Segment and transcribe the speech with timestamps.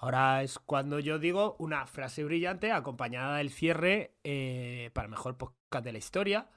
[0.00, 5.84] Ahora es cuando yo digo una frase brillante acompañada del cierre eh, para mejor podcast
[5.84, 6.48] de la historia.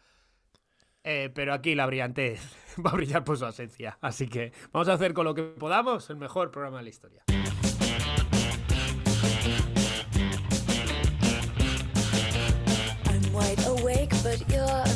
[1.03, 2.37] Eh, pero aquí la brillante
[2.85, 3.97] va a brillar por su ausencia.
[3.99, 7.23] Así que vamos a hacer con lo que podamos el mejor programa de la historia.
[14.23, 14.90] I'm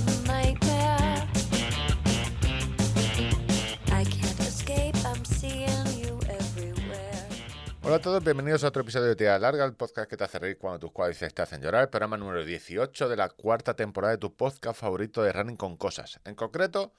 [7.95, 10.37] Hola a todos, bienvenidos a otro episodio de Tía Larga, el podcast que te hace
[10.37, 14.11] reír cuando tus cuádriceps te hacen llorar, el programa número 18 de la cuarta temporada
[14.11, 16.19] de tu podcast favorito de Running con Cosas.
[16.25, 16.91] En concreto,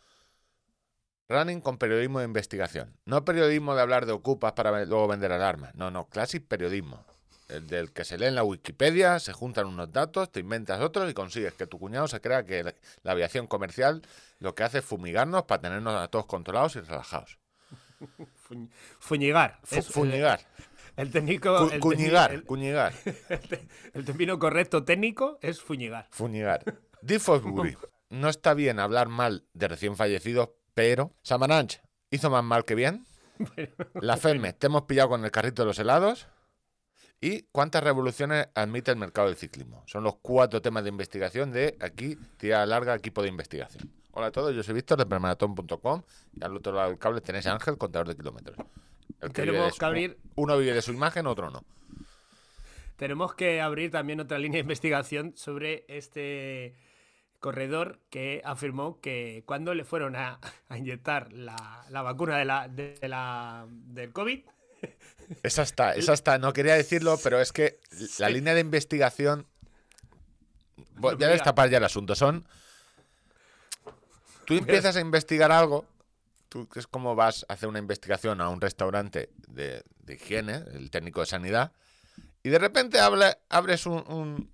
[1.28, 2.96] Running con periodismo de investigación.
[3.04, 5.74] No periodismo de hablar de ocupas para luego vender alarmas.
[5.74, 7.04] No, no, clásico periodismo.
[7.50, 11.10] El del que se lee en la Wikipedia, se juntan unos datos, te inventas otros
[11.10, 12.64] y consigues que tu cuñado se crea que
[13.02, 14.00] la, aviación comercial
[14.40, 17.38] lo que hace es fumigarnos para tenernos a todos controlados y relajados.
[18.48, 19.58] Fuñ- Fuñigar.
[19.62, 20.40] Fu- eh, fuñigar.
[20.96, 21.70] El técnico.
[21.70, 22.92] El cuñigar, el- cuñigar.
[23.94, 26.08] el término correcto técnico es fuñigar.
[26.10, 26.62] Fuñigar.
[27.02, 27.76] Di Fosbury.
[28.10, 31.80] No está bien hablar mal de recién fallecidos, pero Samaranch
[32.10, 33.04] hizo más mal que bien.
[34.00, 36.28] La FEME, te hemos pillado con el carrito de los helados.
[37.20, 39.82] ¿Y cuántas revoluciones admite el mercado del ciclismo?
[39.86, 43.90] Son los cuatro temas de investigación de aquí, tira larga, equipo de investigación.
[44.12, 46.02] Hola a todos, yo soy Víctor de permaratón.com
[46.34, 48.56] y al otro lado del cable tenéis a Ángel, contador de kilómetros.
[49.20, 51.64] El que vive Tenemos su- que abrir- Uno vive de su imagen, otro no.
[52.96, 56.74] Tenemos que abrir también otra línea de investigación sobre este
[57.40, 62.68] corredor que afirmó que cuando le fueron a, a inyectar la, la vacuna de la,
[62.68, 64.40] de la, del COVID,
[65.42, 66.38] Esa está, esa está.
[66.38, 67.78] No quería decirlo, pero es que
[68.18, 68.32] la Sí.
[68.34, 69.46] línea de investigación.
[70.98, 72.14] Voy a destapar ya el asunto.
[72.14, 72.46] Son.
[74.44, 75.84] Tú empiezas a investigar algo.
[76.64, 80.90] Tú es como vas a hacer una investigación a un restaurante de, de higiene, el
[80.90, 81.72] técnico de sanidad,
[82.42, 84.50] y de repente habla- abres un, un-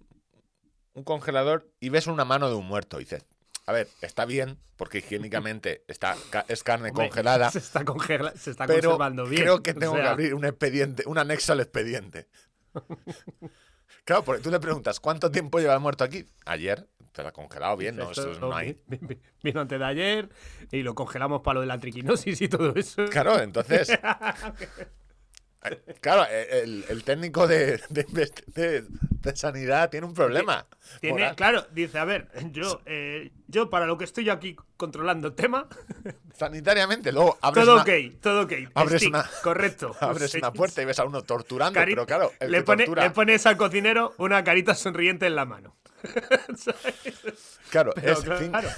[0.95, 2.99] un congelador y ves una mano de un muerto.
[3.01, 3.25] Y dices,
[3.67, 6.17] a ver, está bien, porque higiénicamente está,
[6.49, 7.51] es carne hombre, congelada.
[7.53, 9.43] se está, congela- se está pero conservando bien.
[9.43, 12.27] creo que O tengo que abrir un expediente, un anexo al expediente.
[14.05, 16.27] claro, porque tú le preguntas, ¿cuánto tiempo lleva muerto aquí?
[16.47, 16.89] Ayer,
[17.21, 18.11] ha congelado bien, ¿no?
[18.11, 18.81] esto no hay.
[18.87, 20.29] vi- vi- Vino antes de ayer
[20.71, 23.05] y lo congelamos para lo de la triquinosis y todo eso.
[23.11, 23.91] Claro, entonces.
[25.65, 30.67] eh, Claro, eh, el, el técnico de, de invest- de- de sanidad tiene un problema.
[31.01, 31.37] Tiene, moral.
[31.37, 35.69] claro, dice, a ver, yo, eh, yo para lo que estoy aquí controlando el tema,
[36.35, 37.91] Sanitariamente, luego abres, todo una, ok,
[38.21, 38.53] todo ok.
[38.75, 39.95] abres Stick, una- correcto.
[40.01, 42.85] abres una puerta y ves a uno torturando, Cari- pero claro, el le, que pone-
[42.87, 45.77] tortura- le pones al cocinero una carita sonriente en la mano.
[47.71, 48.69] Claro, Pero es claro.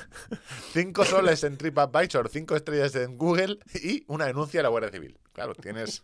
[0.73, 5.19] cinco soles en TripAdvisor, cinco estrellas en Google y una denuncia a la Guardia Civil.
[5.33, 6.01] Claro, tienes.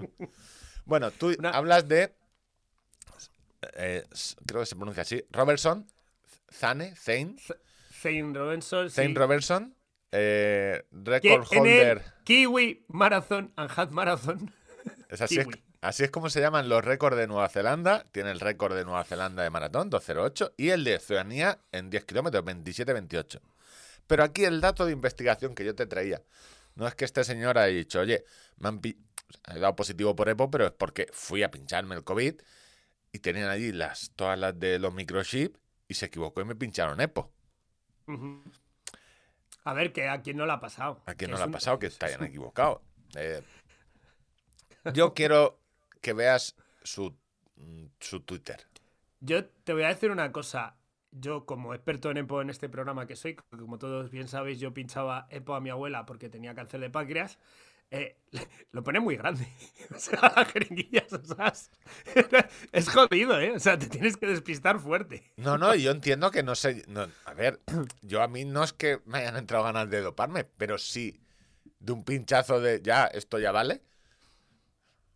[0.85, 2.13] Bueno, tú Una- hablas de.
[3.75, 4.05] eh,
[4.47, 5.23] creo que se pronuncia así.
[5.31, 5.87] Robertson,
[6.53, 7.37] Zane, Zane,
[7.93, 8.91] Zane Robinson.
[8.91, 9.15] Zane sí.
[9.15, 9.77] Robertson,
[10.11, 12.03] eh, record holder.
[12.25, 14.53] Kiwi Marathon and Half Marathon.
[15.09, 15.63] Es así, Kiwi.
[15.81, 18.05] Así es como se llaman los récords de Nueva Zelanda.
[18.13, 22.05] Tiene el récord de Nueva Zelanda de maratón, 2.08, y el de Oceanía en 10
[22.05, 23.41] kilómetros, 27.28.
[24.07, 26.23] Pero aquí el dato de investigación que yo te traía,
[26.75, 28.25] no es que este señor haya dicho, oye,
[28.59, 32.35] me han he dado positivo por EPO, pero es porque fui a pincharme el COVID
[33.13, 37.01] y tenían allí las, todas las de los microchips y se equivocó y me pincharon
[37.01, 37.31] EPO.
[39.65, 41.01] A ver, que a quién no le ha pasado.
[41.07, 42.83] ¿A quién no le ha un- pasado que se hayan equivocado?
[43.15, 43.43] Eh,
[44.95, 45.60] yo quiero
[46.01, 47.17] que veas su,
[47.57, 48.67] mm, su Twitter.
[49.21, 50.77] Yo te voy a decir una cosa.
[51.13, 54.73] Yo, como experto en EPO en este programa que soy, como todos bien sabéis, yo
[54.73, 57.39] pinchaba EPO a mi abuela porque tenía cáncer de páncreas.
[57.91, 58.17] eh,
[58.73, 59.47] lo pone muy grande.
[59.95, 61.53] O sea, las jeringuillas, o sea,
[62.73, 63.53] es- jodido, ¿eh?
[63.57, 65.25] O sea, te tienes que despistar fuerte.
[65.37, 66.85] No, no, yo entiendo que no sé.
[66.89, 67.61] no, a ver,
[68.03, 71.21] yo a mí no es que me hayan entrado ganas de doparme, pero sí
[71.81, 73.83] de un pinchazo de ya, esto ya vale.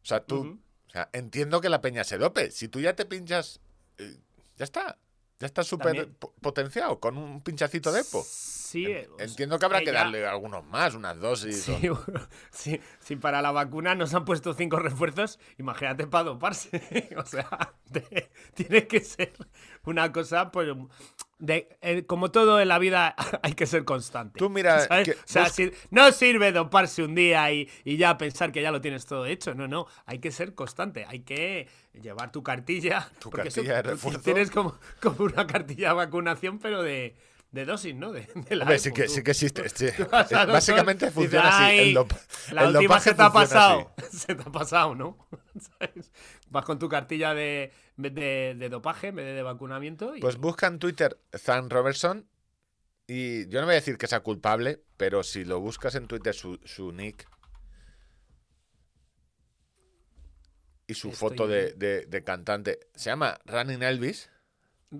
[0.02, 0.52] O sea, tú.
[0.94, 2.50] Sea, entiendo que la peña se dope.
[2.50, 3.60] Si tú ya te pinchas,
[3.98, 4.16] eh,
[4.56, 4.98] ya está.
[5.40, 6.08] Ya está súper
[6.40, 8.24] potenciado con un pinchacito de EPO.
[8.24, 11.68] Sí, eh, o Entiendo que habrá eh, que ya- darle algunos más, unas dosis.
[11.68, 11.78] o-
[12.52, 16.70] Sí, sí, si para la vacuna nos han puesto cinco refuerzos, imagínate para doparse.
[17.18, 17.48] o sea,
[17.92, 19.32] te- tiene que ser
[19.84, 20.68] una cosa, pues,
[21.46, 24.38] de, eh, como todo en la vida, hay que ser constante.
[24.38, 28.52] Tú mira, que- o sea, si- no sirve doparse un día y, y ya pensar
[28.52, 29.54] que ya lo tienes todo hecho.
[29.54, 31.04] No, no, hay que ser constante.
[31.08, 31.68] Hay que
[32.00, 33.08] llevar tu cartilla.
[33.18, 34.20] Tu porque eso- cartilla de refuerzo.
[34.20, 37.14] Tienes como, como una cartilla de vacunación, pero de,
[37.54, 38.12] de dosis, ¿no?
[38.12, 39.68] De, de la Hombre, sí que, sí que existe.
[39.68, 39.86] sí.
[40.10, 41.62] Básicamente funciona así.
[41.62, 42.18] "Ay, El, dop-
[42.52, 43.34] La el última dopaje se te ha así.
[43.34, 43.94] pasado.
[44.10, 45.28] Se te ha pasado, ¿no?
[45.78, 46.12] ¿Sabes?
[46.50, 50.66] Vas con tu cartilla de, de, de dopaje en vez de, vacunamiento y Pues busca
[50.66, 52.28] en Twitter Zan Robertson
[53.06, 56.34] y yo no voy a decir que sea culpable, pero si lo buscas en Twitter
[56.34, 57.26] su, su nick
[60.86, 64.30] y su Estoy foto de, de- de cantante, se llama Running Elvis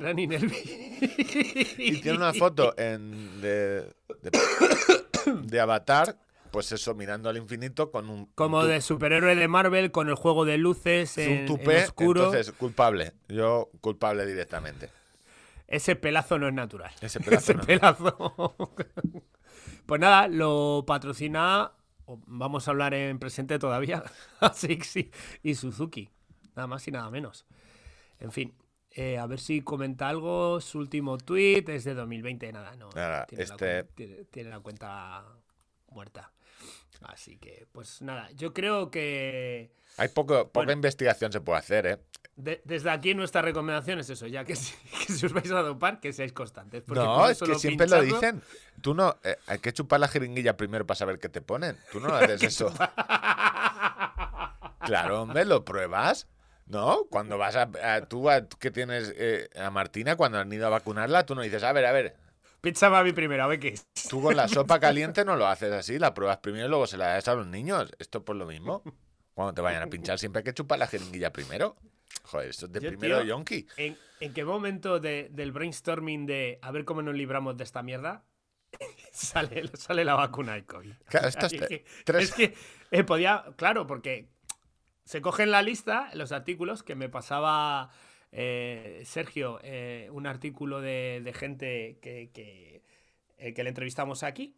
[0.02, 0.64] Elvis.
[1.78, 3.82] y tiene una foto en de,
[4.22, 4.30] de,
[5.42, 6.16] de avatar,
[6.50, 10.14] pues eso, mirando al infinito con un, Como un de superhéroe de Marvel con el
[10.14, 12.24] juego de luces es en, un en tupé, oscuro.
[12.26, 14.90] entonces culpable, yo culpable directamente.
[15.66, 16.92] Ese pelazo no es natural.
[17.00, 17.62] Ese pedazo Ese no.
[17.64, 18.54] pelazo.
[19.86, 21.72] pues nada, lo patrocina.
[22.06, 24.04] Vamos a hablar en presente todavía.
[24.54, 25.10] Sixi
[25.42, 26.10] y Suzuki.
[26.54, 27.46] Nada más y nada menos.
[28.20, 28.54] En fin.
[28.94, 30.60] Eh, a ver si comenta algo.
[30.60, 32.52] Su último tweet es de 2020.
[32.52, 32.90] Nada, no.
[32.94, 35.24] Nada, tiene, la, este- cuen- tiene- tiene la cuenta
[35.90, 36.32] muerta.
[37.02, 38.30] Así que, pues nada.
[38.32, 39.72] Yo creo que.
[39.96, 40.72] Hay poco, poca Bueno.
[40.72, 41.98] investigación se puede hacer, ¿eh?
[42.36, 44.74] de- desde aquí nuestra recomendación es eso, ya que si,
[45.06, 46.82] que si os vais a dopar, que seáis constantes.
[46.88, 48.42] No, es que siempre lo pincharlo- dicen.
[48.80, 51.76] Tú no, eh, hay que chupar la jeringuilla primero para saber qué te ponen.
[51.92, 52.72] Tú no haces eso.
[54.80, 56.26] Claro, hombre, lo pruebas.
[56.66, 57.04] ¿No?
[57.10, 60.70] Cuando vas a, a- tú a- que tienes eh, a Martina, cuando han ido a
[60.70, 62.16] vacunarla, tú no dices, a ver, a ver,
[62.60, 63.86] Píchame a mí primero, a ver qué es.
[64.08, 66.96] tú con la sopa caliente no lo haces así, la pruebas primero y luego se
[66.96, 67.92] la das a los niños.
[67.98, 68.82] Esto es por lo mismo.
[69.34, 71.76] Cuando te vayan a pinchar siempre hay que chupar la jeringuilla primero.
[72.22, 73.66] Joder, esto es de Yo, primero tío, yonki.
[73.76, 77.82] ¿En, en qué momento de- del brainstorming de a ver cómo nos libramos de esta
[77.82, 78.24] mierda
[79.12, 80.92] sale, sale la vacuna del COVID?
[81.08, 82.54] Claro, estas Es te- que, tres- es que,
[82.92, 84.30] eh, podía, claro, porque
[85.04, 87.90] se cogen la lista, los artículos que me pasaba
[88.32, 92.82] eh, Sergio, eh, un artículo de, de gente que, que,
[93.38, 94.56] eh, que le entrevistamos aquí.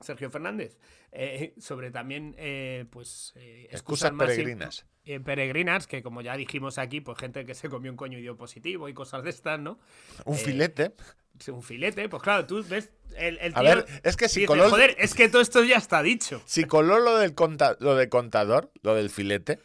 [0.00, 0.78] Sergio Fernández,
[1.12, 3.32] eh, sobre también, eh, pues,
[3.70, 4.86] Excusas peregrinas.
[5.06, 8.22] Eh, peregrinas, que como ya dijimos aquí, pues gente que se comió un coño y
[8.22, 9.78] dio positivo y cosas de estas, ¿no?
[10.24, 10.92] Un eh, filete.
[11.48, 14.70] Un filete, pues claro, tú ves el, el A ver, es que si dice, coló,
[14.70, 16.40] joder, es que todo esto ya está dicho.
[16.46, 19.58] si coló lo del conta- lo de contador, lo del filete.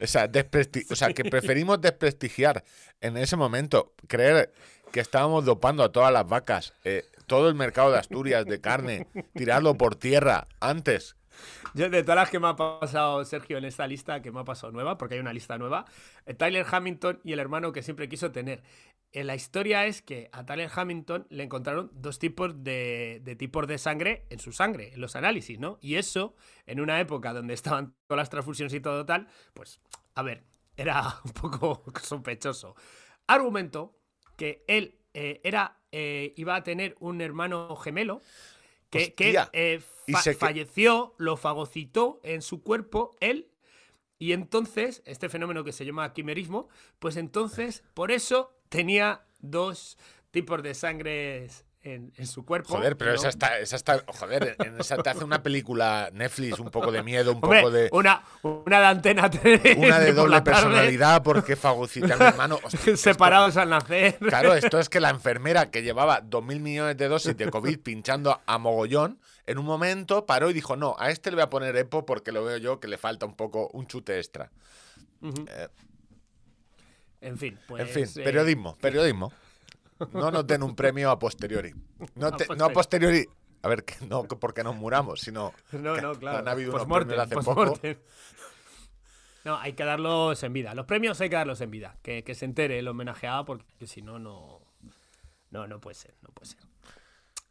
[0.00, 2.64] O sea, despresti- o sea, que preferimos desprestigiar
[3.00, 4.52] en ese momento, creer
[4.92, 9.06] que estábamos dopando a todas las vacas, eh, todo el mercado de Asturias de carne,
[9.34, 11.16] tirarlo por tierra antes.
[11.74, 14.44] Yo, de todas las que me ha pasado Sergio en esta lista, que me ha
[14.44, 15.84] pasado nueva, porque hay una lista nueva,
[16.26, 18.62] eh, Tyler Hamilton y el hermano que siempre quiso tener.
[19.12, 23.66] Eh, la historia es que a Tyler Hamilton le encontraron dos tipos de, de tipos
[23.66, 25.78] de sangre en su sangre, en los análisis, ¿no?
[25.80, 26.34] Y eso,
[26.66, 29.80] en una época donde estaban todas las transfusiones y todo tal, pues,
[30.14, 30.44] a ver,
[30.76, 32.74] era un poco sospechoso.
[33.26, 33.98] Argumentó
[34.36, 38.20] que él eh, era, eh, iba a tener un hermano gemelo
[38.90, 39.50] que, que, Hostia.
[39.52, 43.48] eh, Y fa- se que- falleció, lo fagocitó en su cuerpo él,
[44.18, 46.68] y entonces, este fenómeno que se llama quimerismo,
[46.98, 49.98] pues entonces, por eso tenía dos
[50.30, 51.48] tipos de sangre
[51.86, 52.70] en, en su cuerpo.
[52.74, 53.16] Joder, pero ¿no?
[53.16, 57.02] esa está, esa está, joder, en esa te hace una película Netflix, un poco de
[57.04, 57.88] miedo, un Hombre, poco de...
[57.92, 62.58] una, una de antena 3 Una de doble personalidad porque fagocita a mi hermano.
[62.64, 64.18] Hostia, esto- separados al nacer.
[64.18, 68.40] Claro, esto es que la enfermera que llevaba 2.000 millones de dosis de COVID pinchando
[68.46, 71.76] a mogollón, en un momento paró y dijo, no, a este le voy a poner
[71.76, 74.50] EPO porque lo veo yo que le falta un poco, un chute extra.
[75.22, 75.68] Eh,
[77.20, 77.82] En fin, pues.
[77.82, 79.32] en fin, eh, periodismo, periodismo.
[80.12, 81.74] No nos den un premio a posteriori.
[82.14, 83.26] No, A te- no a posteriori.
[83.62, 86.38] A ver, que no porque nos muramos, sino No, no, claro.
[86.38, 87.78] han habido unos premios hace poco.
[89.44, 90.74] No, hay que darlos en vida.
[90.74, 91.96] Los premios hay que darlos en vida.
[92.02, 94.60] Que, que se entere el homenajeado, porque si no, no.
[95.50, 96.60] No, no puede ser, no puede ser.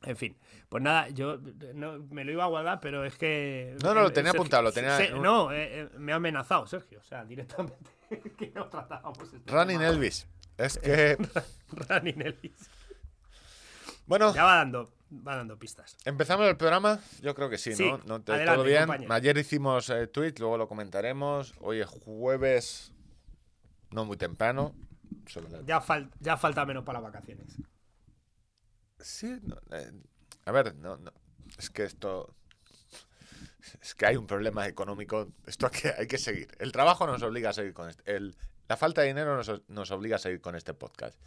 [0.04, 0.38] En fin,
[0.68, 1.40] pues nada, yo
[1.74, 3.78] no, me lo iba a guardar, pero es que.
[3.82, 6.16] No, no, lo eh, tenía Sergio- apuntado, lo tenía se- No, eh, eh, me ha
[6.18, 7.00] amenazado, Sergio.
[7.00, 7.78] O sea, directamente.
[8.38, 9.90] que no tratábamos este Running tema.
[9.90, 10.28] Elvis.
[10.58, 11.18] Es que,
[11.70, 12.70] Running Elvis.
[14.06, 15.98] bueno, Ya va dando, va dando pistas.
[16.06, 17.00] empezamos el programa.
[17.22, 17.98] Yo creo que sí, Sí, ¿no?
[18.06, 18.82] ¿No te- adelante, todo bien.
[18.82, 19.14] compañero.
[19.14, 21.54] Ayer hicimos eh, tweet, luego lo comentaremos.
[21.60, 22.92] Hoy es jueves,
[23.92, 24.74] no muy temprano.
[25.66, 27.48] Ya, fal- ya falta menos para las vacaciones.
[29.00, 29.92] Sí, no, eh,
[30.46, 31.12] a ver, no, no,
[31.58, 32.34] es que esto.
[33.82, 35.28] Es que hay un problema económico.
[35.48, 36.48] Esto hay que, hay que seguir.
[36.60, 38.16] El trabajo nos obliga a seguir con este.
[38.16, 38.36] el-
[38.68, 41.18] la falta de dinero nos, nos obliga a seguir con este podcast.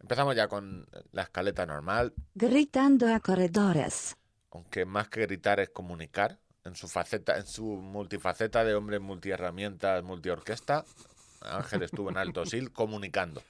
[0.00, 4.16] Empezamos ya con la escaleta normal, Gritando a corredores.
[4.50, 10.02] aunque más que gritar es comunicar en su faceta, en su multifaceta de hombre multiherramientas,
[10.02, 10.84] multiorquesta.
[11.42, 13.42] Ángel estuvo en Alto Sil comunicando.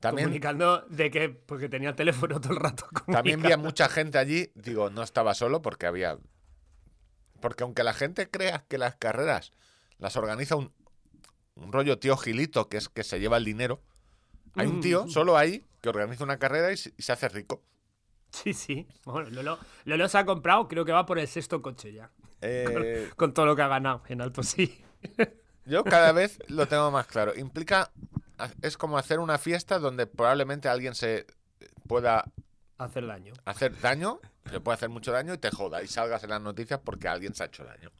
[0.00, 2.86] También, comunicando de que porque tenía el teléfono todo el rato.
[3.10, 4.50] también vi a mucha gente allí.
[4.54, 6.18] Digo, no estaba solo porque había.
[7.40, 9.52] Porque aunque la gente crea que las carreras
[9.98, 10.72] las organiza un,
[11.58, 13.82] un rollo tío Gilito, que es que se lleva el dinero,
[14.54, 15.10] hay un tío Mm.
[15.10, 17.62] solo ahí que organiza una carrera y se, y se hace rico.
[18.30, 18.86] Sí, sí.
[19.04, 22.10] Bueno, Lolo, Lolo se ha comprado, creo que va por el sexto coche ya.
[22.40, 24.84] Eh, Con todo lo que ha ganado en Alto sí.
[25.64, 27.34] Yo cada vez lo tengo más claro.
[27.36, 27.90] Implica,
[28.62, 31.26] es como hacer una fiesta donde probablemente alguien se
[31.86, 32.24] pueda
[32.78, 33.32] Hacer daño.
[33.44, 36.80] hacer daño, se puede hacer mucho daño y te joda y salgas en las noticias
[36.84, 37.90] porque alguien se ha hecho daño.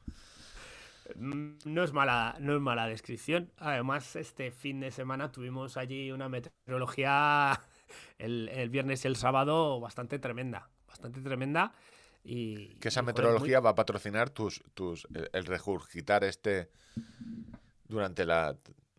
[1.15, 3.51] No es mala, no es mala descripción.
[3.57, 7.61] Además, este fin de semana tuvimos allí una meteorología
[8.17, 10.69] el, el viernes y el sábado bastante tremenda.
[10.87, 11.73] Bastante tremenda.
[12.23, 16.69] Y, Que esa y, meteorología va a patrocinar tus, tus, el, el regurgitar este
[17.87, 18.55] durante la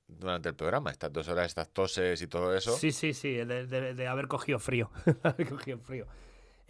[0.09, 2.77] durante el programa, estas dos horas, estas toses y todo eso.
[2.77, 4.91] Sí, sí, sí, de, de- de haber cogido frío.
[5.23, 6.07] haber cogido frío.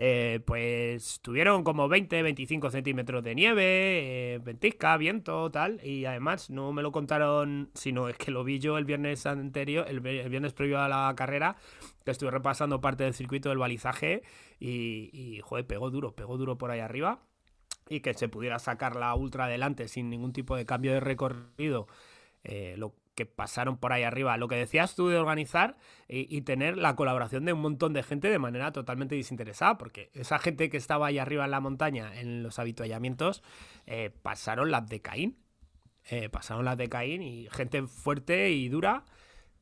[0.03, 5.79] Eh, pues tuvieron como 20, 25 centímetros de nieve, eh, ventisca, viento, tal.
[5.85, 9.85] Y además no me lo contaron, sino es que lo vi yo el viernes anterior,
[9.89, 11.57] el, vi- el viernes previo a la carrera,
[12.05, 14.23] que estuve repasando parte del circuito del balizaje.
[14.59, 17.21] Y, y joder, pegó duro, pegó duro por ahí arriba.
[17.89, 21.89] Y que se pudiera sacar la ultra adelante sin ningún tipo de cambio de recorrido.
[22.45, 24.37] eh, lo que pasaron por ahí arriba.
[24.37, 25.77] Lo que decías tú de organizar
[26.09, 30.11] y, y tener la colaboración de un montón de gente de manera totalmente desinteresada, porque
[30.15, 33.43] esa gente que estaba ahí arriba en la montaña, en los habituallamientos,
[33.87, 35.37] eh, pasaron las de Caín.
[36.09, 39.05] Eh, pasaron las de Caín y gente fuerte y dura.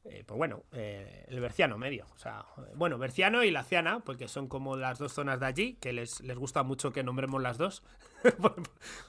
[0.05, 2.07] eh, pues bueno, eh, el Berciano medio.
[2.15, 5.47] O sea, eh, bueno, Berciano y la Ciana, porque son como las dos zonas de
[5.47, 7.83] allí, que les, les gusta mucho que nombremos las dos,
[8.41, 8.55] por,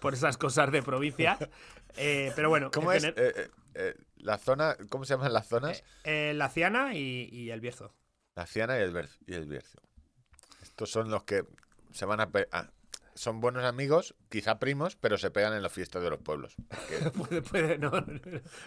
[0.01, 1.37] por esas cosas de provincia.
[1.97, 3.03] Eh, pero bueno, ¿Cómo es?
[3.03, 5.83] gener- Eh, eh, eh, la zona, ¿cómo se llaman las zonas?
[6.03, 7.93] eh, la Ciana y, y el Bierzo.
[8.35, 9.79] La Ciana y el, Ber- y el Bierzo.
[10.63, 11.43] Estos son los que
[11.91, 12.69] se van a, ah,
[13.15, 16.55] son buenos amigos, quizá primos, pero se pegan en las fiestas de los pueblos.
[16.67, 18.19] Porque Puede- puede- no, no,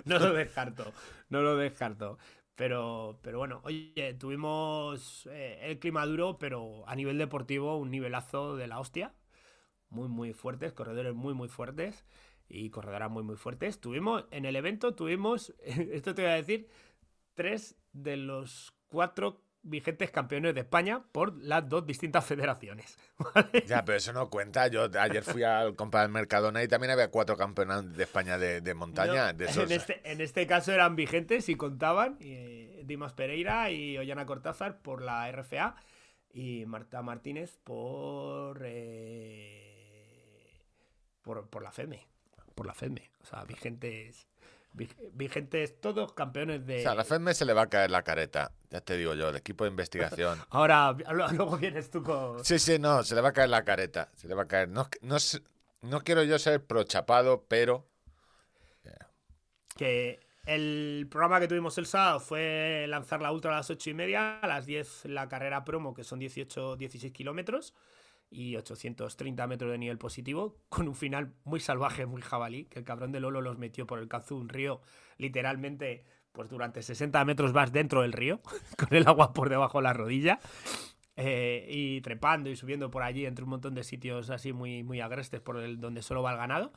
[0.05, 0.93] no lo descarto,
[1.29, 2.19] no lo descarto.
[2.55, 8.57] Pero, pero bueno, oye, tuvimos eh, el clima duro, pero a nivel deportivo un nivelazo
[8.57, 9.15] de la hostia.
[9.89, 12.05] Muy, muy fuertes, corredores muy, muy fuertes
[12.53, 13.81] y corredoras muy, muy fuertes.
[13.81, 16.69] Tuvimos, en el evento tuvimos, esto te voy a decir,
[17.35, 22.99] tres de los cuatro vigentes campeones de España por las dos distintas federaciones.
[23.35, 23.65] ¿vale?
[23.67, 24.67] Ya, pero eso no cuenta.
[24.67, 28.75] Yo ayer fui al comprar Mercadona y también había cuatro campeonatos de España de, de
[28.75, 29.33] montaña.
[29.33, 29.71] No, de esos.
[29.71, 34.83] en, este, en este caso eran vigentes y contaban eh, Dimas Pereira y Ollana Cortázar
[34.83, 35.77] por la RFA
[36.35, 39.63] y Marta Martínez por, eh,
[41.23, 42.12] por por la FEME.
[42.55, 43.11] Por la FEME.
[43.23, 44.27] O sea, vigentes.
[44.75, 46.79] vig- Vigentes todos campeones de.
[46.79, 48.53] O sea, a la FEDME se le va a caer la careta.
[48.71, 50.39] Ya te digo yo, el equipo de investigación.
[50.51, 52.45] Ahora, luego vienes tú con.
[52.45, 54.11] Sí, sí, no, se le va a caer la careta.
[54.17, 54.69] Se le va a caer.
[54.69, 55.17] No, no,
[55.83, 57.87] no quiero yo ser prochapado, pero.
[59.77, 63.95] que el programa que tuvimos el sábado fue lanzar la ultra a las 8 y
[63.95, 67.75] media, a las 10 la carrera promo, que son 18, 16 kilómetros
[68.33, 72.85] y 830 metros de nivel positivo, con un final muy salvaje, muy jabalí, que el
[72.85, 74.81] cabrón de Lolo los metió por el Cazú, un río,
[75.19, 78.41] literalmente, pues durante 60 metros vas dentro del río,
[78.79, 80.41] con el agua por debajo de la rodilla.
[81.17, 85.01] eh, y trepando y subiendo por allí entre un montón de sitios así muy, muy
[85.01, 86.73] agrestes por el donde solo va el ganado.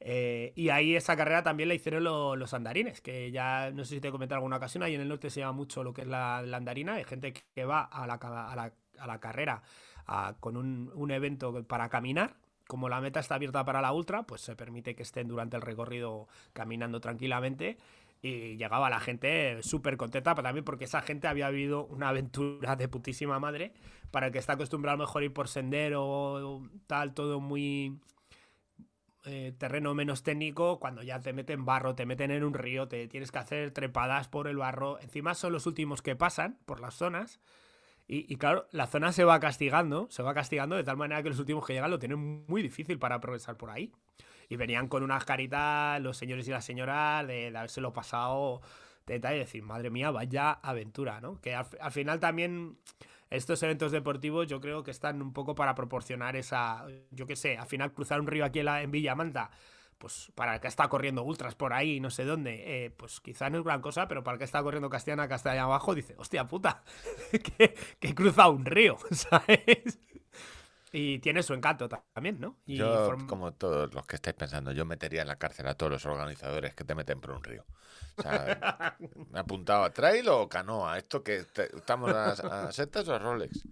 [0.00, 3.96] Eh, y ahí esa carrera también la hicieron lo- los andarines, que ya no sé
[3.96, 5.92] si te he comentado en alguna ocasión, ahí en el norte se llama mucho lo
[5.92, 9.20] que es la, la andarina, hay gente que- va a la, a la, a la
[9.20, 9.62] carrera
[10.10, 12.36] a- con un, un evento para caminar.
[12.66, 15.62] Como la meta está abierta para la ultra, pues se permite que estén durante el
[15.62, 17.78] recorrido caminando tranquilamente.
[18.22, 22.76] Y llegaba la gente súper contenta, pero también porque esa gente había vivido una aventura
[22.76, 23.72] de putísima madre.
[24.10, 27.98] Para el que está acostumbrado a mejor ir por sendero tal, todo muy,
[29.24, 33.06] eh, terreno menos técnico, cuando ya te meten barro, te meten en un río, te
[33.08, 34.98] tienes que hacer trepadas por el barro.
[35.00, 37.40] Encima son los últimos que pasan por las zonas.
[38.12, 41.28] Y, y claro, la zona se va castigando, se va castigando de tal manera que
[41.28, 43.92] los últimos que llegan lo tienen muy difícil para progresar por ahí.
[44.48, 48.62] Y venían con unas caritas los señores y las señoras de, de habérselo pasado
[49.04, 51.40] teta y decir, madre mía, vaya aventura, ¿no?
[51.40, 52.76] Que al, al final también
[53.30, 57.56] estos eventos deportivos yo creo que están un poco para proporcionar esa, yo qué sé,
[57.58, 59.50] al final cruzar un río aquí en, la- en Villamanta,
[60.00, 63.50] pues para el que está corriendo ultras por ahí, no sé dónde, eh, pues quizá
[63.50, 66.46] no es gran cosa, pero para el que está corriendo Castellana, Castellana abajo, dice, hostia
[66.46, 66.82] puta,
[67.30, 69.98] que, que he cruzado un río, ¿sabes?
[70.92, 72.56] Y tiene su encanto ta- también, ¿no?
[72.66, 75.74] Y Yo, form- como todos los que estáis pensando, yo metería en la cárcel a
[75.74, 77.64] todos los organizadores que te meten por un río.
[78.16, 78.96] O sea,
[79.30, 80.98] me apuntado a trail o canoa.
[80.98, 81.44] Esto que
[81.76, 82.30] estamos a,
[82.68, 83.64] a setas o a Rolex.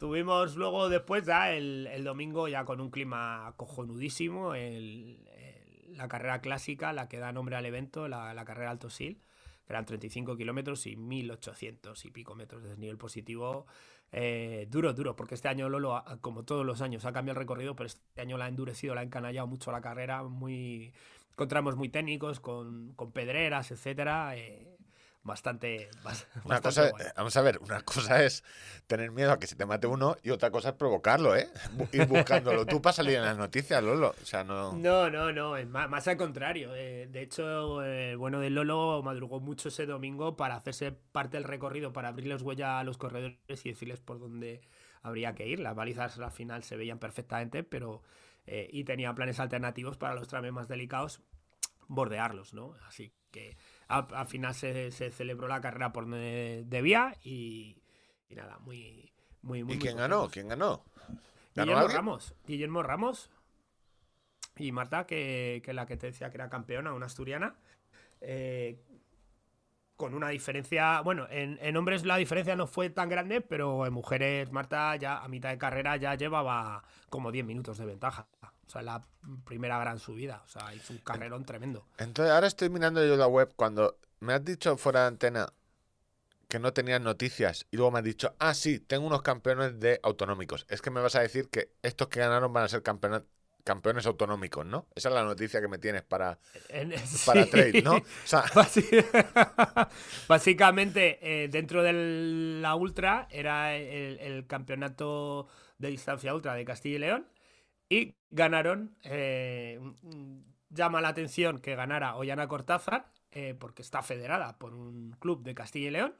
[0.00, 5.20] Tuvimos luego después ya el, el domingo ya con un clima cojonudísimo, el-
[5.96, 9.20] la carrera clásica, la que da nombre al evento, la, la carrera Alto Sil,
[9.66, 13.66] que eran 35 kilómetros y 1800 y pico metros de desnivel positivo.
[14.12, 17.76] Eh, duro, duro, porque este año Lolo, como todos los años, ha cambiado el recorrido,
[17.76, 20.92] pero este año la ha endurecido, la ha encanallado mucho la carrera, muy
[21.36, 24.36] con tramos muy técnicos, con, con pedreras, etcétera.
[24.36, 24.69] eh,
[25.22, 27.06] bastante, bas- Una cosa, guay.
[27.06, 28.42] eh, vamos a ver, una cosa es
[28.86, 31.48] tener miedo a que se te mate uno y otra cosa es provocarlo, ¿eh?
[31.92, 34.14] Ir buscándolo tú para salir en las noticias, Lolo.
[34.20, 34.72] O sea, no.
[34.72, 36.74] No, no, no, es más, más al contrario.
[36.74, 41.36] eh, de hecho, eh, el bueno de Lolo madrugó mucho ese domingo para hacerse parte
[41.36, 44.60] del recorrido, para abrirles huella a los corredores y decirles por dónde
[45.02, 45.60] habría que ir.
[45.60, 48.02] Las balizas al final se veían perfectamente, pero.
[48.46, 51.20] eh, y tenía planes alternativos para los tramos más delicados,
[51.88, 52.74] bordearlos, ¿no?
[52.86, 53.56] Así que
[53.90, 57.82] al, al final se, se celebró la carrera por donde debía y,
[58.28, 59.12] y nada, muy.
[59.42, 60.28] Muy, muy, ¿Y muy quién ganó?
[60.30, 60.84] ¿Quién ganó?
[61.54, 61.96] ¿Ganó Guillermo alguien?
[61.96, 62.34] Ramos.
[62.46, 63.30] Guillermo Ramos.
[64.56, 67.56] Y Marta, que, que la que te decía que era campeona, una asturiana.
[68.20, 68.80] eh,
[69.96, 71.00] con una diferencia.
[71.02, 75.18] Bueno, en, en hombres la diferencia no fue tan grande, pero en mujeres, Marta ya
[75.22, 78.26] a mitad de carrera ya llevaba como 10 minutos de ventaja.
[78.70, 79.04] O sea, la
[79.44, 80.44] primera gran subida.
[80.44, 81.88] O sea, hizo un carrerón tremendo.
[81.98, 85.52] Entonces, ahora estoy mirando yo la web cuando me has dicho fuera de antena
[86.46, 89.98] que no tenías noticias y luego me has dicho, ah, sí, tengo unos campeones de
[90.04, 90.66] autonómicos.
[90.68, 94.64] Es que me vas a decir que estos que ganaron van a ser campeones autonómicos,
[94.64, 94.86] ¿no?
[94.94, 96.38] Esa es la noticia que me tienes para,
[97.26, 97.96] para trade, ¿no?
[97.96, 98.44] O sea,
[100.28, 105.48] Básicamente, eh, dentro de la Ultra era el, el campeonato
[105.78, 107.26] de distancia Ultra de Castilla y León
[107.90, 108.96] y ganaron.
[109.04, 115.12] eh, mm, llama la atención que ganara Ollana Cortázar eh, porque está federada por un
[115.18, 116.14] club de Castilla y León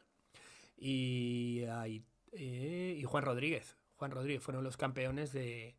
[0.79, 3.77] y, ay, eh, y Juan Rodríguez.
[3.97, 5.77] Juan Rodríguez fueron los campeones de,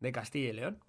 [0.00, 0.80] de Castilla y León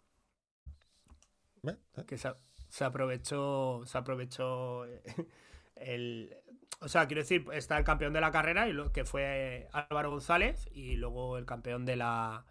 [2.07, 2.31] que se,
[2.69, 4.85] se aprovechó se aprovechó
[5.75, 6.35] el
[6.79, 10.11] o sea quiero decir está el campeón de la carrera y lo que fue Álvaro
[10.11, 12.45] González y luego el campeón de la,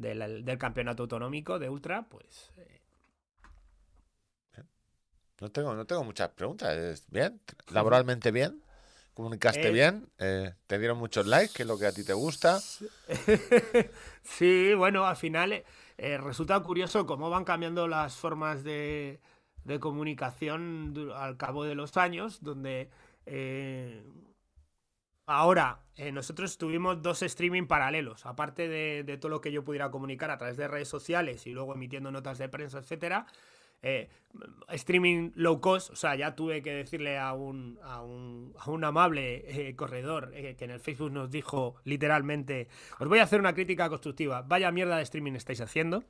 [0.00, 2.80] de la- del campeonato autonómico de ultra pues eh,
[5.40, 6.76] No tengo, no tengo muchas preguntas.
[6.76, 7.40] ¿Es bien?
[7.70, 8.62] ¿Laboralmente bien?
[9.14, 10.08] ¿Comunicaste Es- bien?
[10.18, 11.52] Eh, ¿Te dieron muchos likes?
[11.54, 12.58] ¿Qué es lo que a ti te gusta?
[14.22, 15.64] sí, bueno, al final eh,
[15.98, 19.20] eh, resulta curioso cómo van cambiando las formas de,
[19.64, 22.90] de comunicación al cabo de los años, donde
[23.26, 24.02] eh,
[25.30, 30.30] ahora eh, nosotros tuvimos dos streaming paralelos, aparte de, todo lo que yo pudiera comunicar
[30.30, 33.26] a través de redes sociales y luego emitiendo notas de prensa, etcétera.
[33.82, 34.08] eh,
[34.68, 38.84] streaming low cost, o sea, ya tuve que decirle a un, a un, a un
[38.84, 43.54] amable eh, corredor que en el Facebook nos dijo literalmente, os voy a hacer una
[43.54, 46.04] crítica constructiva, vaya mierda de streaming estáis haciendo.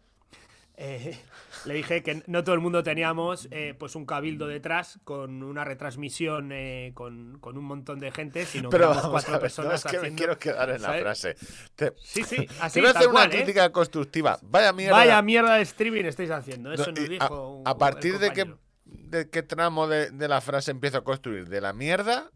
[0.82, 1.14] Eh,
[1.66, 5.62] le dije que no todo el mundo teníamos eh, pues un cabildo detrás con una
[5.62, 9.38] retransmisión eh, con, con un montón de gente, sino Pero que vamos cuatro a ver,
[9.38, 11.36] no, personas es que me quiero quedar en la frase.
[11.76, 13.36] Te- Sí, sí, así Quiero hacer una cual, ¿eh?
[13.36, 14.38] crítica constructiva.
[14.42, 14.96] Vaya mierda.
[14.96, 16.72] Vaya mierda de streaming estáis haciendo.
[16.72, 17.24] Eso No, nos dijo.
[17.24, 18.54] a, un- a partir de qué,
[18.86, 21.46] de qué tramo de, de la frase empiezo a construir?
[21.50, 22.30] ¿De la mierda?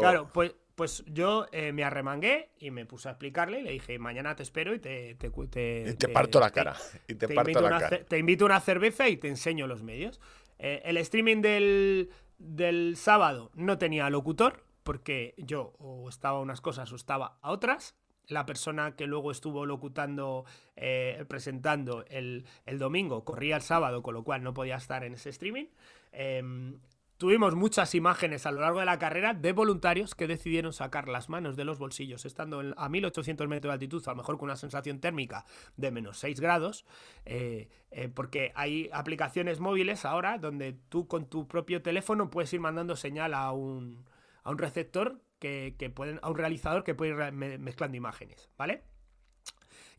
[0.00, 3.98] Claro, pues, pues yo eh, me arremangué y me puse a explicarle y le dije,
[3.98, 5.14] mañana te espero y te...
[5.16, 6.74] te, te- Y te parto la cara.
[7.06, 8.02] Y te, parto invito, la una cara.
[8.06, 10.22] te invito a una cerveza y te enseño los medios.
[10.58, 16.62] Eh, el streaming del, del sábado no tenía locutor porque yo o estaba a unas
[16.62, 17.94] cosas o estaba a otras.
[18.26, 24.14] La persona que luego estuvo locutando, eh, presentando el, el domingo, corría el sábado, con
[24.14, 25.66] lo cual no podía estar en ese streaming.
[26.12, 26.78] Em,
[27.20, 31.28] Tuvimos muchas imágenes a lo largo de la carrera de voluntarios que decidieron sacar las
[31.28, 34.56] manos de los bolsillos estando a 1800 metros de altitud, a lo mejor con una
[34.56, 35.44] sensación térmica
[35.76, 36.86] de menos 6 grados,
[37.26, 42.60] eh, eh, porque hay aplicaciones móviles ahora donde tú con tu propio teléfono puedes ir
[42.60, 44.06] mandando señal a un,
[44.42, 48.82] a un receptor, que, que pueden, a un realizador que puede ir mezclando imágenes, ¿vale?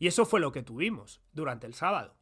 [0.00, 2.16] Y eso fue lo que tuvimos durante el sábado.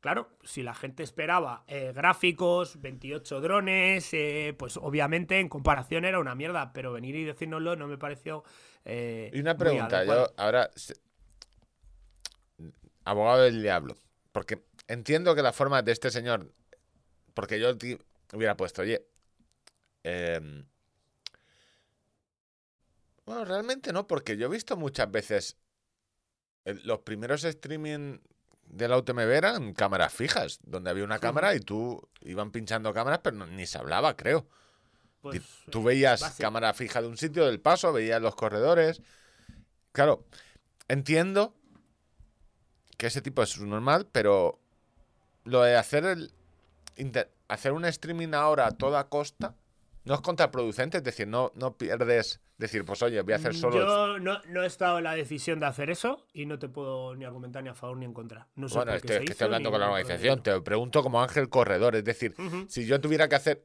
[0.00, 6.18] Claro, si la gente esperaba eh, gráficos, 28 drones, eh, pues obviamente en comparación era
[6.18, 8.42] una mierda, pero venir y decírnoslo no me pareció.
[8.86, 10.70] eh, Y una pregunta, yo ahora,
[13.04, 13.94] abogado del diablo,
[14.32, 16.50] porque entiendo que la forma de este señor,
[17.34, 17.76] porque yo
[18.32, 19.06] hubiera puesto, oye,
[20.02, 20.64] em,
[23.26, 25.58] bueno, realmente no, porque yo he visto muchas veces
[26.64, 28.18] los primeros streaming
[28.70, 33.20] de la UTMB eran cámaras fijas, donde había una cámara y tú iban pinchando cámaras,
[33.22, 34.46] pero no- ni se hablaba, creo.
[35.20, 39.02] Pues, Di- Tú veías cámara fija de un sitio, del paso, veías los corredores.
[39.92, 40.24] Claro,
[40.88, 41.54] entiendo
[42.96, 44.58] que ese tipo es normal, pero
[45.44, 46.32] lo de hacer el
[47.48, 49.54] hacer un streaming ahora a toda costa
[50.04, 53.76] no es contraproducente, es decir, no, no pierdes decir, pues oye, voy a hacer solo
[53.80, 56.68] el- Yo no, no he estado en la decisión de hacer eso y no te
[56.68, 58.48] puedo ni argumentar ni a favor ni en contra.
[58.56, 60.36] No sé Bueno, por qué estoy, se es que hizo, estoy hablando con la organización,
[60.38, 60.42] no.
[60.42, 62.34] te pregunto como Ángel Corredor, es decir,
[62.68, 63.64] si yo tuviera que hacer,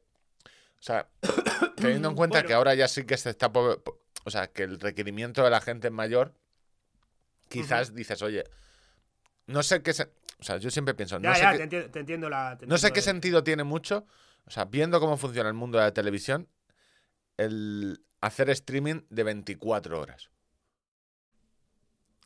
[0.79, 1.07] o sea,
[1.77, 2.47] teniendo en cuenta Bueno.
[2.47, 5.87] que ahora ya sí que se está, o sea, que el requerimiento de la gente
[5.87, 6.33] es mayor,
[7.49, 8.43] quizás dices, oye,
[9.47, 11.63] no sé qué, se- o sea, yo siempre pienso, no Ya, sé ya, qué- te
[11.63, 12.57] entiendo, te entiendo la.
[12.57, 14.05] te no sé qué sentido tiene mucho,
[14.45, 16.47] o sea, viendo cómo funciona el mundo de la televisión,
[17.37, 20.29] el hacer streaming de 24 horas.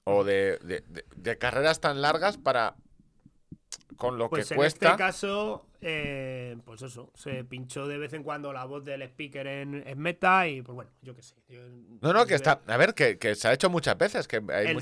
[0.04, 2.76] O de, de- de- de carreras tan largas para.
[3.98, 4.88] con lo Pues que en cuesta.
[4.90, 9.46] este caso, eh, pues eso, se pinchó de vez en cuando la voz del speaker
[9.46, 11.36] en, en meta y pues bueno, yo qué sé.
[11.50, 11.62] yo-
[12.02, 12.62] No, no, que está.
[12.68, 14.28] A ver, que, que se ha hecho muchas veces.
[14.28, 14.82] Que hay El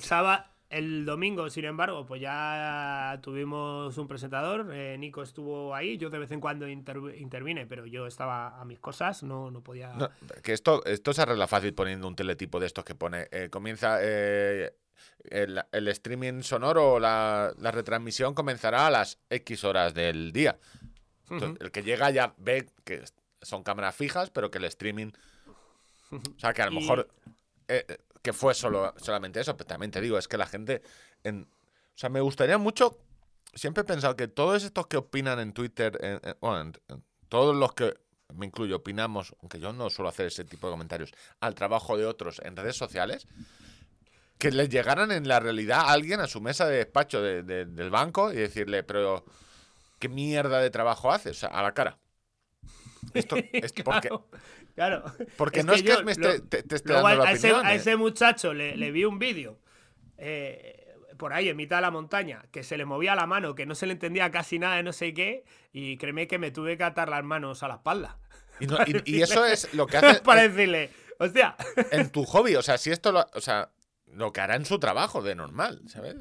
[0.69, 4.67] el domingo, sin embargo, pues ya tuvimos un presentador.
[4.73, 5.97] eh, Nico estuvo ahí.
[5.97, 9.61] Yo de vez en cuando interv- intervine, pero yo estaba a mis cosas, no, no
[9.61, 9.93] podía.
[9.93, 10.09] no,
[10.43, 13.27] que esto, esto se arregla fácil poniendo un teletipo de estos que pone.
[13.31, 13.99] eh, comienza.
[14.01, 14.73] eh,
[15.29, 20.57] el, el streaming sonoro o la, la retransmisión comenzará a las X horas del día.
[21.29, 23.03] El que llega ya ve que
[23.41, 25.11] son cámaras fijas, pero que el streaming.
[26.11, 27.09] O sea, que a lo Y- mejor.
[27.67, 27.85] eh,
[28.21, 30.81] que fue solo, solamente eso, pero también te digo, es que la gente.
[31.23, 32.99] En, o sea, me gustaría mucho.
[33.53, 36.67] Siempre he pensado que todos estos que opinan en Twitter, en-
[37.29, 37.93] todos los que
[38.33, 42.05] me incluyo, opinamos, aunque yo no suelo hacer ese tipo de comentarios, al trabajo de
[42.05, 43.25] otros en redes sociales,
[44.37, 47.65] que les llegaran en la realidad a alguien a su mesa de despacho de- de-
[47.65, 49.25] del banco y decirle, pero
[49.99, 51.37] ¿qué mierda de trabajo haces?
[51.37, 51.97] O sea, a la cara.
[53.13, 54.09] Esto, es porque,
[54.75, 55.03] claro,
[55.37, 57.47] porque no es que yo me lo- te, te esté dando a, la a ese,
[57.51, 57.65] opinión.
[57.65, 57.77] a eh.
[57.77, 59.59] ese muchacho le, le vi un vídeo
[60.17, 60.83] eh,
[61.17, 63.75] por ahí en mitad de la montaña que se le movía la mano, que no
[63.75, 66.83] se le entendía casi nada de no sé qué, y créeme que me tuve que
[66.83, 68.19] atar las manos a la espalda.
[68.59, 71.55] Y, no- y- y eso es lo que hace para decirle, hostia.
[71.91, 72.55] en tu hobby.
[72.55, 73.69] O sea, si esto lo, o sea,
[74.13, 76.15] lo que hará en su trabajo de normal, ¿sabes?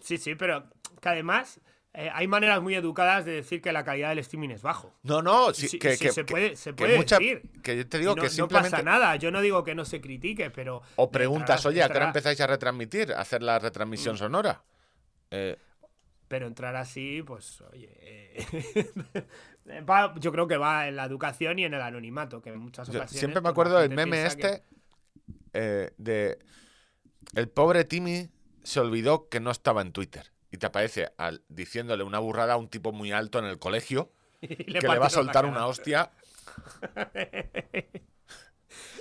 [0.00, 0.68] Sí, sí, pero
[1.00, 1.60] que además
[1.94, 4.94] eh, hay maneras muy educadas de decir que la calidad del streaming es bajo.
[5.02, 7.42] No, no, sí, que, se puede, se que puede mucha- decir.
[7.62, 9.84] que yo te digo no, que no simplemente pasa nada, yo no digo que no
[9.84, 10.82] se critique, pero...
[10.96, 13.12] o preguntas, oye, ¿a qué hora empezáis a retransmitir?
[13.12, 14.18] A hacer la retransmisión Mm.
[14.18, 14.62] sonora.
[15.30, 15.56] Eh,
[16.28, 17.88] Pero entrar así, pues, oye.
[18.00, 18.86] eh,
[19.88, 22.88] va- yo creo que va en la educación y en el anonimato, que en muchas
[22.88, 23.18] yo ocasiones.
[23.18, 24.62] siempre me pues, acuerdo del meme este
[25.52, 26.38] de
[27.34, 28.28] el pobre Timmy
[28.62, 30.30] se olvidó que no estaba en Twitter.
[30.50, 34.10] Y te aparece al, diciéndole una burrada a un tipo muy alto en el colegio
[34.40, 36.10] que le va a soltar una hostia.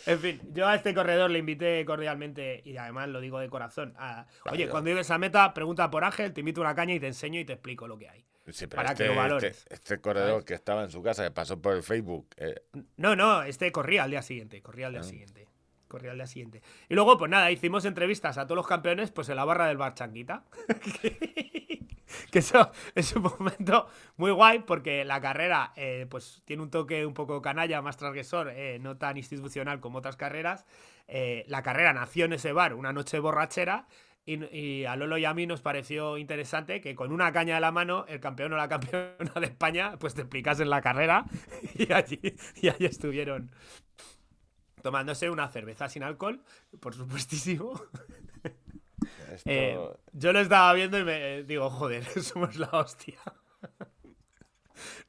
[0.05, 3.93] En fin, yo a este corredor le invité cordialmente y además lo digo de corazón.
[3.97, 6.99] a- Oye, cuando llegues a meta, pregunta por Ángel, te invito a una caña y
[7.01, 8.25] te enseño y te explico lo que hay.
[8.49, 10.45] Sí, pero Para que este, lo valores, Este, este corredor ¿sabes?
[10.45, 12.29] que estaba en su casa, que pasó por el Facebook.
[12.37, 12.55] eh,
[12.95, 15.03] No, no, este corría al día siguiente, corría al día Ah.
[15.03, 15.46] siguiente.
[15.87, 16.61] Corría al día siguiente.
[16.89, 19.77] Y luego, pues nada, hicimos entrevistas a todos los campeones, pues en la barra del
[19.77, 20.43] bar Changuita.
[22.31, 27.05] que eso es un momento muy guay porque la carrera, eh, pues tiene un toque
[27.05, 30.65] un poco canalla, más transgresor, eh, no tan institucional como otras carreras.
[31.07, 33.87] Eh, la carrera nació en ese bar, una noche borrachera.
[34.29, 37.71] Y, a Lolo y a mí nos pareció interesante que con una caña de la
[37.71, 41.23] mano, el campeón o la campeona de España, pues te explicasen la carrera
[41.75, 42.19] y allí,
[42.61, 43.51] y allí estuvieron
[44.87, 46.41] tomándose una cerveza sin alcohol,
[46.79, 47.73] por supuestísimo.
[49.33, 49.77] esto- Eh,
[50.13, 53.19] yo lo estaba viendo y me digo, joder, somos la hostia.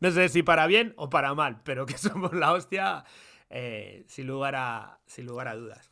[0.00, 3.04] No sé si para bien o para mal, pero que somos la hostia,
[3.50, 5.90] eh, sin, lugar a, sin lugar a dudas.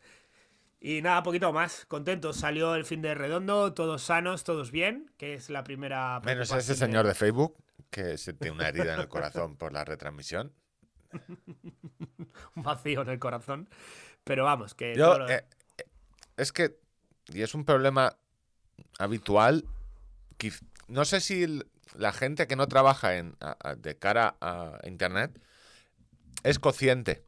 [0.80, 1.84] Y nada, poquito más.
[1.86, 2.36] Contentos.
[2.36, 6.20] Salió el fin de redondo, todos sanos, todos bien, que es la primera.
[6.24, 7.56] Menos ese de- señor de Facebook
[7.90, 10.52] que se tiene una herida en el corazón por la retransmisión.
[12.56, 13.68] un vacío en el corazón.
[14.24, 14.96] Pero vamos, que.
[14.96, 15.44] Yo, lo- eh,
[15.78, 15.84] eh,
[16.36, 16.78] es que,
[17.32, 18.16] y es un problema
[18.98, 19.64] habitual,
[20.88, 24.78] no sé si el- la gente que no trabaja en, a- a- de cara a
[24.84, 25.40] Internet
[26.42, 27.24] es consciente,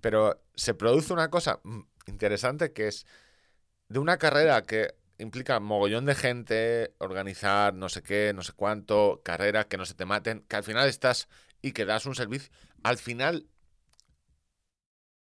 [0.00, 3.06] pero se produce una cosa mm, interesante que es
[3.88, 9.22] de una carrera que implica mogollón de gente, organizar no sé qué, no sé cuánto,
[9.24, 11.28] carreras que no se te maten, que al final estás
[11.62, 12.52] y que das un servicio.
[12.82, 13.46] Al final,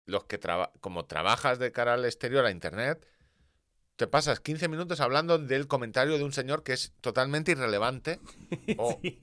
[0.06, 3.06] los que traba- como trabajas de cara al exterior a internet,
[3.96, 8.20] te pasas 15 minutos hablando del comentario de un señor que es totalmente irrelevante.
[8.78, 9.18] O- Sí.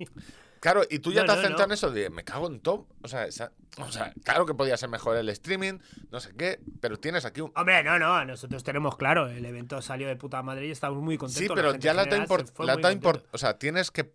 [0.61, 1.73] Claro, y tú ya No, te has no, centrado no.
[1.73, 2.87] en eso de me cago en todo.
[3.03, 5.77] O sea, esa- o sea, claro que podía ser mejor el streaming,
[6.09, 7.51] no sé qué, pero tienes aquí un.
[7.55, 11.17] Hombre, no, no, nosotros tenemos claro, el evento salió de puta madre y estamos muy
[11.19, 11.43] contentos.
[11.43, 14.11] Sí, la pero gente ya la se import, la o sea, tienes que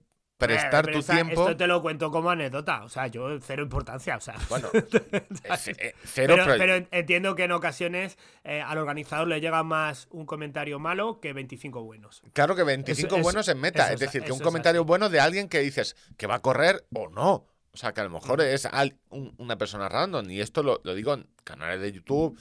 [0.47, 1.43] prestar pero tu esa- tiempo.
[1.43, 4.35] Esto te lo cuento como anécdota, o sea, yo cero importancia, o sea.
[4.49, 9.41] Bueno, eh, ce- cero pero, pero en- entiendo que en ocasiones eh, al organizador le
[9.41, 12.23] llega más un comentario malo que 25 buenos.
[12.33, 13.85] Claro que 25 eso- buenos en meta.
[13.85, 16.41] eso Es decir, que un eso comentario bueno de alguien que dices que va a
[16.43, 17.47] correr o no.
[17.73, 20.29] O sea, que a lo mejor es al- un- una persona random.
[20.31, 22.37] Y esto lo, lo digo en canales de YouTube.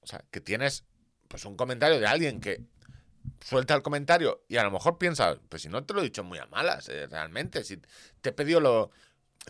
[0.00, 0.84] O sea, que tienes
[1.26, 2.60] pues un comentario de alguien que
[3.44, 6.24] suelta el comentario y a lo mejor piensas, pues si no te lo he dicho
[6.24, 7.62] muy a malas, eh, realmente.
[7.62, 7.76] Si
[8.20, 8.90] te he pedido lo.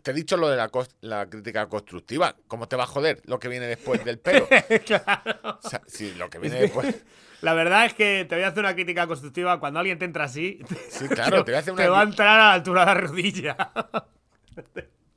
[0.02, 0.68] Te he dicho lo de la,
[1.02, 2.34] la crítica constructiva.
[2.48, 4.48] ¿Cómo te va a joder lo que viene después del pero?
[4.84, 5.60] claro.
[5.62, 7.02] O sea, si lo que viene después.
[7.42, 9.60] La verdad es que te voy a hacer una crítica constructiva.
[9.60, 11.82] Cuando alguien te entra así, Sí, claro, te voy a hacer una.
[11.82, 13.56] te va a entrar a la altura de la rodilla.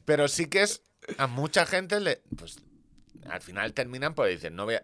[0.05, 0.81] Pero sí que es.
[1.17, 2.21] A mucha gente le.
[2.37, 2.57] Pues
[3.29, 4.83] al final terminan por decir, no voy a-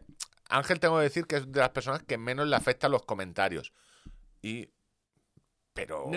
[0.58, 3.74] Ángel, tengo que decir que es de las personas que menos le afectan los comentarios.
[4.42, 4.70] Y.
[5.74, 6.12] Pero.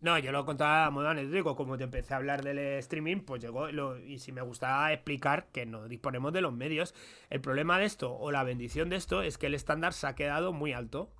[0.00, 1.54] No, yo lo contaba a modo anecdótico.
[1.54, 3.70] Como te empecé a hablar del streaming, pues llegó.
[3.70, 6.94] lo- y si me gustaba explicar que no disponemos de los medios.
[7.30, 10.14] El problema de esto, o la bendición de esto, es que el estándar se ha
[10.14, 11.12] quedado muy alto.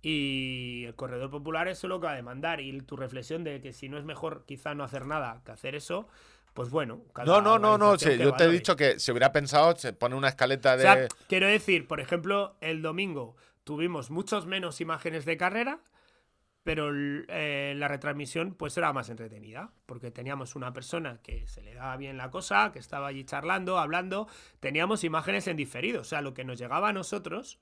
[0.00, 2.60] Y el corredor popular es lo que va a demandar.
[2.60, 5.74] Y tu reflexión de que si no es mejor quizá no hacer nada que hacer
[5.74, 6.08] eso,
[6.54, 7.02] pues bueno.
[7.24, 7.98] No, no, no, no.
[7.98, 10.82] sí, yo te he dicho que si hubiera pensado, se pone una escaleta O de.
[10.82, 15.80] sea, quiero decir, por ejemplo, el domingo tuvimos muchos menos imágenes de carrera,
[16.64, 21.74] pero eh, la retransmisión pues era más entretenida, porque teníamos una persona que se le
[21.74, 24.28] daba bien la cosa, que estaba allí charlando, hablando,
[24.60, 27.58] teníamos imágenes en diferido, o sea, lo que nos llegaba a nosotros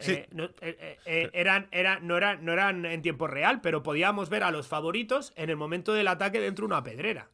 [0.00, 0.10] Sí.
[0.12, 3.84] eh, no, eh, eh, eh, eran, eran, no, eran, no eran en tiempo real, pero
[3.84, 7.30] podíamos ver a los favoritos en el momento del ataque dentro de una pedrera.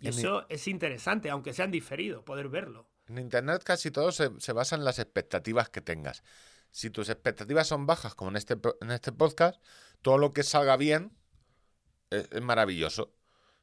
[0.00, 2.88] Y En eso es interesante, aunque sea en diferido, poder verlo.
[3.08, 6.22] En internet casi todo se, se basa en las expectativas que tengas.
[6.70, 9.62] Si tus expectativas son bajas, como en este, en este podcast,
[10.00, 11.12] todo lo que salga bien
[12.10, 13.12] es, es maravilloso.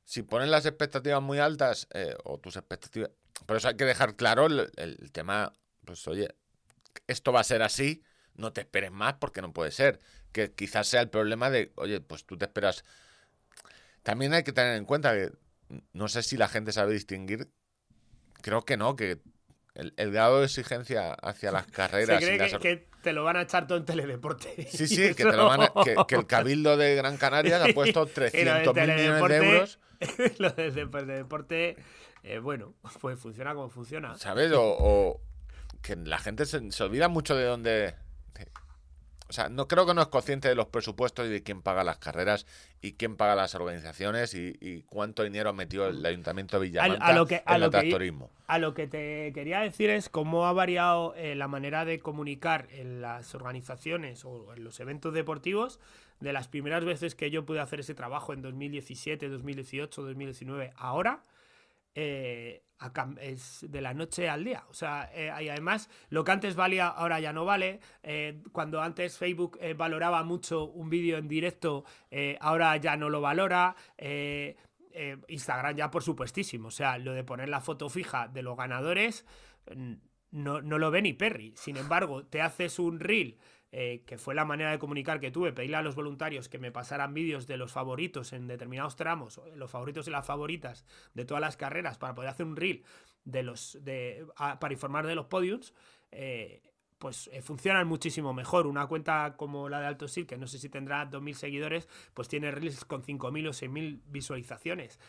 [0.04, 3.12] Si pones las expectativas muy altas, eh, o tus expectativas.
[3.46, 5.54] Por eso hay que dejar claro el, el tema,
[5.86, 6.36] pues oye,
[7.08, 8.04] esto va a ser así,
[8.36, 10.00] no te esperes más porque no puede ser.
[10.32, 12.84] Que quizás sea el problema de, oye, pues tú te esperas.
[14.04, 15.32] También hay que tener en cuenta que
[15.94, 17.50] no sé si la gente sabe distinguir
[18.42, 19.20] Creo que no, que
[19.76, 23.24] el, el grado de exigencia hacia las Se carreras y cree las que, te lo
[23.24, 24.68] van a echar todo en teledeporte.
[24.70, 27.68] Sí, sí, que, te lo van a- que, que el Cabildo de Gran Canaria ha
[27.74, 29.80] puesto Y lo del 300 mil millones de teledeporte- euros,
[30.40, 31.76] lo del dep- deporte,
[32.24, 34.18] eh, bueno, pues funciona como funciona.
[34.18, 34.52] ¿sabes?
[34.54, 35.22] O, o
[35.82, 37.96] que la gente se, se olvida mucho de dónde...
[39.30, 41.84] o sea, no creo que no es consciente de los presupuestos y de quién paga
[41.84, 42.48] las carreras
[42.82, 47.06] y quién paga las organizaciones y, y cuánto dinero ha metido el Ayuntamiento de Villamanta
[47.06, 48.32] a lo que- a en lo el que tractorismo.
[48.48, 52.68] A lo que te quería decir es cómo ha variado eh, la manera de comunicar
[52.72, 55.80] en las organizaciones o en los eventos deportivos
[56.20, 61.22] de las primeras veces que yo pude hacer ese trabajo en 2017, 2018, 2019, ahora.
[61.96, 62.64] Eh,
[63.22, 64.64] es de la noche al día.
[64.70, 67.80] O sea, eh, y además, lo que antes valía, ahora ya no vale.
[68.04, 71.84] Eh, cuando antes Facebook valoraba mucho un vídeo en directo,
[72.40, 73.76] ahora ya no lo valora.
[75.28, 76.70] Instagram ya por supuestísimo.
[76.70, 79.26] O sea, lo de poner la foto fija de los ganadores
[80.32, 81.54] no, no lo ve ni Perry.
[81.56, 83.38] Sin embargo, te haces un reel,
[83.72, 86.72] eh, que fue la manera de comunicar que tuve, pedirle a los voluntarios que me
[86.72, 91.42] pasaran vídeos de los favoritos en determinados tramos, los favoritos y las favoritas de todas
[91.42, 92.84] las carreras, para poder hacer un reel
[93.26, 94.26] de los de,
[94.60, 95.74] para informar de los podiums.
[96.12, 96.64] eh,
[96.98, 98.68] pues eh, funcionan muchísimo mejor.
[98.68, 102.28] Una cuenta como la de Alto Sil, que no sé si tendrá 2.000 seguidores, pues
[102.28, 105.00] tiene reels con 5.000 o 6.000 visualizaciones.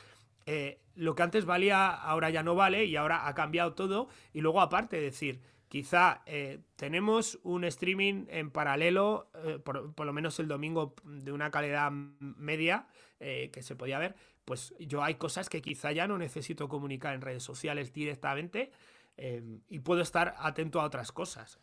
[0.94, 4.08] Lo que antes valía, ahora ya no vale y ahora ha cambiado todo.
[4.32, 5.40] Y luego aparte, decir,
[5.70, 11.30] quizá eh, tenemos un streaming en paralelo, eh, por, por lo menos el domingo de
[11.30, 12.88] una calidad media
[13.20, 17.14] eh, que se podía ver, pues yo hay cosas que quizá ya no necesito comunicar
[17.14, 18.72] en redes sociales directamente
[19.16, 21.60] eh, y puedo estar atento a otras cosas.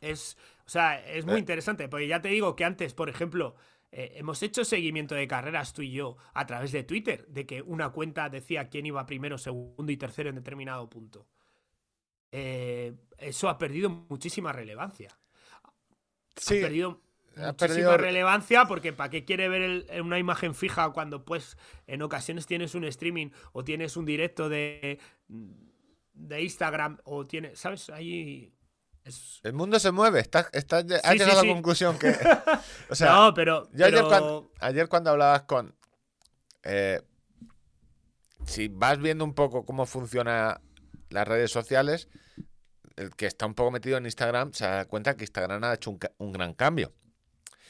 [0.00, 3.54] Es, o sea, es muy interesante, porque ya te digo que antes, por ejemplo,
[3.92, 7.60] eh, hemos hecho seguimiento de carreras tú y yo a través de Twitter, de que
[7.60, 11.26] una cuenta decía quién iba primero, segundo y tercero en determinado punto.
[12.32, 15.16] Eh, eso ha perdido muchísima relevancia.
[16.36, 17.00] Sí, ha perdido
[17.36, 22.02] muchísima perdido- relevancia porque ¿para qué quiere ver el- una imagen fija cuando pues en
[22.02, 27.90] ocasiones tienes un streaming o tienes un directo de, de Instagram o tienes, ¿sabes?
[27.90, 28.52] Ahí
[29.04, 32.08] Es- El mundo se mueve, estás, estás, has Sí, llegado a la conclusión que...
[32.90, 33.68] O sea, no, pero.
[33.72, 35.74] yo ayer, pero- cuando, ayer cuando hablabas con...
[36.64, 37.00] eh,
[38.46, 40.58] si vas viendo un poco cómo funcionan
[41.10, 42.08] las redes sociales,
[42.96, 45.90] el que está un poco metido en Instagram se da cuenta que Instagram ha hecho
[45.90, 46.92] un, un gran cambio.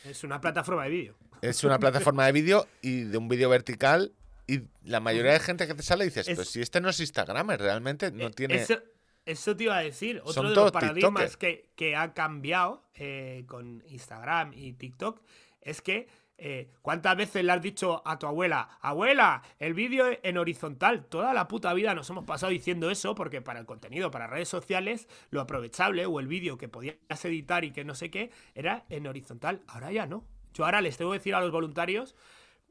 [0.04, 1.16] Es una plataforma de vídeo.
[1.42, 4.12] Es una plataforma de vídeo y de un vídeo vertical
[4.46, 7.00] y la mayoría de gente que te sale dices, Es- pues si este no es
[7.00, 8.56] Instagram, realmente no Eh, tiene...
[8.56, 8.78] Eso,
[9.24, 10.20] eso te iba a decir.
[10.24, 15.22] Otro de los paradigmas que, que ha cambiado eh, con Instagram y TikTok
[15.60, 16.08] es que
[16.42, 21.04] eh, ¿cuántas veces le has dicho a tu abuela, abuela, el vídeo en horizontal?
[21.04, 24.48] Toda la puta vida nos hemos pasado diciendo eso porque para el contenido, para redes
[24.48, 28.84] sociales, lo aprovechable o el vídeo que podías editar y que no sé qué era
[28.88, 29.62] en horizontal.
[29.68, 30.24] Ahora ya no.
[30.54, 32.16] Yo ahora les tengo que decir a los voluntarios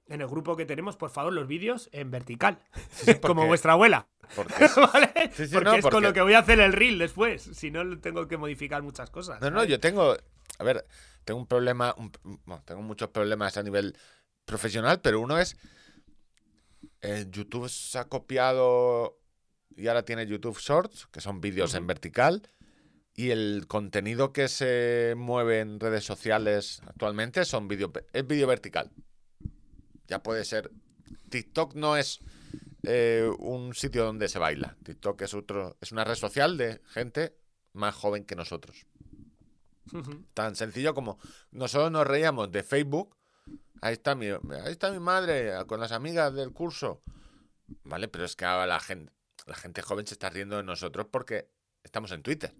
[0.08, 2.58] en el grupo que tenemos, por favor, los vídeos en vertical.
[3.21, 4.08] Como vuestra abuela.
[4.36, 4.53] porque-
[4.93, 5.12] ¿Vale?
[5.34, 7.43] Sí, porque no, es con lo que voy a hacer el reel después.
[7.53, 9.39] Si no, tengo que modificar muchas cosas.
[9.41, 9.69] No, no, ¿sabes?
[9.69, 10.17] yo tengo,
[10.58, 10.86] a ver,
[11.30, 12.12] tengo un problema, un-
[12.44, 13.96] bueno, tengo muchos problemas a nivel
[14.46, 15.58] profesional, pero uno es,
[17.02, 19.20] eh, YouTube se ha copiado
[19.76, 22.42] y ahora tiene YouTube Shorts, que son vídeos en vertical,
[23.13, 28.89] y el contenido que se mueve en redes sociales actualmente son vídeo, es vídeo vertical.
[30.08, 30.72] Ya puede ser,
[31.30, 32.22] TikTok no es
[32.82, 37.36] eh, un sitio donde se baila, TikTok es otro, es una red social de gente
[37.74, 38.88] más joven que nosotros.
[40.34, 41.19] Tan sencillo como
[41.52, 43.15] nosotros nos reíamos de Facebook.
[43.82, 47.02] Ahí está mi, ahí está mi madre con las amigas del curso.
[47.84, 49.12] Vale, pero es que ahora la gente,
[49.45, 51.49] la gente joven se está riendo de nosotros porque
[51.84, 52.54] estamos en Twitter.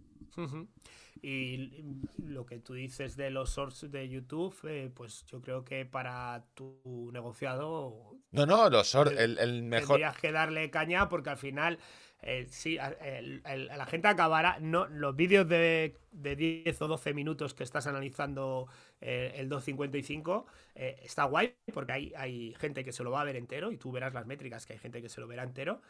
[1.22, 1.72] Y
[2.18, 6.46] lo que tú dices de los shorts de YouTube, eh, pues yo creo que para
[6.54, 9.88] tu negociado No, no, los short- Eh, el, el mejor.
[9.98, 11.80] tendrías que darle caña porque al final
[12.22, 14.60] eh, sí, a- el- el- la gente acabará.
[14.60, 18.68] No, los vídeos de, de 10 o 12 minutos que estás analizando
[19.00, 23.24] eh, el 255 eh, está guay porque hay, hay gente que se lo va a
[23.24, 25.82] ver entero y tú verás las métricas que hay gente que se lo verá entero.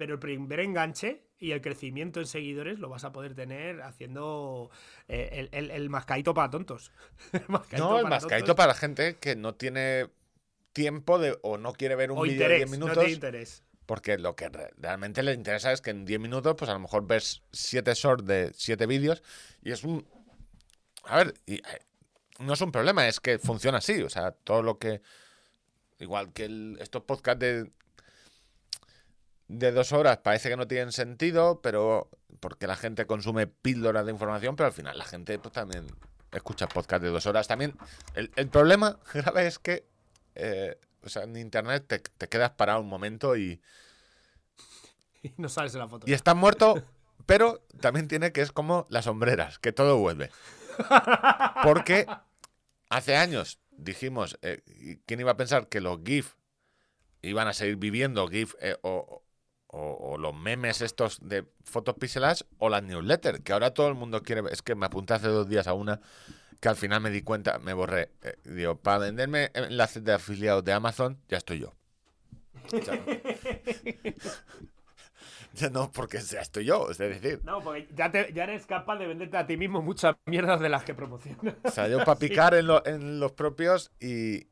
[0.00, 4.70] Pero el primer enganche y el crecimiento en seguidores lo vas a poder tener haciendo
[5.08, 6.90] eh, el, el, el mascaito para tontos.
[7.34, 8.56] El mascaito No, el para mascaito tontos.
[8.56, 10.08] para gente que no tiene
[10.72, 13.04] tiempo de o no quiere ver un o vídeo de 10 interés, no minutos.
[13.04, 13.62] te interés.
[13.84, 16.80] Porque lo que re- realmente le interesa es que en 10 minutos, pues a lo
[16.80, 19.22] mejor ves 7 shorts de 7 vídeos
[19.62, 20.06] y es un...
[21.04, 21.62] A ver, y, eh,
[22.38, 24.00] no es un problema, es que funciona así.
[24.02, 25.02] O sea, todo lo que...
[25.98, 27.70] Igual que el- estos podcasts de,
[29.58, 32.08] de dos horas parece que no tienen sentido, pero
[32.40, 35.86] porque la gente consume píldoras de información, pero al final la gente pues también
[36.32, 37.48] escucha podcasts de dos horas.
[37.48, 37.76] También
[38.14, 39.86] el, el problema grave es que...
[40.34, 43.60] eh, o sea, en internet te, te quedas parado un momento y,
[45.22, 46.06] Y no sales en la foto.
[46.08, 46.82] y estás muerto,
[47.26, 50.30] pero también tiene que es como las sombreras, que todo vuelve.
[51.62, 52.06] Porque
[52.88, 56.34] hace años dijimos, eh, ¿y ¿quién iba a pensar que los GIF
[57.22, 59.22] iban a seguir viviendo GIF eh, o,
[59.72, 63.40] o- o los memes estos de fotos pixeladas o las newsletters?
[63.40, 64.42] Que ahora todo el mundo quiere.
[64.50, 66.00] Es que me apunté hace dos días a una
[66.60, 68.10] que al final me di cuenta, me borré.
[68.22, 71.72] eh, digo, para venderme enlaces de afiliados de Amazon, ya estoy yo.
[72.84, 73.02] Ya,
[75.54, 77.40] ya no, porque ya estoy yo, es decir.
[77.44, 80.68] No, porque ya, te- ya eres capaz de venderte a ti mismo muchas mierdas de
[80.68, 81.54] las que promocionas.
[81.64, 84.46] O sea, yo para picar en, lo- en los propios y,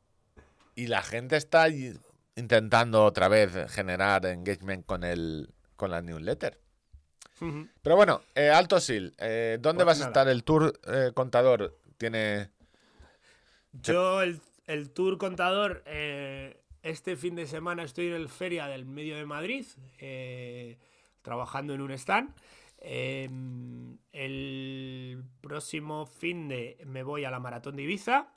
[0.75, 1.93] y la gente está ahí
[2.39, 6.59] intentando otra vez generar engagement con el con la newsletter.
[7.81, 10.27] Pero bueno, eh, Alto Sil, eh, ¿dónde Pues vas a estar?
[10.27, 12.49] El tour eh, contador tiene...
[13.71, 15.83] Yo, el, el tour contador,
[16.83, 19.65] este fin de semana estoy en el Feria del Medio de Madrid,
[21.21, 22.33] trabajando en un stand.
[22.79, 23.29] Eh,
[24.11, 28.27] el próximo fin de me voy a la Maratón de Ibiza.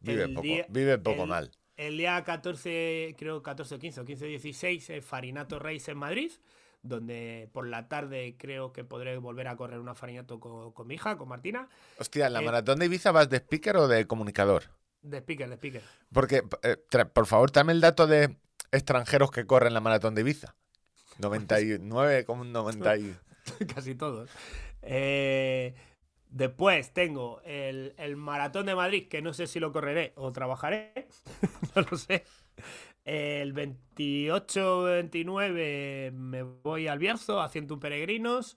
[0.00, 1.50] Vive el poco, día- vive poco el- mal.
[1.78, 6.32] El día 14, creo 14 o 15 o 15 16, eh, Farinato Race en Madrid,
[6.82, 10.96] donde por la tarde creo que podré volver a correr una Farinato con, con mi
[10.96, 11.68] hija, con Martina.
[12.00, 14.64] Hostia, ¿en la eh, maratón de Ibiza vas de speaker o de comunicador?
[15.02, 15.82] De speaker, de speaker.
[16.12, 18.36] Porque, eh, por favor, dame el dato de
[18.72, 20.56] extranjeros que corren la maratón de Ibiza.
[21.18, 23.16] 99, como un 90 y...
[23.72, 24.28] Casi todos.
[24.82, 25.76] Eh,
[26.30, 31.06] después tengo el, el Maratón de Madrid, que no sé si lo correré o trabajaré.
[31.74, 32.24] no lo sé.
[33.04, 38.56] El 28-29 me voy al Bierzo haciendo un peregrinos.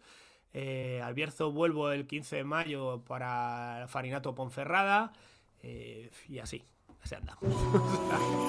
[0.53, 5.13] Eh, al Bierzo vuelvo el 15 de mayo para Farinato Ponferrada.
[5.63, 6.65] eh, y así.
[7.01, 7.38] Así anda.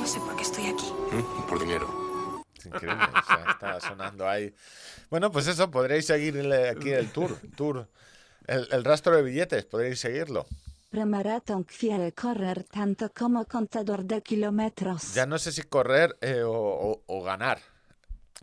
[0.03, 0.87] No sé por qué estoy aquí.
[1.13, 1.47] ¿Mm?
[1.49, 2.43] Por dinero.
[2.59, 3.05] Es increíble.
[3.05, 4.53] o sea, está sonando ahí.
[5.09, 7.39] Bueno, pues eso, podréis seguir aquí el tour.
[7.57, 7.89] tour.
[8.47, 10.47] El, el rastro de billetes, podréis seguirlo.
[10.91, 15.15] Premaratón quiere correr tanto como contador de kilómetros.
[15.15, 17.61] Ya no sé si correr eh, o, o- o ganar.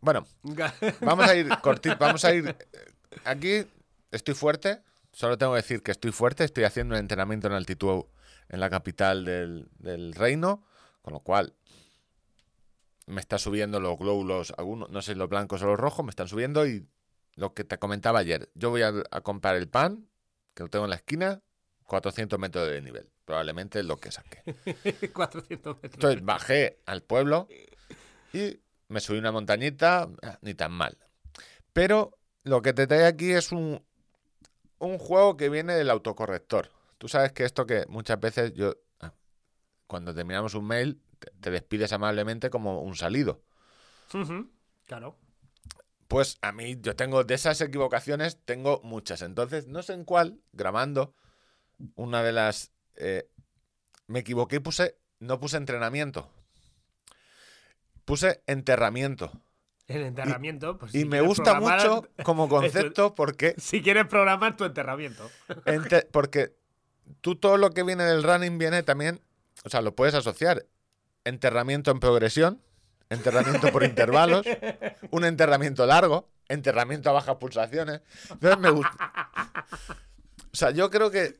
[0.01, 0.25] Bueno,
[1.01, 2.47] vamos a ir corti- vamos a ir.
[2.49, 2.91] eh,
[3.25, 3.65] Aquí
[4.11, 4.81] estoy fuerte.
[5.11, 6.43] Solo tengo que decir que estoy fuerte.
[6.43, 8.05] Estoy haciendo un entrenamiento en altitud
[8.47, 10.63] en la capital del, del reino.
[11.01, 11.53] Con lo cual
[13.07, 16.27] me está subiendo los glóbulos, algunos, no sé, los blancos o los rojos, me están
[16.27, 16.65] subiendo.
[16.67, 16.87] Y
[17.35, 20.07] lo que te comentaba ayer, yo voy a, a comprar el pan,
[20.53, 21.41] que lo tengo en la esquina,
[21.89, 23.09] 400 metros de nivel.
[23.25, 24.43] Probablemente es lo que saqué.
[25.13, 25.93] 400 metros.
[25.93, 27.47] Entonces bajé al pueblo
[28.31, 30.97] y me subí una montañita, ah, ni tan mal.
[31.73, 33.83] Pero lo que te trae aquí es un,
[34.79, 36.71] un juego que viene del autocorrector.
[36.97, 39.13] Tú sabes que esto que muchas veces yo, ah,
[39.87, 43.41] cuando terminamos un mail, te, te despides amablemente como un salido.
[44.85, 45.17] Claro.
[46.09, 49.21] Pues a mí, yo tengo de esas equivocaciones, tengo muchas.
[49.21, 51.13] Entonces, no sé en cuál, grabando,
[51.95, 52.71] una de las...
[52.95, 53.29] eh,
[54.07, 56.29] me equivoqué y puse, no puse entrenamiento.
[58.05, 59.31] Puse enterramiento.
[59.87, 60.79] El enterramiento.
[60.79, 65.29] Pues, Y me gusta mucho como concepto porque, Si quieres programar tu enterramiento.
[65.65, 66.55] ente- porque
[67.21, 69.21] tú todo lo que viene del running viene también,
[69.63, 70.65] o sea, lo puedes asociar.
[71.23, 72.61] Enterramiento en progresión,
[73.09, 74.45] enterramiento por intervalos,
[75.11, 78.01] un enterramiento largo, enterramiento a bajas pulsaciones.
[78.29, 79.29] Entonces me gusta.
[80.51, 81.37] O sea, yo creo que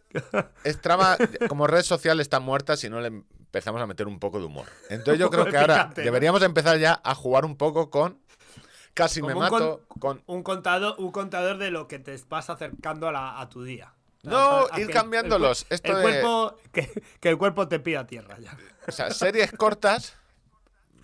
[0.65, 1.17] Strava,
[1.47, 4.67] como red social, está muerta si no le empezamos a meter un poco de humor.
[4.89, 8.19] Entonces yo creo que ahora deberíamos empezar ya a jugar un poco con
[8.93, 13.07] casi me un mato, con Un contador, un contador de lo que te vas acercando
[13.07, 13.93] a, la- a tu día.
[14.23, 15.61] No, A- a ir que cambiándolos.
[15.63, 18.57] El, cuer- Esto el de- cuerpo, que, que el cuerpo te pida tierra ya.
[18.87, 20.15] O sea, series cortas,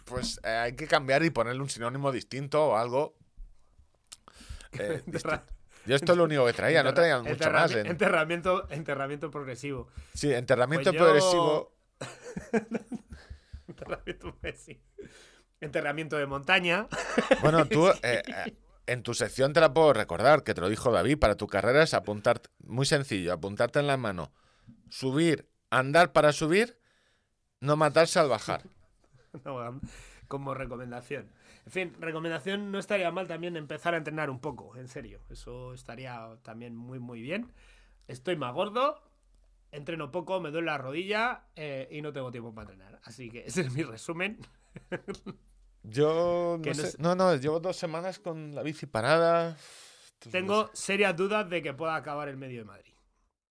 [0.06, 3.18] pues eh, hay que cambiar y ponerle un sinónimo distinto o algo.
[4.80, 5.04] eh,
[5.86, 7.72] yo esto es lo único que traía, no traía mucho enterrami- más.
[7.76, 9.88] en- Enterramiento, enterramiento progresivo.
[10.14, 11.76] sí, enterramiento Pues yo- progresivo.
[13.68, 14.80] Enterramiento progresivo.
[15.62, 16.88] Enterramiento de montaña.
[17.42, 18.22] Bueno, tú eh,
[18.88, 21.84] en tu sección te la puedo recordar, que te lo dijo David, para tu carrera
[21.84, 24.32] es apuntar, muy sencillo, apuntarte en la mano,
[24.90, 26.80] subir, andar para subir,
[27.62, 28.62] no matarse al bajar.
[29.46, 29.80] No,
[30.28, 31.30] como recomendación.
[31.66, 35.22] En fin, recomendación no estaría mal también empezar a entrenar un poco, en serio.
[35.30, 37.52] Eso estaría también muy, muy bien.
[38.08, 39.02] Estoy más gordo,
[39.72, 43.00] entreno poco, me duele la rodilla eh, y no tengo tiempo para entrenar.
[43.04, 44.40] Así que ese es mi resumen.
[45.84, 49.56] Yo no, no sé, no, no, llevo dos semanas con la bici parada.
[50.32, 52.94] Tengo serias dudas de que pueda acabar el medio de Madrid.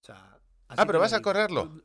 [0.02, 1.82] O sea, así Ah, pero vas a correrlo.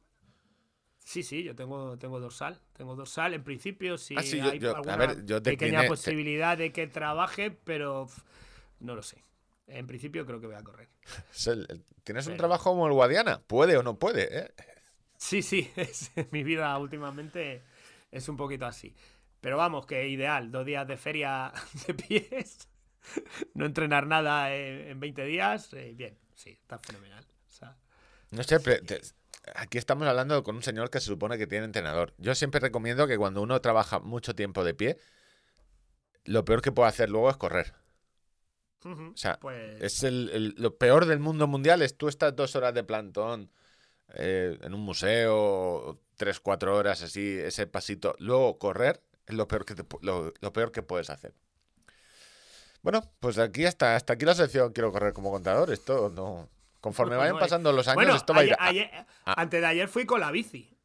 [1.09, 2.61] Sí, sí, yo tengo, tengo dorsal.
[2.73, 3.33] Tengo dorsal.
[3.33, 6.55] En principio, sí, Ah, sí, hay yo- alguna ver, yo te pequeña tiene- te- posibilidad
[6.55, 8.07] de que trabaje, pero
[8.79, 9.23] no lo sé.
[9.65, 10.87] En principio creo que voy a correr.
[11.47, 13.41] El- ¿Tienes un trabajo como el Guadiana?
[13.41, 14.53] Puede o no puede, ¿eh?
[15.17, 17.63] Sí, sí, es, mi vida últimamente
[18.11, 18.93] es un poquito así.
[19.41, 21.51] Pero vamos, que ideal, dos días de feria
[21.87, 22.67] de pies,
[23.55, 27.25] no entrenar nada en, en 20 días, eh, bien, sí, está fenomenal.
[27.47, 27.75] O sea,
[28.29, 29.01] No sé, pero te-
[29.55, 32.13] aquí estamos hablando con un señor que se supone que tiene entrenador.
[32.17, 34.97] Yo siempre recomiendo que cuando uno trabaja mucho tiempo de pie,
[36.25, 37.73] lo peor que puede hacer luego es correr.
[39.13, 42.55] O sea, pues es el, el- lo peor del mundo mundial es tú estás dos
[42.55, 43.51] horas de plantón
[44.13, 48.15] eh, en un museo, tres, cuatro horas así, ese pasito.
[48.19, 51.33] Luego correr es lo peor que, te pu- lo, lo peor que puedes hacer.
[52.81, 55.71] Bueno, pues aquí hasta, hasta aquí la sección quiero correr como contador.
[55.71, 56.49] Esto no.
[56.81, 59.67] Conforme No, vayan no, pasando los años, Bueno, esto va a ir ayer- antes de
[59.67, 60.75] ayer fui con la bici.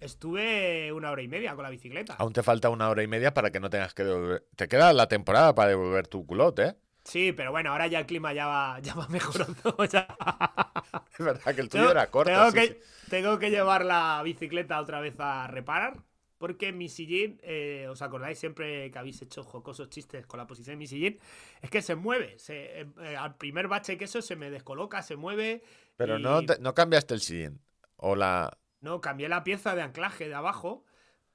[0.00, 2.14] Estuve una hora y media con la bicicleta.
[2.18, 4.44] Aún te falta una hora y media para que no tengas que devolver.
[4.56, 6.76] Te queda la temporada para devolver tu culote, ¿eh?
[7.04, 9.76] Sí, pero bueno, ahora ya el clima ya va, ya va mejorando.
[9.78, 12.32] Es verdad que el tuyo Tengo, era corto.
[12.32, 12.76] tengo sí, que, sí.
[13.10, 15.98] tengo que llevar la bicicleta otra vez a reparar.
[16.44, 20.74] Porque mi sillín, eh, ¿os acordáis siempre que habéis hecho jocosos chistes con la posición
[20.74, 21.18] de mi sillín?
[21.62, 22.38] Es que se mueve.
[22.38, 25.62] se- eh, eh, al primer bache que eso se me descoloca, se mueve.
[25.96, 27.60] Pero y- no, te- no cambiaste el sillín.
[27.96, 28.56] O la.
[28.80, 30.84] No, cambié la pieza de anclaje de abajo,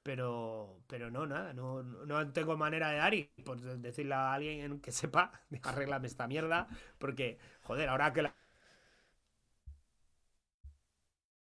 [0.02, 4.32] pero, pero no, nada, no, no no tengo manera de dar y por decirle a
[4.34, 5.32] alguien que sepa,
[5.62, 8.34] arréglame esta mierda, porque, joder, ahora que la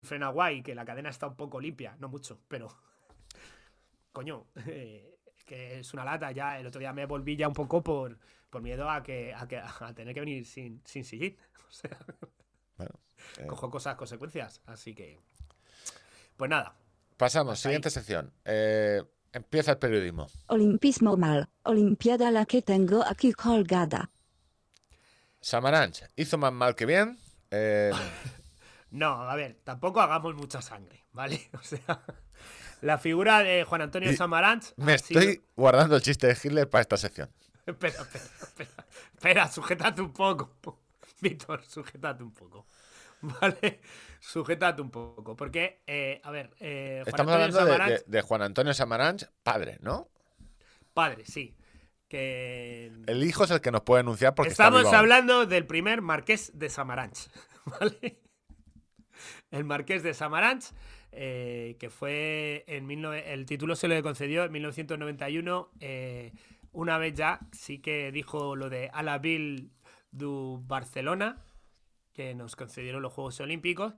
[0.03, 2.67] frena guay, que la cadena está un poco limpia, no mucho, pero,
[4.13, 7.83] coño, eh, que es una lata, ya el otro día me volví ya un poco
[7.83, 8.17] por,
[8.49, 11.37] por miedo a que, a que a tener que venir sin, sin sillín,
[11.67, 11.97] o sea,
[12.77, 12.93] Bueno,
[13.39, 15.19] eh, cojo cosas, consecuencias, así que,
[16.37, 16.75] pues nada.
[17.17, 17.73] Pasamos, hasta ahí.
[17.73, 18.31] siguiente sección.
[18.45, 19.03] Eh,
[19.33, 20.27] Empieza el periodismo.
[20.47, 21.49] Olimpismo mal.
[21.63, 24.11] Olimpiada la que tengo aquí colgada.
[25.41, 27.17] Samaranch hizo más mal que bien.
[27.49, 27.91] Eh,
[28.91, 31.49] No, a ver, tampoco hagamos mucha sangre, ¿vale?
[31.53, 32.03] O sea,
[32.83, 34.73] la figura de Juan Antonio Y Samaranch.
[34.77, 37.29] me sido- estoy guardando el chiste de Hitler para esta sección.
[37.65, 38.85] Espera, espera, espera.
[39.15, 40.57] Espera, sujétate un poco.
[41.21, 42.65] Víctor, sujétate un poco.
[43.21, 43.79] ¿Vale?
[44.19, 45.35] Sujétate un poco.
[45.35, 48.73] Porque, eh, a ver, eh, Juan Estamos Antonio hablando de, Samaranch, de- de Juan Antonio
[48.73, 50.09] Samaranch, padre, ¿no?
[50.93, 51.55] padre, sí.
[52.09, 52.91] Que.
[53.07, 54.97] El hijo es el que nos puede denunciar porque está Estamos vivo aún.
[54.97, 57.29] hablando del primer marqués de Samaranch,
[57.65, 58.19] ¿vale?
[59.51, 60.65] El marqués de Samaranch,
[61.15, 65.71] eh, que fue en 19 el título se le concedió en 1991.
[65.79, 66.33] eh,
[66.71, 69.69] una vez ya sí que dijo lo de a la Ville
[70.11, 71.45] du Barcelona,
[72.13, 73.95] que nos concedieron los Juegos Olímpicos,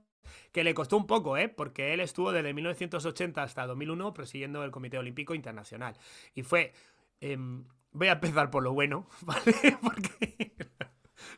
[0.52, 1.48] que le costó un poco, ¿eh?
[1.48, 5.96] Porque él estuvo desde 1980 hasta 2001 presidiendo el Comité Olímpico Internacional.
[6.34, 6.72] Y fue...
[7.20, 9.54] em, voy a empezar por lo bueno, ¿vale?
[9.82, 10.54] Porque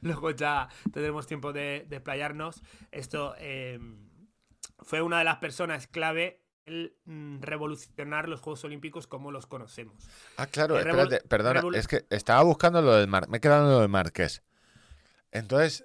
[0.01, 2.63] luego ya tendremos tiempo de, de explayarnos.
[2.91, 4.08] Esto em,
[4.81, 10.07] fue una de las personas clave el mm, revolucionar los Juegos Olímpicos como los conocemos.
[10.37, 13.29] Ah, claro, Eh, espérate, perdona, es que estaba buscando lo del Mar...
[13.29, 14.43] Me he quedado en lo del Marqués.
[15.33, 15.85] Entonces,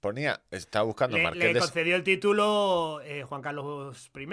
[0.00, 4.28] ponía, estaba buscando Le, le de concedió el título eh, Juan Carlos I.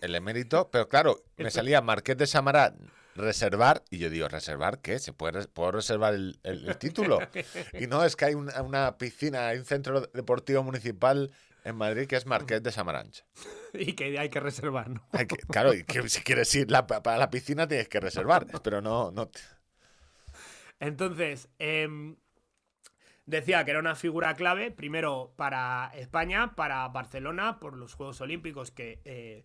[0.00, 2.74] el emérito, pero claro, me salía Marqués de Samará
[3.16, 4.98] reservar y yo digo, ¿reservar qué?
[4.98, 7.18] ¿Se puede puedo reservar el, el- el título?
[7.80, 11.30] Y no, es que hay una, una piscina, hay un centro deportivo municipal
[11.64, 13.24] en Madrid que es Marqués de Samaranch.
[13.74, 15.02] y que hay que reservar, ¿no?
[15.12, 18.46] Hay que- claro, y que si quieres ir la- para la piscina tienes que reservar,
[18.62, 19.30] pero no, no.
[20.80, 22.16] Entonces, em,
[23.26, 28.70] decía que era una figura clave, primero para España, para Barcelona, por los Juegos Olímpicos,
[28.70, 29.44] que eh,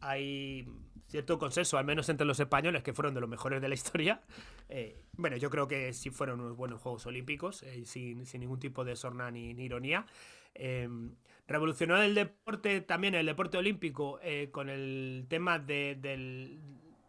[0.00, 0.68] hay
[1.08, 4.22] cierto consenso, al menos entre los españoles, que fueron de los mejores de la historia.
[4.68, 8.58] Eh, bueno, yo creo que sí fueron unos buenos Juegos Olímpicos, eh, sin, sin ningún
[8.60, 10.06] tipo de sorna ni, ni ironía.
[10.54, 15.98] Em, revolucionó el deporte, también el deporte olímpico, eh, con el tema de,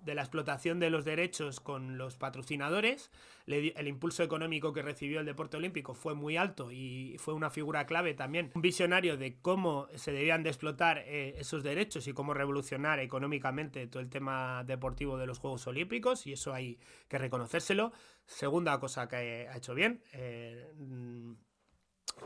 [0.05, 3.11] la explotación de los derechos con los patrocinadores.
[3.47, 7.85] El impulso económico que recibió el deporte olímpico fue muy alto y fue una figura
[7.85, 12.33] clave también, un visionario de cómo se debían de explotar eh, esos derechos y cómo
[12.33, 17.93] revolucionar económicamente todo el tema deportivo de los Juegos Olímpicos y eso hay que reconocérselo.
[18.25, 20.01] Segunda cosa que ha hecho bien.
[20.13, 20.71] eh,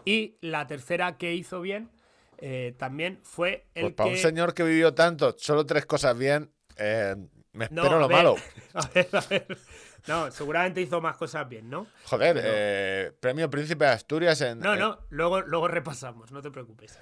[0.05, 1.89] y la tercera que hizo bien
[2.37, 4.15] eh, también fue el Pues para que...
[4.15, 7.15] un señor que vivió tanto, solo tres cosas bien, eh,
[7.51, 8.35] me No, espero a lo ver, malo.
[8.73, 9.57] A ver, a ver.
[10.07, 11.85] No, seguramente hizo más cosas bien, ¿no?
[12.05, 14.59] Joder, Pero- eh, premio Príncipe de Asturias en...
[14.59, 16.97] No, en- no, luego, luego repasamos, no te preocupes.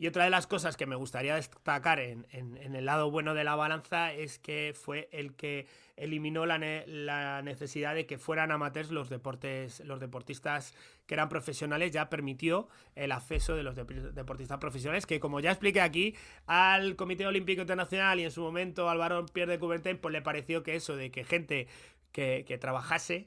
[0.00, 3.44] Y otra de las cosas que me gustaría destacar en, en- el lado bueno de
[3.44, 8.90] la balanza es que fue el que eliminó la, la necesidad de que fueran amateurs
[8.90, 10.72] los deportes, los deportistas
[11.06, 15.50] que eran profesionales, ya permitió el acceso de los dep- deportistas profesionales, que como ya
[15.50, 16.14] expliqué aquí,
[16.46, 20.22] al Comité Olímpico Internacional y en su momento al varón Pierre de Coubertin, pues le
[20.22, 21.68] pareció que eso de que gente
[22.12, 23.26] que, trabajase,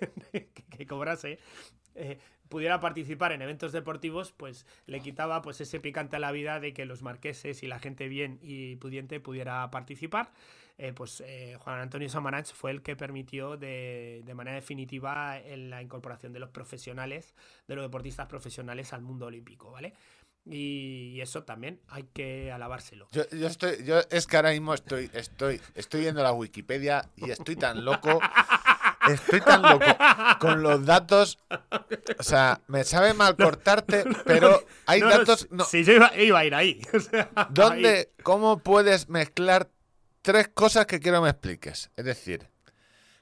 [0.32, 1.38] que, que cobrase,
[1.94, 2.18] eh,
[2.50, 6.74] pudiera participar en eventos deportivos, pues le quitaba pues ese picante a la vida de
[6.74, 10.32] que los marqueses y la gente bien y pudiente pudiera participar.
[10.76, 15.68] Eh, pues eh, Juan Antonio Samaranch fue el que permitió de, de manera definitiva en
[15.68, 17.34] la incorporación de los profesionales,
[17.68, 19.94] de los deportistas profesionales al mundo olímpico, ¿vale?
[20.46, 23.08] Y, eso también hay que alabárselo.
[23.12, 27.30] Yo, yo estoy, yo es que ahora mismo estoy, estoy, estoy viendo la Wikipedia y
[27.30, 28.20] estoy tan loco,
[29.12, 29.84] estoy tan loco
[30.40, 31.38] con los datos.
[32.18, 35.40] O sea, me sabe mal cortarte, pero hay No, datos.
[35.40, 36.82] si- no, Si yo iba, iba a ir ahí.
[36.94, 37.46] o sea, ahí.
[37.50, 39.70] ¿Dónde, cómo puedes mezclar
[40.22, 41.90] tres cosas que quiero me expliques?
[41.96, 42.48] Es decir,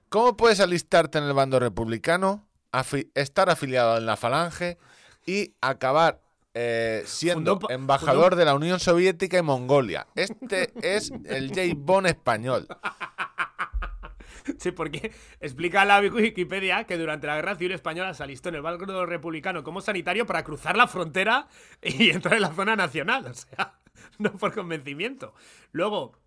[0.09, 4.79] ¿cómo puedes alistarte en el bando republicano, afi- estar afiliado en la Falange
[5.27, 6.21] y acabar
[6.55, 10.07] eh, siendo Fundó embajador fundó- de la Unión Soviética y Mongolia?
[10.17, 11.61] Este es el J.
[11.77, 12.67] Bond español.
[14.59, 18.63] Sí, porque explica la Wikipedia que durante la Guerra Civil Española se alistó en el
[18.63, 21.49] bando republicano como sanitario para cruzar la frontera
[21.83, 23.27] y entrar en la zona nacional.
[23.27, 23.79] O sea,
[24.19, 25.35] no por convencimiento.
[25.73, 26.19] Luego,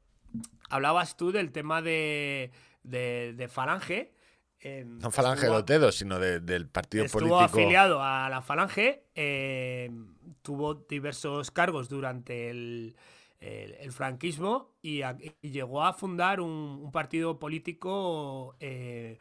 [0.69, 2.51] hablabas tú del tema de,
[2.83, 4.13] de, de Falange.
[4.59, 7.43] eh, No Falange de estuvo- los dedos, sino de- del partido Estuvo político.
[7.43, 9.89] afiliado a la Falange, eh,
[10.41, 12.95] tuvo diversos cargos durante el,
[13.41, 19.19] el- el franquismo y, a- y llegó a fundar un, un partido político eh,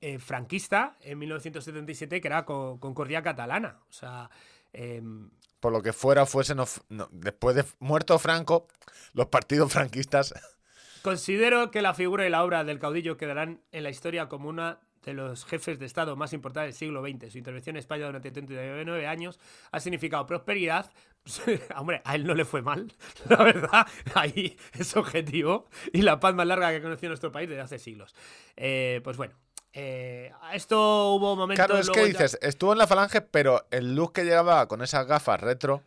[0.00, 3.78] eh, franquista en 1977 que era Co- Concordia Catalana.
[3.88, 4.28] O sea,
[4.72, 5.30] em,
[5.60, 8.66] Por lo que fuera o fuese, no f- no- después de muerto Franco,
[9.12, 10.34] los partidos franquistas
[11.02, 14.80] Considero que la figura y la obra del caudillo quedarán en la historia como una
[15.04, 17.30] de los jefes de Estado más importantes del siglo XX.
[17.30, 19.38] Su intervención en España durante 39 años
[19.70, 20.90] ha significado prosperidad.
[21.76, 22.92] Hombre, a él no le fue mal,
[23.28, 23.86] la verdad.
[24.14, 25.66] Ahí es objetivo.
[25.92, 28.14] Y la paz más larga que conoció nuestro país desde hace siglos.
[28.56, 29.34] Eh, pues bueno.
[29.72, 31.64] eh, a esto hubo momentos.
[31.66, 34.82] Claro, es que ya- dices, estuvo en la falange, pero el look que llevaba con
[34.82, 35.82] esas gafas retro,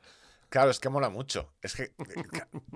[0.50, 1.50] claro, es que mola mucho.
[1.62, 1.92] Es que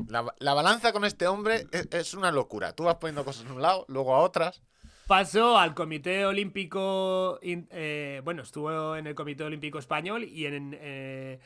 [0.08, 2.74] la, la balanza con este hombre es, es una locura.
[2.74, 4.62] Tú vas poniendo cosas en un lado, luego a otras.
[5.08, 11.40] Pasó al Comité Olímpico, eh, bueno, estuvo en el Comité Olímpico Español y en, eh,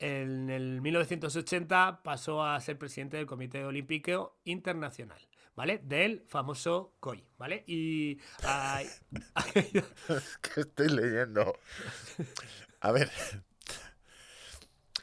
[0.00, 5.20] en el 1980 pasó a ser presidente del Comité Olímpico Internacional,
[5.54, 5.78] ¿vale?
[5.84, 7.64] Del famoso COI, ¿vale?
[7.66, 8.18] Y...
[8.42, 8.88] ay,
[10.42, 11.54] que estoy leyendo.
[12.80, 13.10] A ver.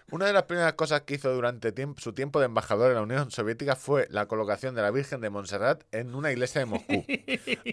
[0.10, 3.30] Una de las primeras cosas que hizo durante su tiempo de embajador en la Unión
[3.30, 7.06] Soviética fue la colocación de la Virgen de Montserrat en una iglesia de Moscú.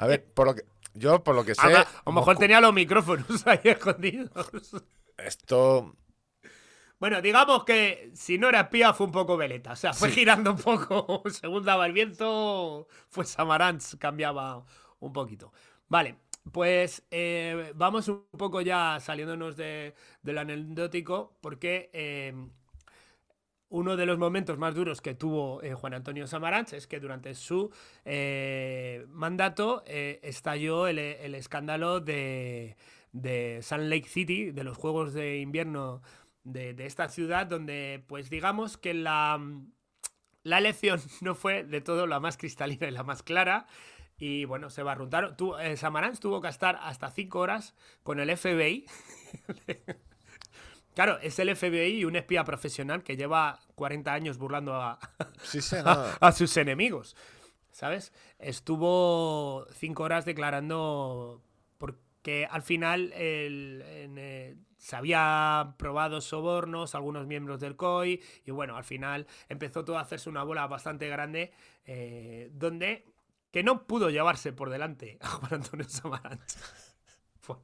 [0.01, 0.65] A ver, por lo que
[0.95, 4.31] yo por lo que sé, a a lo mejor Moscú- tenía los micrófonos ahí escondidos.
[5.17, 5.95] esto
[7.05, 9.73] Bueno, digamos que si no era espía fue un poco veleta.
[9.73, 11.23] O sea, fue girando un poco.
[11.29, 14.65] Según daba el viento, pues Samaranch cambiaba
[15.01, 15.53] un poquito.
[15.87, 16.17] Vale,
[16.51, 22.33] pues eh, vamos un poco ya saliéndonos de, de lo anecdótico, porque eh,
[23.69, 27.35] uno de los momentos más duros que tuvo eh, Juan Antonio Samaranch es que durante
[27.35, 27.71] su
[29.11, 32.79] mandato estalló el, el escándalo de,
[33.13, 36.01] de Salt Lake City, de los Juegos de Invierno
[36.45, 39.41] de, de esta ciudad, donde pues digamos que la,
[40.43, 43.67] la elección no fue de todo la más cristalina y la más clara.
[44.17, 45.37] Y bueno, se barruntaron.
[45.37, 47.75] Tu, eh, Samaranch tuvo que estar hasta 5 horas
[48.05, 48.87] con el FBI.
[50.95, 55.01] Claro, es el FBI y un espía profesional que lleva 40 años burlando a,
[55.43, 57.17] sí sus enemigos.
[57.73, 58.13] ¿Sabes?
[58.39, 61.43] Estuvo cinco horas declarando
[62.25, 63.83] porque al final el-
[64.17, 69.99] eh, se había probado sobornos algunos miembros del COI y bueno, al final empezó todo
[69.99, 71.53] a hacerse una bola bastante grande
[71.85, 73.05] eh, donde
[73.51, 76.57] que no pudo llevarse por delante a Juan Antonio Samaranch.
[77.47, 77.61] por,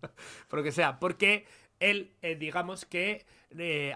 [0.52, 1.46] lo que sea, porque
[1.78, 3.24] él, eh, digamos que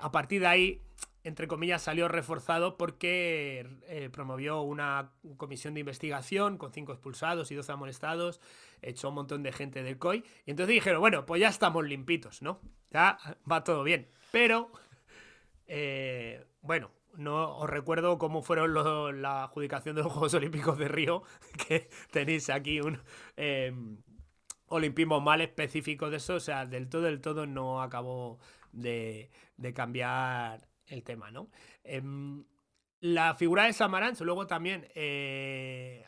[0.00, 0.82] a partir de ahí,
[1.25, 7.55] entre comillas, salió reforzado porque eh, promovió una comisión de investigación con cinco expulsados y
[7.55, 8.41] 12 amonestados,
[8.83, 12.43] echó un montón de gente del COI, y entonces dijeron, bueno, pues ya estamos limpitos,
[12.43, 12.61] ¿no?
[12.91, 13.18] Ya
[13.51, 14.09] va todo bien.
[14.31, 14.70] Pero,
[15.66, 20.89] eh, bueno, no os recuerdo cómo fueron lo- la adjudicación de los Juegos Olímpicos de
[20.89, 21.22] Río,
[21.68, 23.01] que tenéis aquí un...
[23.37, 23.99] em,
[24.68, 28.39] olimpismo mal específico de eso, o sea, del todo, del todo no acabó
[28.72, 31.49] de, de cambiar el tema, ¿no?
[31.82, 32.45] Em,
[33.01, 36.05] la figura de Samaranch luego también eh,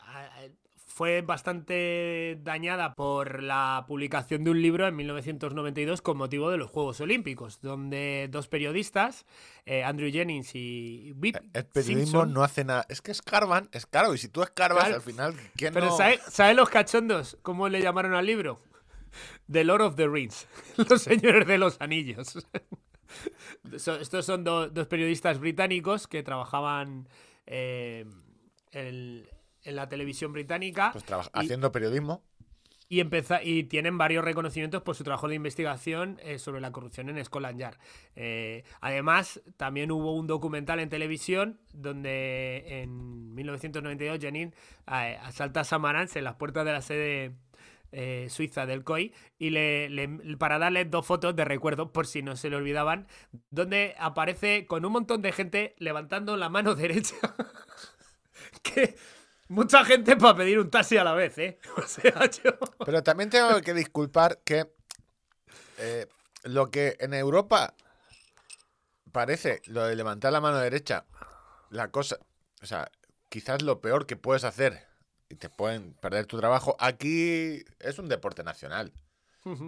[0.87, 6.71] fue bastante dañada por la publicación de un libro en 1992 con motivo de los
[6.71, 9.25] Juegos Olímpicos, donde dos periodistas,
[9.65, 12.85] eh, Andrew Jennings y Whip El periodismo Simpson, no hace nada.
[12.89, 14.13] Es que escarban, es caro.
[14.15, 14.95] Y si tú escarbas, Claro.
[14.95, 15.97] al final, ¿quién Pero no?
[15.97, 18.59] ¿sabes sabe los cachondos cómo le llamaron al libro?
[19.51, 20.47] The Lord of the Rings.
[20.89, 22.45] Los señores de los anillos.
[23.73, 27.07] Estos son do- dos periodistas británicos que trabajaban
[27.45, 28.05] eh,
[28.71, 29.25] en,
[29.63, 32.23] en la televisión británica Pues y- haciendo periodismo.
[32.89, 37.09] y, empeza- y tienen varios reconocimientos por su trabajo de investigación eh, sobre la corrupción
[37.09, 37.77] en Scotland Yard.
[38.15, 44.53] Eh, además, también hubo un documental en televisión donde en 1992 Janine
[44.85, 47.33] asalta a Samaranch en las puertas de la sede
[47.91, 52.21] eh, suiza del COI y le, le- para darle dos fotos de recuerdo por si
[52.21, 53.07] no se le olvidaban,
[53.49, 57.15] donde aparece con un montón de gente levantando la mano derecha.
[58.61, 58.95] que
[59.49, 61.59] mucha gente para pedir un taxi a la vez, ¿eh?
[62.85, 64.71] Pero también tengo que disculpar que
[65.77, 66.07] eh,
[66.43, 67.73] lo que en Europa
[69.11, 71.05] parece lo de levantar la mano derecha,
[71.69, 72.17] la cosa,
[72.61, 72.91] o sea,
[73.29, 74.85] quizás lo peor que puedes hacer
[75.29, 78.93] y te pueden perder tu trabajo, aquí es un deporte nacional.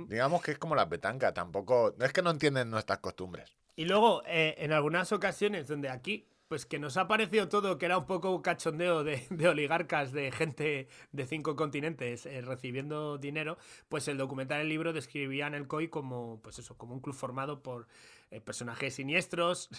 [0.07, 3.55] Digamos que es como la petanca, tampoco, es que no entienden nuestras costumbres.
[3.77, 7.85] Y luego, eh, en algunas ocasiones donde aquí, pues que nos ha parecido todo que
[7.85, 13.57] era un poco cachondeo de, de oligarcas, de gente de cinco continentes eh, recibiendo dinero,
[13.87, 17.63] pues el documental, el libro describían el COI como, pues eso, como un club formado
[17.63, 17.87] por
[18.31, 19.69] eh, personajes siniestros.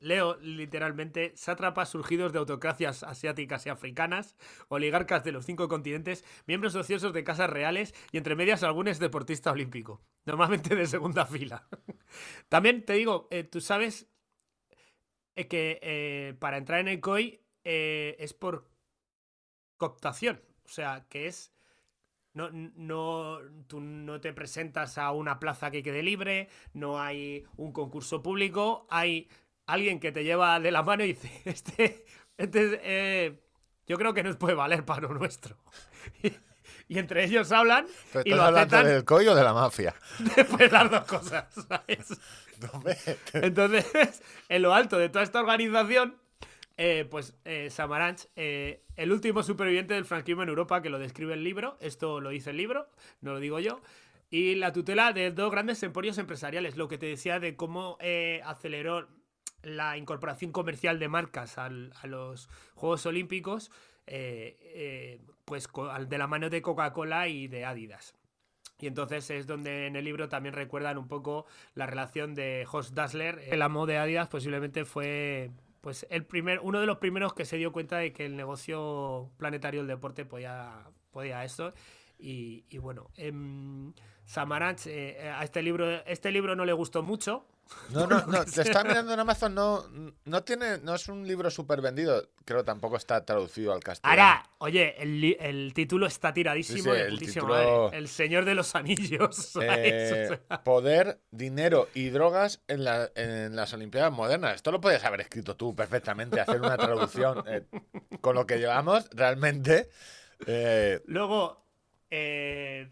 [0.00, 4.36] Leo literalmente sátrapas surgidos de autocracias asiáticas y africanas,
[4.68, 9.52] oligarcas de los cinco continentes, miembros ociosos de casas reales y entre medias algún deportista
[9.52, 11.68] olímpico, normalmente de segunda fila.
[12.48, 14.06] También te digo, eh, tú sabes
[15.36, 18.70] eh, que para entrar en el COI es por
[19.76, 20.40] cooptación.
[20.64, 21.52] O sea, que es.
[22.32, 27.72] No, no, tú no te presentas a una plaza que quede libre, no hay un
[27.72, 29.28] concurso público, hay
[29.66, 32.04] alguien que te lleva de la mano y dice, este,
[32.36, 33.40] este eh,
[33.86, 35.56] yo creo que nos puede valer para lo nuestro.
[36.88, 39.54] Y, entre ellos hablan Pero y estás lo hablando aceptan del COI o de la
[39.54, 39.94] mafia.
[40.36, 42.20] después las dos cosas, ¿sabes?
[43.32, 46.19] Entonces, en lo alto de toda esta organización,
[46.82, 51.34] eh, pues eh, Samaranch, eh, el último superviviente del franquismo en Europa, que lo describe
[51.34, 52.88] el libro, esto lo dice el libro,
[53.20, 53.82] no lo digo yo,
[54.30, 57.98] y la tutela de dos grandes emporios empresariales, lo que te decía de cómo
[58.44, 59.08] aceleró
[59.62, 63.70] la incorporación comercial de marcas al- a los Juegos Olímpicos,
[65.44, 65.68] pues
[66.08, 68.14] de la mano de Coca-Cola y de Adidas.
[68.78, 72.94] Y entonces es donde en el libro también recuerdan un poco la relación de Horst
[72.94, 73.38] Dassler.
[73.50, 75.50] El amo de Adidas posiblemente fue
[75.80, 79.30] pues el primer, uno de los primeros que se dio cuenta de que el negocio
[79.38, 81.72] planetario del deporte podía, podía esto.
[82.18, 83.94] Y, bueno, em,
[84.26, 87.46] Samaranch, eh, a este libro, este libro no le gustó mucho.
[87.90, 89.84] No, no, no, te está mirando en Amazon, no,
[90.24, 94.22] no tiene, no es un libro súper vendido, creo tampoco está traducido al castellano.
[94.22, 97.98] Ahora, oye, el, título está tiradísimo Sí, sí, de el putísima título- madre.
[97.98, 99.56] El Señor de los Anillos.
[99.62, 104.54] Eh, O sea, poder, dinero y drogas en, la- en las Olimpiadas modernas.
[104.56, 107.42] Esto lo podías haber escrito tú perfectamente, hacer una traducción.
[107.48, 107.64] eh,
[108.20, 109.88] con lo que llevamos, realmente.
[110.46, 111.66] eh, Luego,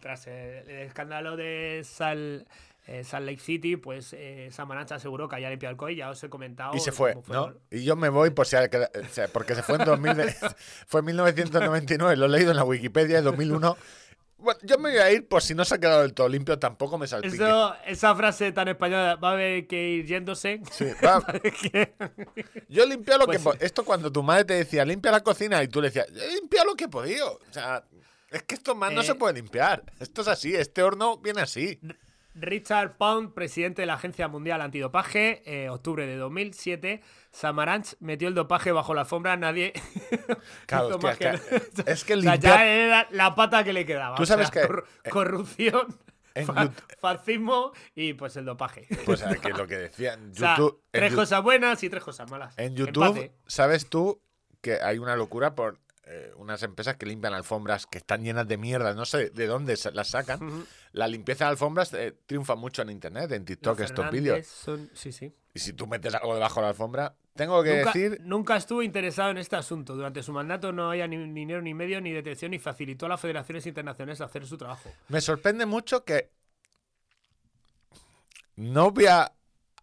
[0.01, 2.47] tras el, el escándalo de Sal,
[2.89, 6.23] eh, Salt Lake City, pues eh, Samaranch aseguró que había limpiado el COI, ya os
[6.25, 6.75] he comentado.
[6.75, 7.55] y se fue, cómo ¿no?
[7.71, 10.35] Y yo me voy por si queda- o sea, porque se fue en 2000, de-
[10.89, 13.77] fue en 1999, lo he leído en la Wikipedia de 2001.
[14.41, 16.59] Bueno, yo me voy a ir por si no se ha quedado del todo limpio,
[16.61, 17.35] tampoco me salpique.
[17.35, 20.61] Eso, esa frase tan española va a haber que ir yéndose.
[20.71, 21.93] Sí, va, Que-
[22.69, 25.61] Yo limpia lo que Pues po- Esto cuando tu madre te decía, limpia la cocina,
[25.63, 27.33] y tú le decías, "He limpiado lo que he podido.
[27.33, 27.83] O sea,
[28.31, 29.83] es que esto más no Eh, se puede limpiar.
[29.99, 31.81] Esto es así, este horno viene así.
[32.41, 37.03] Richard Pound, presidente de la Agencia Mundial Antidopaje, eh, octubre de 2007.
[37.31, 39.73] Samaranch metió el dopaje bajo la alfombra, nadie.
[40.67, 43.73] Claro, hizo hostia, más que- es que O sea, limpiar- ya era la pata que
[43.73, 44.17] le quedaba.
[44.17, 45.97] Tú o sea, sabes que- corru- corrupción,
[46.47, 46.71] fa-
[47.01, 48.87] fascismo y pues el dopaje.
[49.05, 50.57] Pues a que lo que decían O sea,
[50.91, 52.55] tres cosas buenas y tres cosas malas.
[52.59, 53.33] en YouTube, Empate.
[53.47, 54.21] ¿sabes tú
[54.61, 55.79] que hay una locura por
[56.11, 58.95] eh, unas empresas que limpian alfombras que están llenas de mierda?
[58.95, 60.67] No sé de dónde las sacan.
[60.93, 64.47] La limpieza de alfombras eh, triunfa mucho en internet, en TikTok, Los estos vídeos.
[64.47, 65.33] son- Sí, sí.
[65.55, 68.83] Y si tú metes algo debajo de la alfombra, tengo que Nunca, decir nunca estuvo
[68.83, 69.95] interesado en este asunto.
[69.97, 73.21] Durante su mandato no había ni dinero ni medio ni detención y facilitó a las
[73.21, 74.91] federaciones internacionales a hacer su trabajo.
[75.09, 76.31] Me sorprende mucho que
[78.57, 79.33] no voy a,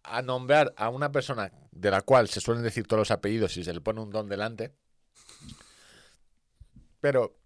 [0.02, 3.64] a nombrar a una persona de la cual se suelen decir todos los apellidos y
[3.64, 4.72] se le pone un don delante.
[7.06, 7.36] Pero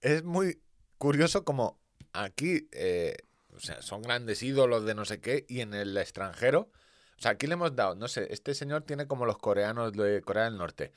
[0.00, 0.58] es muy
[0.96, 1.78] curioso como
[2.14, 3.14] aquí eh,
[3.54, 6.70] o sea, son grandes ídolos de no sé qué y en el extranjero.
[7.18, 10.22] O sea, aquí le hemos dado, no sé, este señor tiene como los coreanos de
[10.22, 10.92] Corea del Norte.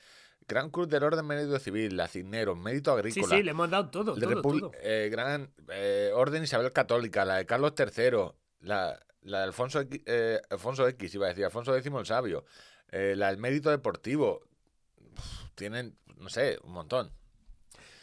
[0.48, 3.36] Gran Cruz del Orden Mérito Civil, la Cisneros, Mérito Sí, Agrícola.
[3.36, 4.72] sí, le hemos dado todo, todo, todo.
[4.80, 10.00] eh, Gran eh, Orden Isabel Católica, la de Carlos III, la, la de Alfonso, X,
[10.06, 12.46] eh, Alfonso X, iba a decir, Alfonso X el Sabio,
[12.92, 14.40] eh, la del Mérito Deportivo.
[14.96, 17.12] Uf, tienen, no sé, un montón.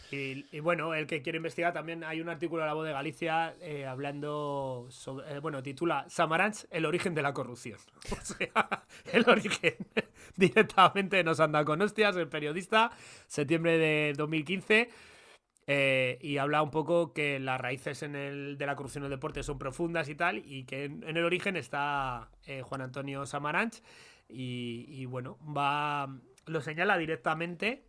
[0.10, 2.94] Y, y bueno, el que quiere investigar también hay un artículo de La Voz de
[2.94, 7.80] Galicia eh, hablando sobre, eh, bueno, titula Samaranch, el origen de la corrupción.
[8.12, 9.76] O sea, el origen
[10.38, 12.92] directamente nos anda con hostias, el periodista,
[13.28, 14.90] septiembre de 2015.
[15.68, 19.18] eh, y habla un poco que las raíces en el, de la corrupción en el
[19.18, 23.82] deporte son profundas y tal, y que en, el origen está eh, Juan Antonio Samaranch,
[24.30, 26.10] y, y bueno, va
[26.46, 27.87] lo señala directamente.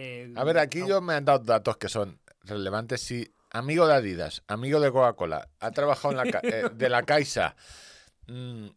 [0.00, 3.00] Eh, A ver, aquí yo me han dado datos que son relevantes.
[3.00, 7.54] Sí, amigo de Adidas, amigo de Coca-Cola, ha trabajado en la, eh, de la Caixa.
[8.26, 8.68] Mm,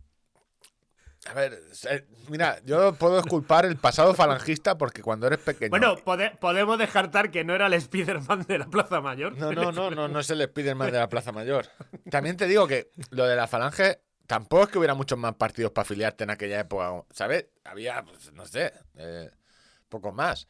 [1.26, 1.58] a ver,
[1.90, 5.70] eh, mira, yo puedo disculpar el pasado falangista porque cuando eres pequeño.
[5.70, 9.38] Bueno, pode- podemos descartar que no era el Spider-Man de la Plaza Mayor.
[9.38, 11.68] No, no, no, no, no es el Spiderman de la Plaza Mayor.
[12.12, 15.72] También te digo que lo de la Falange tampoco es que hubiera muchos más partidos
[15.72, 17.46] para afiliarte en aquella época, ¿sabes?
[17.64, 19.30] Había, pues, no sé, eh,
[19.88, 20.46] poco más.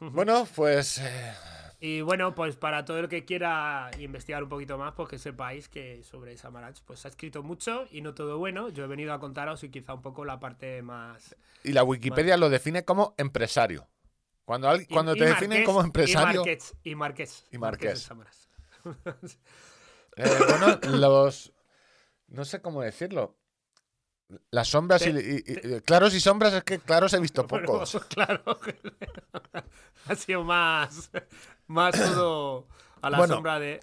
[0.00, 1.32] Bueno, pues eh,
[1.80, 5.68] Y bueno, pues para todo el que quiera investigar un poquito más, pues que sepáis
[5.68, 8.68] que sobre Samaranch pues ha escrito mucho y no todo bueno.
[8.68, 11.36] Yo he venido a contaros y quizá un poco la parte más...
[11.64, 13.88] y la Wikipedia lo define como empresario.
[14.44, 16.74] Cuando, al- y- cuando y te definen como empresario, Y Marqués.
[16.84, 17.44] Y Marqués.
[17.52, 18.08] Y Marqués.
[20.16, 21.52] eh, bueno, los,
[22.28, 23.36] no sé cómo decirlo.
[24.50, 27.98] Las sombras y, y- y- claros y sombras es que claros he visto pocos.
[28.08, 28.42] claro.
[30.06, 31.10] ha sido más,
[31.66, 32.66] más todo
[33.00, 33.80] a la Bueno, sombra de.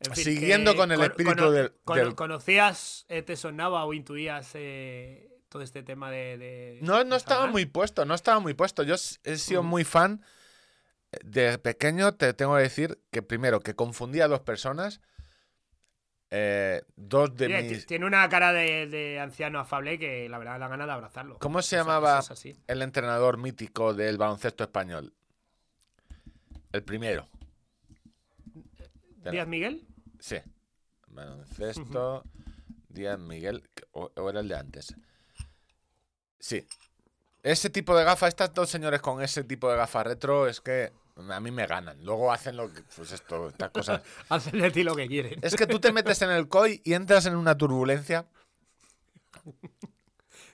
[0.00, 4.50] en fin, siguiendo con el espíritu del- cono- del- ¿Conocías, eh, te sonaba o intuías
[4.54, 6.38] eh, todo este tema de.
[6.38, 8.82] de- No, de no estaba muy puesto, no estaba muy puesto.
[8.82, 9.68] Yo he sido Ujú.
[9.68, 10.24] muy fan.
[11.22, 15.00] De pequeño te tengo que decir que primero que confundía a dos personas.
[16.36, 17.80] Eh, dos de mis...
[17.82, 21.38] t- Tiene una cara de, de anciano afable que la verdad da ganas de abrazarlo.
[21.38, 22.56] ¿Cómo se llamaba así.
[22.66, 25.12] el entrenador mítico del baloncesto español?
[26.72, 27.28] El primero.
[29.30, 29.86] ¿Díaz Miguel?
[30.18, 30.38] Sí.
[31.06, 32.24] Baloncesto.
[32.88, 33.62] Díaz Miguel.
[33.92, 34.94] O, o era el de antes.
[36.40, 36.66] Sí.
[37.44, 40.92] Ese tipo de gafas, estas dos señores con ese tipo de gafas retro, es que
[41.16, 42.04] a mí me ganan.
[42.04, 42.82] Luego hacen lo que.
[42.96, 44.02] Pues esto, estas cosas.
[44.28, 45.38] Hacen de ti lo que quieren.
[45.42, 48.26] Es que tú te metes en el COI y entras en una turbulencia.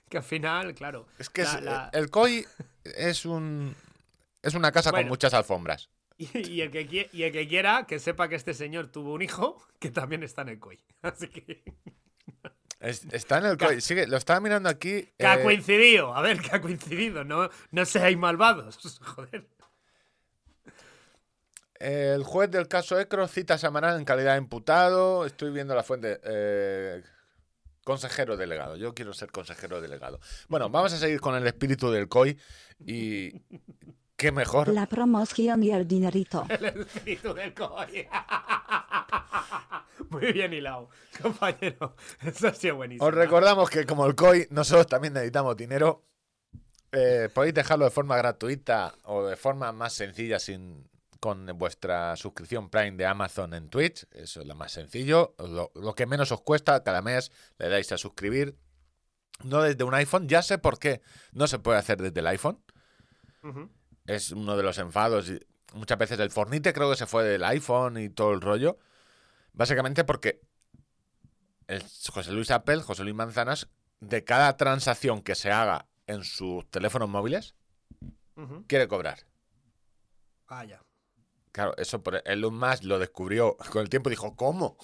[0.09, 1.07] Que al final, claro.
[1.19, 2.47] Es que la- es- la- el COI
[2.85, 3.75] es un.
[4.43, 5.89] Es una casa con muchas alfombras.
[6.21, 9.15] Y, y el que, qui- y el que quiera, que sepa que este señor tuvo
[9.15, 10.79] un hijo que también está en el COI.
[11.03, 11.63] Así que.
[12.79, 13.81] Es- está en el COI.
[13.81, 15.09] Sigue, lo estaba mirando aquí.
[15.19, 16.15] Que ha eh, coincidido.
[16.15, 17.25] A ver, que ha coincidido.
[17.25, 19.01] No, no seáis malvados.
[19.01, 19.49] Joder.
[21.81, 25.25] El juez del caso Ecro cita a Samaranch en calidad de imputado.
[25.25, 26.21] Estoy viendo la fuente.
[26.23, 27.03] eh,
[27.85, 28.77] consejero delegado.
[28.77, 30.21] Yo quiero ser consejero delegado.
[30.49, 32.39] Bueno, vamos a seguir con el espíritu del COI.
[32.87, 33.33] Y.
[34.17, 34.69] ¿Qué mejor?
[34.69, 36.45] La promoción y el dinerito.
[36.51, 38.07] El espíritu del COI.
[40.11, 40.91] Muy bien hilado,
[41.23, 41.97] compañero.
[42.23, 43.07] Eso ha sido buenísimo.
[43.07, 46.05] Os recordamos que, como el COI, nosotros también necesitamos dinero.
[46.93, 50.90] Eh, podéis dejarlo de forma gratuita o de forma más sencilla sin
[51.21, 54.07] con vuestra suscripción Prime de Amazon en Twitch.
[54.11, 55.35] Eso es lo más sencillo.
[55.39, 58.57] Lo, lo que menos os cuesta, cada mes le dais a suscribir.
[59.45, 60.29] No desde un iPhone.
[60.29, 61.03] Ya sé por qué
[61.33, 62.63] no se puede hacer desde el iPhone.
[64.07, 65.31] Es uno de los enfados.
[65.75, 68.79] muchas veces el Fornite creo que se fue del iPhone y todo el rollo.
[69.53, 70.41] Básicamente porque
[71.67, 73.69] el José Luis Apple, José Luis Manzanas,
[74.01, 77.55] de cada transacción que se haga en sus teléfonos móviles,
[78.67, 79.21] quiere cobrar.
[80.49, 80.83] Vaya.
[81.53, 84.77] Claro, eso por Elon Musk lo descubrió con el tiempo y dijo, ¿cómo?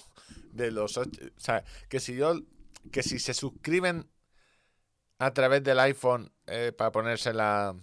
[0.51, 2.35] De los och- o sea, que si yo
[2.91, 4.09] que si se suscriben
[5.19, 7.75] a través del iPhone eh, para ponerse la,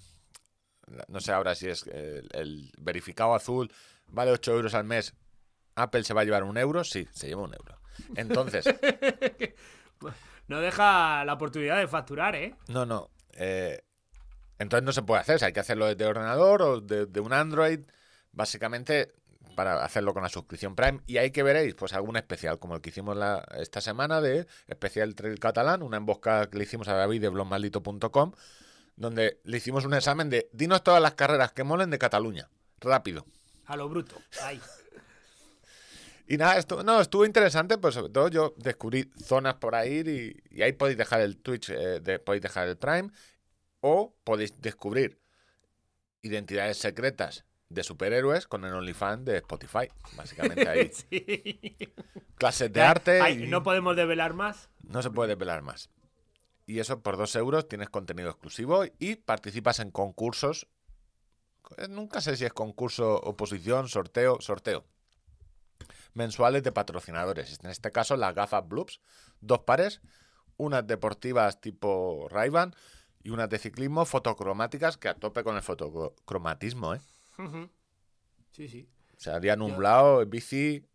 [0.86, 3.72] la- no sé ahora si es el, el verificado azul
[4.06, 5.14] vale 8 euros al mes,
[5.74, 7.78] Apple se va a llevar un euro, sí, se lleva un euro.
[8.16, 8.64] Entonces,
[10.46, 12.54] No deja la oportunidad de facturar, ¿eh?
[12.68, 13.10] no, no.
[13.32, 13.82] eh,
[14.58, 17.20] entonces no se puede hacer, o sea, hay que hacerlo desde ordenador o de, de
[17.20, 17.80] un Android,
[18.34, 19.12] básicamente
[19.56, 21.00] para hacerlo con la suscripción Prime.
[21.06, 24.46] Y ahí que veréis, pues algún especial, como el que hicimos la, esta semana de
[24.66, 28.32] especial Trail Catalán, una emboscada que le hicimos a David de blogmaldito.com,
[28.96, 32.48] donde le hicimos un examen de dinos todas las carreras que molen de Cataluña.
[32.80, 33.24] Rápido.
[33.66, 34.16] A lo bruto.
[34.42, 34.60] Ahí.
[36.26, 40.02] Y nada, esto, no, estuvo interesante, pues sobre todo yo descubrí zonas por ahí
[40.50, 43.10] y, y ahí podéis dejar el Twitch, eh, de- podéis dejar el Prime
[43.80, 45.20] o podéis descubrir
[46.22, 49.88] identidades secretas de superhéroes con el OnlyFans de Spotify.
[50.16, 50.90] Básicamente ahí.
[51.10, 51.76] Sí.
[52.36, 54.68] Clases de Ya, arte y No podemos develar más.
[54.82, 55.90] no se puede desvelar más.
[56.66, 60.66] Y eso por dos euros tienes contenido exclusivo y participas en concursos.
[61.76, 64.84] Eh, Nunca sé si es concurso, oposición, sorteo, sorteo.
[66.14, 67.58] Mensuales de patrocinadores.
[67.62, 69.00] En este caso, las gafas Bloops,
[69.40, 70.00] dos pares,
[70.56, 72.50] unas deportivas tipo ray
[73.22, 77.00] y unas de ciclismo fotocromáticas que a tope con el fotocromatismo, ¿eh?
[77.38, 77.68] Ujú.
[78.50, 78.88] Sí, sí.
[79.16, 80.86] O sea, día Yo- nublado, bici,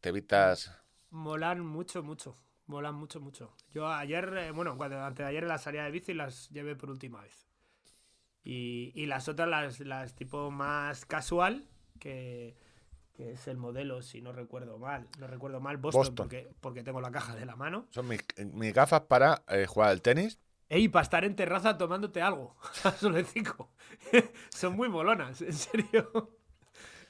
[0.00, 0.70] te evitas...
[1.10, 2.36] Molan mucho, mucho.
[2.66, 3.54] Molan mucho, mucho.
[3.70, 6.74] Yo ayer, eh, bueno, cuando antes de ayer en la salida de bici las llevé
[6.74, 7.46] por última vez.
[8.44, 11.68] Y, y las otras, las, las tipo más casual,
[12.00, 12.56] que,
[13.14, 15.06] que es el modelo, si no recuerdo mal.
[15.18, 16.14] No recuerdo mal, Boston, Boston.
[16.16, 17.86] Porque, porque tengo la caja de la mano.
[17.90, 18.20] Son mis,
[18.52, 20.38] mis gafas para eh, jugar al tenis.
[20.68, 22.56] Ey, para estar en terraza tomándote algo.
[22.84, 23.70] A solecito.
[24.54, 26.30] Son muy molonas, en serio.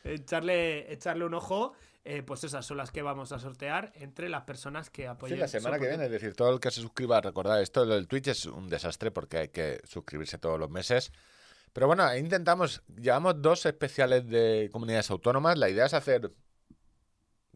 [0.05, 1.75] echarle, echarle un ojo.
[2.05, 5.39] eh, pues esas son las que vamos a sortear entre las personas que Sí, apoyen.
[5.39, 8.09] la semana que viene, es decir, todo el que se suscriba, recordad esto, lo del
[8.09, 11.13] Twitch es un desastre porque hay que suscribirse todos los meses.
[11.73, 16.33] Pero bueno, intentamos, llevamos dos especiales de comunidades autónomas, la idea es hacer,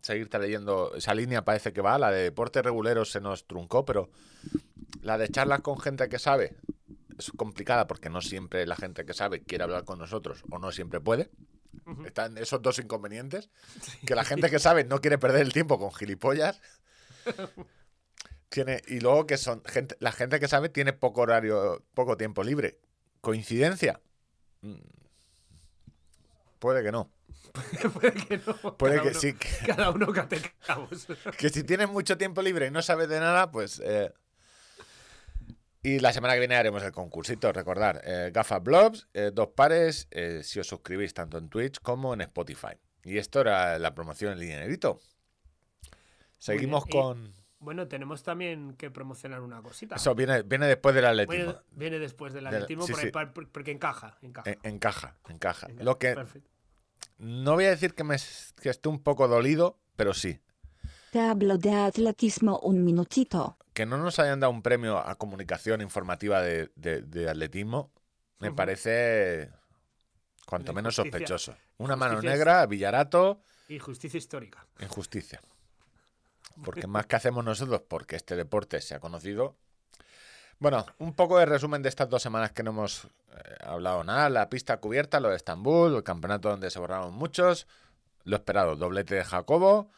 [0.03, 4.11] seguirte leyendo, esa línea parece que va, la de deporte regulero se nos truncó, pero
[5.03, 6.57] la de charlas con gente que sabe
[7.18, 10.72] es complicada porque no siempre la gente que sabe quiere hablar con nosotros o no
[10.72, 11.30] siempre puede.
[12.05, 13.51] Están esos dos inconvenientes.
[14.07, 16.61] Que la gente que sabe no quiere perder el tiempo con gilipollas.
[18.49, 22.42] Tiene, y luego que son gente, la gente que sabe tiene poco horario, poco tiempo
[22.44, 22.78] libre.
[23.20, 24.01] ¿Coincidencia?
[24.62, 24.76] Mm.
[26.59, 27.11] Puede que no.
[27.94, 28.76] Puede que no.
[28.76, 29.32] Puede cada que uno- sí.
[29.34, 31.07] Que, Cada uno cate cabos.
[31.38, 33.80] que si tienes mucho tiempo libre y no sabes de nada, pues.
[33.84, 34.12] eh,
[35.82, 38.01] Y la semana que viene haremos el concursito, recordar.
[38.05, 42.22] Eh, gafas Blobs, eh, dos pares, eh, si os suscribís tanto en Twitch como en
[42.22, 42.74] Spotify.
[43.05, 45.01] Y esto era la promoción en dinerito.
[46.38, 47.32] Seguimos con.
[47.59, 49.97] Bueno, tenemos también que promocionar una cosita.
[49.97, 51.55] Eso viene, viene después del atletismo.
[51.70, 53.11] Viene después del atletismo sí, por- sí.
[53.11, 54.18] por- por- porque encaja.
[54.22, 55.66] encaja, En- encaja, encaja.
[55.68, 55.84] encaja.
[55.84, 56.51] Lo que Perfecto.
[57.19, 58.17] No voy a decir que me
[58.61, 60.41] que esté un poco dolido, pero sí.
[61.12, 63.57] Tablo de atletismo un minutito.
[63.73, 67.93] Que no nos hayan dado un premio a comunicación informativa de, de- de atletismo
[68.39, 69.51] me parece
[70.47, 71.27] cuanto menos injusticia.
[71.27, 71.57] sospechoso.
[71.79, 74.67] Una mano Injusticia negra, Villarato, Y justicia histórica.
[74.81, 75.41] injusticia.
[76.64, 79.57] Porque más que hacemos nosotros porque este deporte se ha conocido.
[80.59, 83.09] Bueno, un poco de resumen de estas dos semanas que no hemos eh,
[83.61, 84.31] hablado nada.
[84.31, 87.67] La pista cubierta, lo de Estambul, el campeonato donde se borraron muchos.
[88.25, 89.91] Lo esperado, doblete de Jacobo.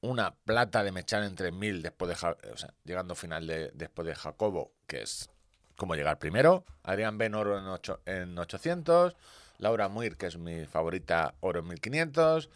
[0.00, 4.06] Una plata de Mechán en 3000 después de Ja- o sea, llegando final de, después
[4.06, 5.28] de Jacobo, que es
[5.76, 6.64] como llegar primero.
[6.84, 9.14] Adrián Ben oro en, ocho- en 800.
[9.58, 12.48] Laura Muir, que es mi favorita, oro en 1500.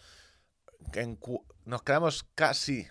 [0.92, 1.18] Que en
[1.64, 2.86] nos quedamos casi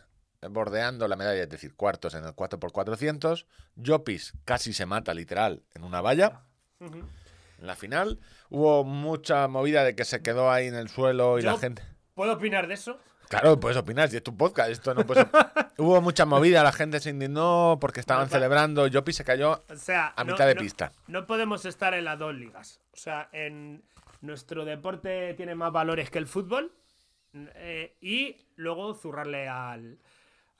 [0.49, 3.45] bordeando la medalla, es decir, cuartos en el 4x400.
[3.85, 6.41] Jopis casi se mata literal en una valla.
[6.79, 8.19] En la final
[8.49, 11.83] hubo mucha movida de que se quedó ahí en el suelo y Yo- la gente...
[12.15, 12.99] ¿Puedo opinar de eso?
[13.29, 15.25] Claro, puedes opinar, si es tu podcast, esto no puedes...
[15.77, 20.13] hubo mucha movida, la gente se indignó porque estaban celebrando, Jopi se cayó O sea,
[20.17, 20.91] a no- mitad de no- pista.
[21.07, 22.81] No podemos estar en las dos ligas.
[22.93, 23.83] O sea, en
[24.19, 26.73] nuestro deporte tiene más valores que el fútbol.
[27.33, 29.97] eh, y luego zurrarle al,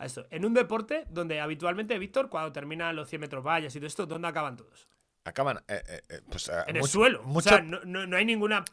[0.02, 0.26] a esto.
[0.32, 4.06] En un deporte donde habitualmente, Víctor, cuando terminan los 100 metros vallas y todo esto,
[4.06, 4.88] ¿dónde acaban todos?
[5.24, 5.58] Acaban...
[5.68, 7.22] eh, eh, eh, pues, eh, En el suelo.
[7.24, 8.66] mucho- O sea, no, no- no hay ninguna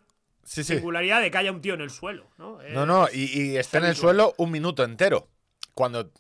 [0.44, 0.74] sí, sí.
[0.74, 2.26] singularidad de que haya un tío en el suelo.
[2.38, 5.28] No, No, no, y, y está en el suelo un minuto entero.
[5.74, 6.10] Cuando,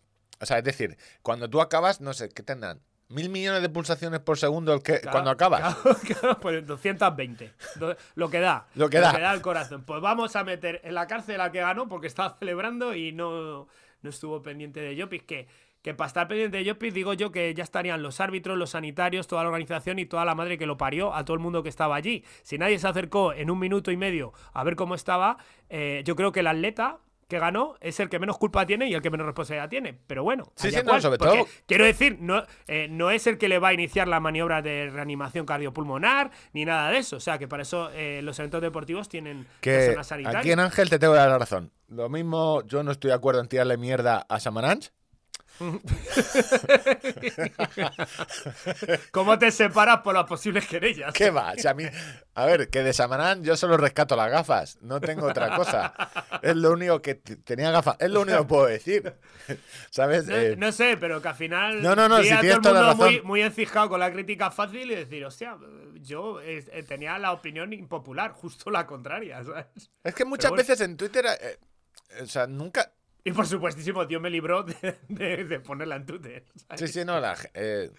[0.40, 2.80] o sea, es decir, cuando tú acabas, no sé, ¿qué tendrán?
[3.10, 5.76] Mil millones de pulsaciones por segundo el que, Claro, cuando acabas.
[5.76, 7.54] Claro, claro, pues 220.
[7.76, 8.66] Do- Lo que da.
[8.74, 9.32] Lo que da.
[9.32, 9.82] el corazón.
[9.84, 13.66] Pues vamos a meter en la cárcel al que ganó porque estaba celebrando y no,
[14.02, 15.22] no estuvo pendiente de Jopis.
[15.22, 15.46] Que,
[15.82, 19.26] que para estar pendiente de Jopis, digo yo que ya estarían los árbitros, los sanitarios,
[19.26, 21.68] toda la organización y toda la madre que lo parió, a todo el mundo que
[21.68, 22.24] estaba allí.
[22.42, 25.38] Si nadie se acercó en un minuto y medio a ver cómo estaba,
[25.68, 28.94] eh, yo creo que el atleta que ganó es el que menos culpa tiene y
[28.94, 29.98] el que menos responsabilidad tiene.
[30.06, 33.36] Pero bueno, Sí, sí, no, cual, sobre todo- Quiero decir, no, eh, no es el
[33.38, 37.16] que le va a iniciar la maniobra de reanimación cardiopulmonar ni nada de eso.
[37.16, 40.40] O sea, que para eso eh, los eventos deportivos tienen Que personas sanitarias.
[40.40, 41.70] aquí en Ángel te tengo que dar la razón.
[41.88, 44.90] Lo mismo, yo no estoy de acuerdo en tirarle mierda a Samaranch.
[49.10, 51.12] ¿Cómo te separas por las posibles querellas?
[51.12, 51.54] ¿Qué va?
[51.56, 51.84] Si a, mí,
[52.34, 54.78] a ver, que de Samarán yo solo rescato las gafas.
[54.80, 55.92] No tengo otra cosa.
[56.42, 57.96] Es lo único que tenía gafas.
[57.98, 59.14] Es lo único que puedo decir.
[59.90, 60.26] ¿Sabes?
[60.26, 61.82] No, Eh, no sé, pero que al final.
[61.82, 63.26] No, no, no, si tienes todo el toda la mundo muy, razón.
[63.26, 65.56] muy encijado con la crítica fácil y decir, hostia,
[66.00, 69.90] yo eh, eh, tenía la opinión impopular, justo la contraria, ¿sabes?
[70.04, 70.62] es que muchas bueno.
[70.62, 71.26] veces en Twitter.
[71.40, 71.58] eh,
[72.22, 72.92] o sea, nunca.
[73.28, 76.44] Y por supuestísimo, Dios me libró de, de- de ponerla en Twitter.
[76.68, 76.80] ¿sabes?
[76.80, 77.90] Sí, sí, no, la, ge- eh,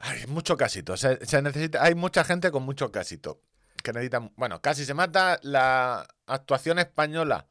[0.00, 0.96] hay mucho casito.
[0.96, 3.40] Se, se necesita, hay mucha gente con mucho casito.
[3.82, 4.32] Que necesitan.
[4.36, 5.38] Bueno, casi se mata.
[5.42, 7.46] La actuación española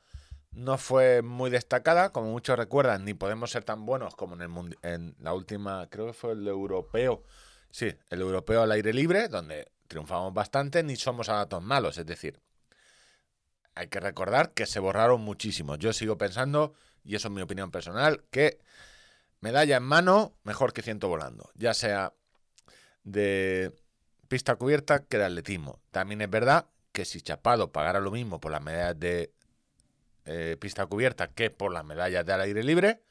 [0.51, 2.11] no fue muy destacada.
[2.11, 5.87] Como muchos recuerdan, ni podemos ser tan buenos como en, el en la última.
[5.89, 7.23] Creo que fue el europeo.
[7.69, 11.97] Sí, el europeo al aire libre, donde triunfamos bastante, ni somos ahora tan malos.
[11.97, 12.39] Es decir,
[13.75, 15.75] hay que recordar que se borraron muchísimo.
[15.75, 18.59] Yo sigo pensando, y eso es mi opinión personal, que
[19.39, 21.49] medalla en mano, mejor que ciento volando.
[21.55, 22.13] Ya sea
[23.03, 23.73] de
[24.27, 25.79] pista cubierta que de atletismo.
[25.91, 29.33] También es verdad que si Chapado pagara lo mismo por las medallas de
[30.25, 33.01] eh, pista cubierta que por las medallas de al aire libre,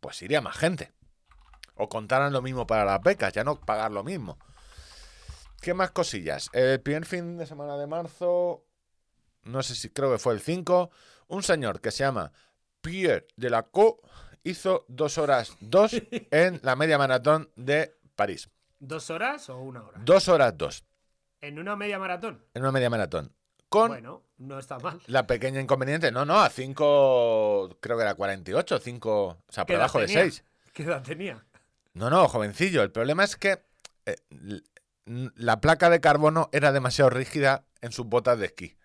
[0.00, 0.92] pues iría más gente.
[1.74, 4.38] O contaran lo mismo para las becas, ya no pagar lo mismo.
[5.60, 6.50] ¿Qué más cosillas?
[6.52, 8.64] El primer fin de semana de marzo,
[9.44, 10.90] no sé si creo que fue el 5,
[11.28, 12.32] un señor que se llama
[12.80, 13.96] Pierre Delacour
[14.44, 15.92] hizo dos horas dos
[16.30, 18.50] en la media maratón de París.
[18.78, 20.00] ¿Dos horas o una hora?
[20.04, 20.84] Dos horas dos
[21.40, 22.44] ¿En una media maratón?
[22.54, 23.32] en una media maratón.
[23.68, 25.00] Con Bueno, no está mal.
[25.06, 29.72] la pequeña inconveniente, no, no, a 5, creo que era 48, 5, o sea, ¿Qué
[29.72, 30.22] por debajo de tenía?
[30.22, 30.44] 6.
[30.74, 31.44] ¿Qué edad tenía?
[31.94, 32.82] No, no, jovencillo.
[32.82, 33.64] El problema es que
[34.06, 34.16] eh,
[35.06, 38.76] la placa de carbono era demasiado rígida en sus botas de esquí.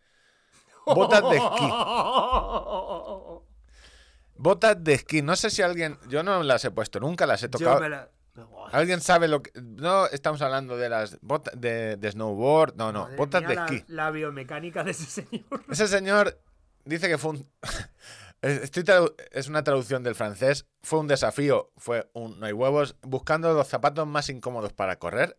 [0.95, 1.69] Botas de esquí.
[4.35, 5.21] Botas de esquí.
[5.21, 5.97] No sé si alguien.
[6.07, 7.79] Yo no las he puesto nunca, las he Yo tocado.
[7.81, 9.51] me la- Buah, ¿Alguien sabe lo que.?
[9.55, 12.75] No estamos hablando de las botas de, de snowboard.
[12.75, 13.83] No, no, madre botas mía, de la- esquí.
[13.87, 15.63] La, biomecánica de ese señor.
[15.71, 16.39] Ese señor
[16.85, 17.49] dice que fue un.
[18.43, 18.83] Estoy
[19.31, 20.67] es una traducción del francés.
[20.83, 21.71] Fue un desafío.
[21.77, 22.39] Fue un.
[22.39, 22.95] No hay huevos.
[23.01, 25.35] Buscando los zapatos más incómodos para correr.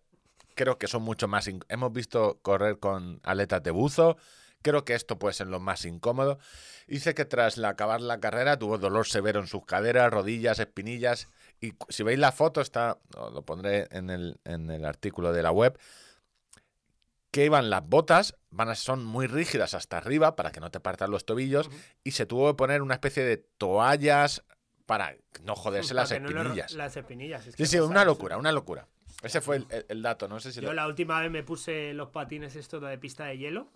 [0.57, 1.49] Creo que son mucho más.
[1.69, 4.17] Hemos visto correr con aletas de buzo.
[4.63, 6.39] Creo que esto puede ser lo más incómodo.
[6.87, 11.29] Dice que tras acabar la carrera tuvo dolor severo en sus caderas, rodillas, espinillas.
[11.61, 12.99] Y si veis la foto, está.
[13.15, 15.79] Lo pondré en el, en el artículo de la web
[17.31, 20.81] que iban las botas, van a, son muy rígidas hasta arriba para que no te
[20.81, 21.69] partan los tobillos
[22.03, 24.43] y se tuvo que poner una especie de toallas
[24.87, 26.73] para no joderse las no espinillas.
[26.73, 27.47] las espinillas.
[27.47, 28.89] es Sí, sí, una locura, una locura.
[29.23, 31.93] Ese fue el, el- dato, no sé si Yo lo- la última vez me puse
[31.93, 33.69] los patines estos de pista de hielo.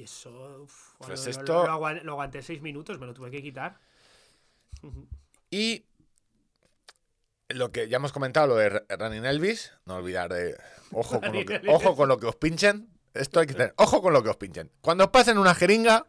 [0.00, 0.62] Y eso.
[0.62, 3.42] uf, Pues lo- lo- esto- Lo, aguan- lo aguanté seis minutos, me lo tuve que
[3.42, 3.78] quitar.
[5.52, 5.84] Y
[7.48, 10.56] lo que ya hemos comentado, lo de Running Elvis, no olvidar de
[10.92, 12.88] ojo con, lo que, ojo con lo que os pinchen.
[13.12, 14.70] Esto hay que tener, ojo con lo que os pinchen.
[14.80, 16.06] Cuando os pasen una jeringa,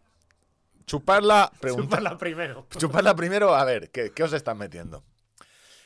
[0.85, 2.67] chuparla, Chuparla primero.
[2.77, 5.03] chuparla primero a ver ¿qué, qué os están metiendo.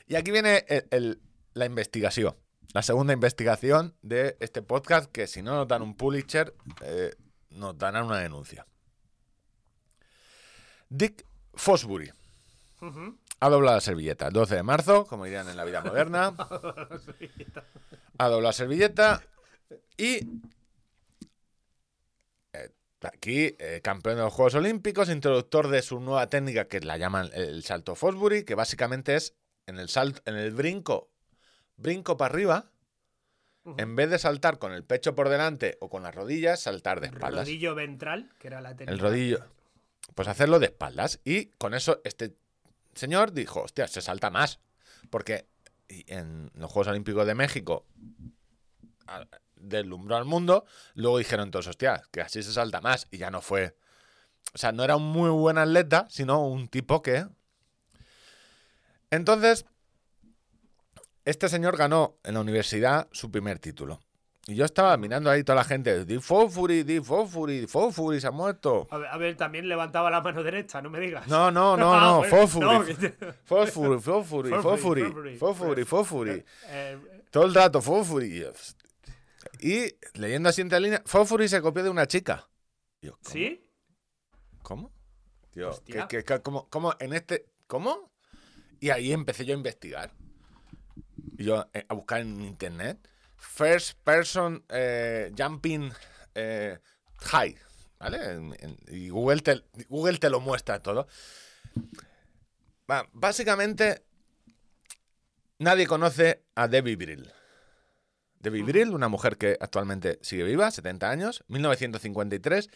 [0.07, 1.21] Y aquí viene el- el-
[1.53, 2.35] la investigación.
[2.73, 7.15] La segunda investigación de este podcast, que si no nos dan un Pulitzer, eh,
[7.55, 8.65] nos darán una denuncia.
[10.89, 12.11] Dick Fosbury
[13.39, 14.27] ha doblado la servilleta.
[14.27, 16.35] El 12 de marzo, como dirían en la vida moderna.
[18.17, 19.21] Ha doblado la servilleta
[19.97, 20.39] y
[22.53, 26.95] eh, aquí eh, campeón de los Juegos Olímpicos, introductor de su nueva técnica que la
[26.95, 29.35] llaman el salto Fosbury, que básicamente es
[29.65, 31.11] en el salto, en el brinco,
[31.75, 32.71] brinco para arriba,
[33.77, 37.07] En vez de saltar con el pecho por delante o con las rodillas, saltar de
[37.07, 37.47] espaldas.
[37.47, 38.91] Rodillo ventral, que era la técnica.
[38.91, 39.45] El rodillo.
[40.13, 41.19] Pues hacerlo de espaldas.
[41.23, 42.35] Y con eso este
[42.93, 44.59] señor dijo, hostia, se salta más.
[45.09, 45.47] Porque
[45.87, 47.85] en los Juegos Olímpicos de México
[49.55, 50.65] deslumbró al mundo.
[50.93, 53.07] Luego dijeron todos, hostia, que así se salta más.
[53.09, 53.75] Y ya no fue...
[54.53, 57.25] O sea, no era un muy buen atleta, sino un tipo que...
[59.09, 59.65] Entonces,
[61.25, 63.99] este señor ganó en la universidad su primer título.
[64.47, 68.27] Y yo estaba mirando ahí toda la gente, Di Fofuri, Di Fofuri, Di Fofuri, se
[68.27, 68.87] ha muerto.
[68.91, 71.27] A ver, a ver, también levantaba la mano derecha, no me digas.
[71.27, 72.65] No, no, no, Ah, no, Fofuri.
[72.65, 72.83] no,
[73.43, 76.43] Fofuri, Fofuri, Fofuri, Fofuri, Fofuri, Fofuri, Fofuri.
[76.67, 76.97] Eh,
[77.31, 78.45] Todo el rato, Fofuri.
[79.61, 82.47] Y leyendo así entre líneas, Fofuri se copió de una chica.
[83.01, 83.33] Yo, ¿cómo?
[83.33, 83.67] ¿Sí?
[84.61, 84.91] ¿Cómo?
[85.51, 86.07] Tío, Hostia.
[86.07, 87.47] que, que- que- ¿cómo, cómo en este.
[87.65, 88.11] ¿Cómo?
[88.79, 90.11] Y ahí empecé yo a investigar.
[91.37, 92.97] Yo eh, a buscar en internet.
[93.37, 95.91] First person eh, jumping
[96.33, 96.79] eh,
[97.19, 97.55] high.
[97.99, 98.17] ¿Vale?
[98.33, 101.07] En- en- y Google te, Google te lo muestra todo.
[102.89, 104.03] Va, básicamente,
[105.59, 107.31] nadie conoce a Debbie Brill.
[108.39, 112.69] Debbie Brill, una mujer que actualmente sigue viva, 70 años, 1953.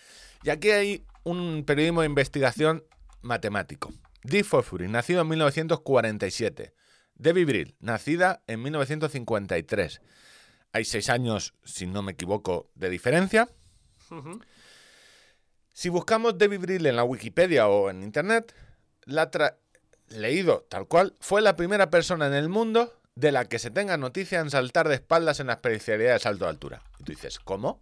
[0.44, 2.84] Y aquí hay un periodismo de investigación
[3.22, 3.94] matemático.
[4.24, 6.74] Dick Fosbury, nacido en 1947.
[7.20, 10.02] Debbie Brill, nacida en 1953.
[10.72, 13.50] Hay seis años, si no me equivoco, de diferencia.
[15.74, 18.56] Si buscamos Debbie Brill en la Wikipedia o en Internet,
[19.06, 19.30] la
[20.08, 23.98] leído tal cual, fue la primera persona en el mundo de la que se tenga
[23.98, 26.82] noticia en saltar de espaldas en la especialidad de salto de altura.
[27.00, 27.82] Y tú dices, ¿cómo?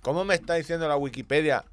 [0.00, 1.64] ¿Cómo me está diciendo la Wikipedia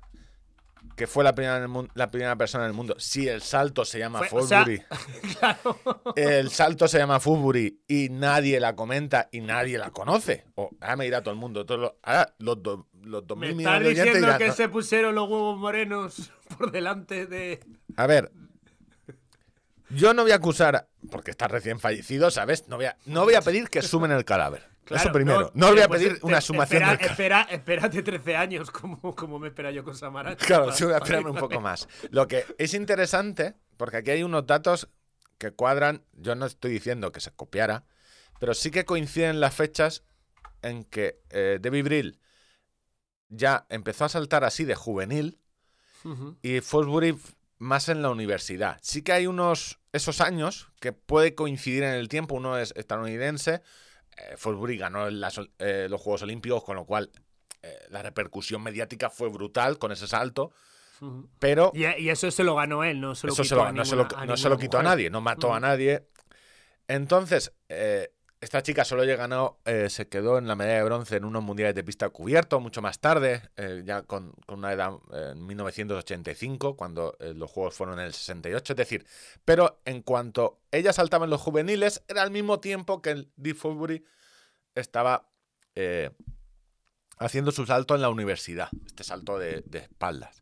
[0.95, 3.83] que fue la primera, en el la primera persona en el mundo si el salto
[3.85, 4.81] se llama Fue- o sea, Fosbury?
[5.39, 5.79] claro.
[6.15, 10.45] El salto se llama Fosbury y nadie la comenta y nadie la conoce.
[10.55, 11.65] O ahora me dirá todo el mundo.
[11.65, 14.47] todos los- ahora los, do- los dos Me mil millones de oyentes diciendo dirán, que
[14.47, 14.53] "No".
[14.53, 17.59] se pusieron los huevos morenos por delante de.
[17.97, 18.31] A ver.
[19.89, 22.67] Yo no voy a acusar, porque está recién fallecido, ¿sabes?
[22.67, 24.67] No voy a, no voy a pedir que sumen el cadáver.
[24.86, 25.52] Eso Claro, primero.
[25.56, 29.40] No, voy a pedir te- una sumación espera, del espera, espérate 13 años, como, como
[29.40, 30.40] me espera yo con Samaranch.
[30.45, 31.88] Claro, sí voy a esperarme un poco más.
[32.12, 34.90] Lo que es interesante, porque aquí hay unos datos
[35.38, 37.84] que cuadran, yo no estoy diciendo que se copiara,
[38.40, 40.03] pero sí que coinciden las fechas
[40.62, 42.20] en que eh, Debbie Brill
[43.30, 45.40] ya empezó a saltar así de juvenil
[46.44, 47.18] y Fosbury
[47.57, 48.78] más en la universidad.
[48.84, 52.36] Sí que hay unos esos años que puede coincidir en el tiempo.
[52.36, 53.64] Uno es estadounidense.
[54.17, 57.11] Eh, Fosbury ganó las eh, los Juegos Olímpicos, con lo cual
[57.61, 60.51] eh, la repercusión mediática fue brutal con ese salto.
[61.39, 63.67] Pero Y, y eso se lo ganó él, no se lo eso quitó se lo-
[63.67, 65.59] a no, se lo, a no se lo ninguna quitó a nadie, no mató a
[65.59, 66.07] nadie.
[66.87, 68.11] Entonces, eh,
[68.41, 71.74] esta chica solo ganó, eh, se quedó en la medalla de bronce en unos mundiales
[71.74, 76.76] de pista cubierto mucho más tarde, eh, ya con, con una edad eh, en 1985,
[76.76, 78.74] cuando eh, los juegos fueron en el 68.
[78.74, 79.06] Es decir,
[79.45, 84.06] pero en cuanto ella saltaba en los juveniles, era al mismo tiempo que el Fosbury
[84.76, 85.30] estaba
[85.76, 86.12] eh,
[87.18, 90.41] haciendo su salto en la universidad, este salto de, de espaldas.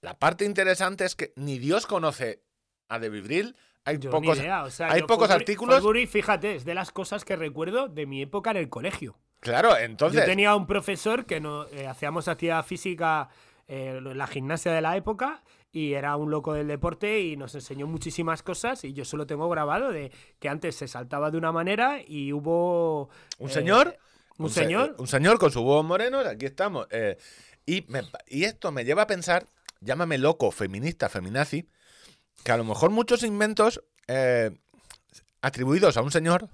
[0.00, 2.42] La parte interesante es que ni Dios conoce
[2.88, 3.56] a Debbie Brill.
[3.84, 5.82] Hay Yo pocos, idea, o sea, hay pocos artículos.
[6.08, 9.18] Fíjate, es de las cosas que recuerdo de mi época en el colegio.
[9.40, 10.20] Claro, entonces.
[10.20, 13.28] Yo tenía un profesor que no, eh, hacíamos actividad física
[13.66, 15.42] eh, la gimnasia de la época
[15.72, 19.48] y era un loco del deporte y nos enseñó muchísimas cosas y yo solo tengo
[19.48, 23.08] grabado de que antes se saltaba de una manera y hubo...
[23.38, 23.98] Un eh, señor.
[24.38, 24.94] Un, se- señor.
[24.98, 26.86] un señor con sus huevos morenos, aquí estamos.
[26.90, 27.16] eh,
[27.66, 29.48] y, me- y esto me lleva a pensar,
[29.80, 31.66] llámame loco, feminista, feminazi,
[32.44, 34.50] que a lo mejor muchos inventos eh,
[35.40, 36.48] atribuidos a un señor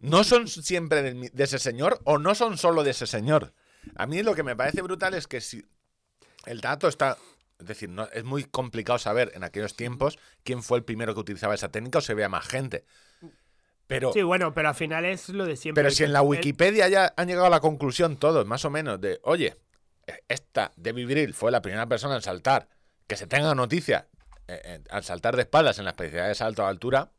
[0.00, 3.52] no son siempre de, ese señor o no son solo de ese señor.
[3.96, 5.64] A mí lo que me parece brutal es que si
[6.46, 7.16] el dato está...
[7.58, 11.20] Es decir, no, es muy complicado saber en aquellos tiempos quién fue el primero que
[11.20, 12.86] utilizaba esa técnica o se vea más gente.
[13.86, 15.82] Pero, Sí, bueno, pero al final es lo de siempre.
[15.82, 18.98] pero si en la Wikipedia ya han llegado a la conclusión todos, más o menos,
[19.00, 19.56] de, oye,
[20.06, 22.68] eh, esta Debbie Brill fue la primera persona en saltar,
[23.10, 24.06] que se tenga noticia
[24.46, 27.10] eh, eh, al saltar de espaldas en la especialidad de salto a altura,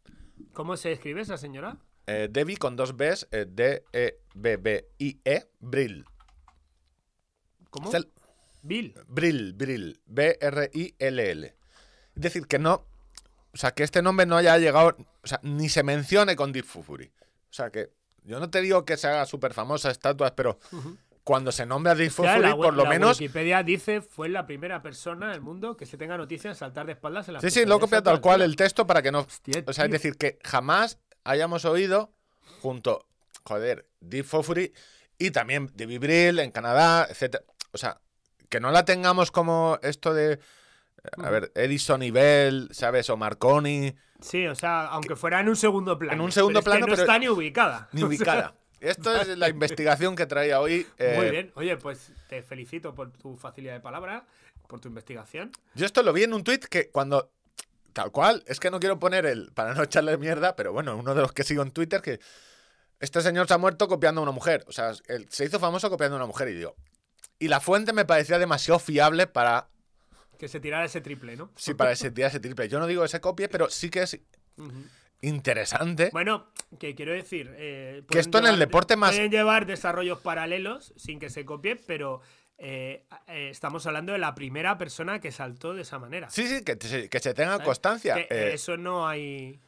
[0.53, 1.77] ¿Cómo se escribe esa señora?
[2.07, 3.27] eh, Debbie con dos Bs,
[4.41, 6.05] D-E-B-B-I-E, Brill.
[7.69, 7.91] ¿Cómo?
[7.93, 8.11] El-
[8.63, 8.93] Bill.
[9.07, 11.45] Brill, Brill, B-R-I-L-L.
[12.15, 12.85] Es decir, que no,
[13.53, 16.65] o sea, que este nombre no haya llegado, o sea, ni se mencione con Deep
[16.65, 17.11] Fury.
[17.49, 17.91] O sea, que
[18.23, 20.57] yo no te digo que se haga súper famosa estatuas, pero
[21.31, 25.31] cuando se nombra Fury, la, por lo la menos Wikipedia dice fue la primera persona
[25.31, 27.77] del mundo que se tenga noticia de saltar de espaldas en la Sí, sí, lo
[27.77, 29.19] he copiado tal cual el texto para que no.
[29.19, 32.11] Hostia, O sea, es decir, que jamás hayamos oído
[32.61, 33.05] junto,
[33.45, 34.73] joder, Deep Fofuri
[35.17, 37.45] y también de Brill en Canadá, etcétera.
[37.71, 38.01] O sea,
[38.49, 40.37] que no la tengamos como esto de.
[41.23, 43.09] A ver, Edison y Bell, ¿sabes?
[43.09, 46.13] O Marconi, Sí, o sea, aunque fuera en un segundo plano.
[46.13, 47.87] En un segundo pero es que plano, no pero- está ni ubicada.
[47.93, 48.53] ni ubicada.
[48.81, 50.85] Esto es la investigación que traía hoy.
[50.97, 51.51] eh, Muy bien.
[51.55, 54.25] Oye, pues te felicito por tu facilidad de palabra,
[54.67, 55.51] por tu investigación.
[55.75, 57.31] Yo esto lo vi en un tweet que cuando.
[57.93, 59.51] Tal cual, es que no quiero poner el.
[59.53, 62.19] Para no echarle mierda, pero bueno, uno de los que sigo en Twitter que.
[62.99, 64.63] Este señor se ha muerto copiando a una mujer.
[64.67, 66.75] O sea, él se hizo famoso copiando a una mujer y digo.
[67.39, 69.67] Y la fuente me parecía demasiado fiable para.
[70.37, 71.51] Que se tirara ese triple, ¿no?
[71.55, 72.67] Sí, para ese, tirar ese triple.
[72.69, 74.19] Yo no digo que se copie, pero sí que es.
[75.22, 76.10] Interesante.
[76.11, 76.48] Bueno,
[76.80, 77.53] que quiero decir.
[77.57, 81.76] eh, Que esto en el deporte más- Pueden llevar desarrollos paralelos sin que se copie,
[81.76, 82.22] pero
[82.57, 86.30] eh, eh, estamos hablando de la primera persona que saltó de esa manera.
[86.30, 87.65] Sí, sí, que, se- que se tenga ¿sabes?
[87.65, 88.15] constancia.
[88.27, 89.60] Que, Eso no hay.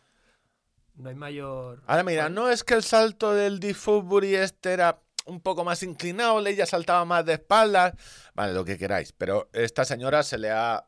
[0.95, 1.81] No hay mayor.
[1.87, 5.81] Ahora mira, no es que el salto del Deep Fosbury este era un poco más
[5.81, 7.93] inclinado, ella saltaba más de espaldas,
[8.35, 10.85] vale, lo que queráis, pero esta señora se le ha...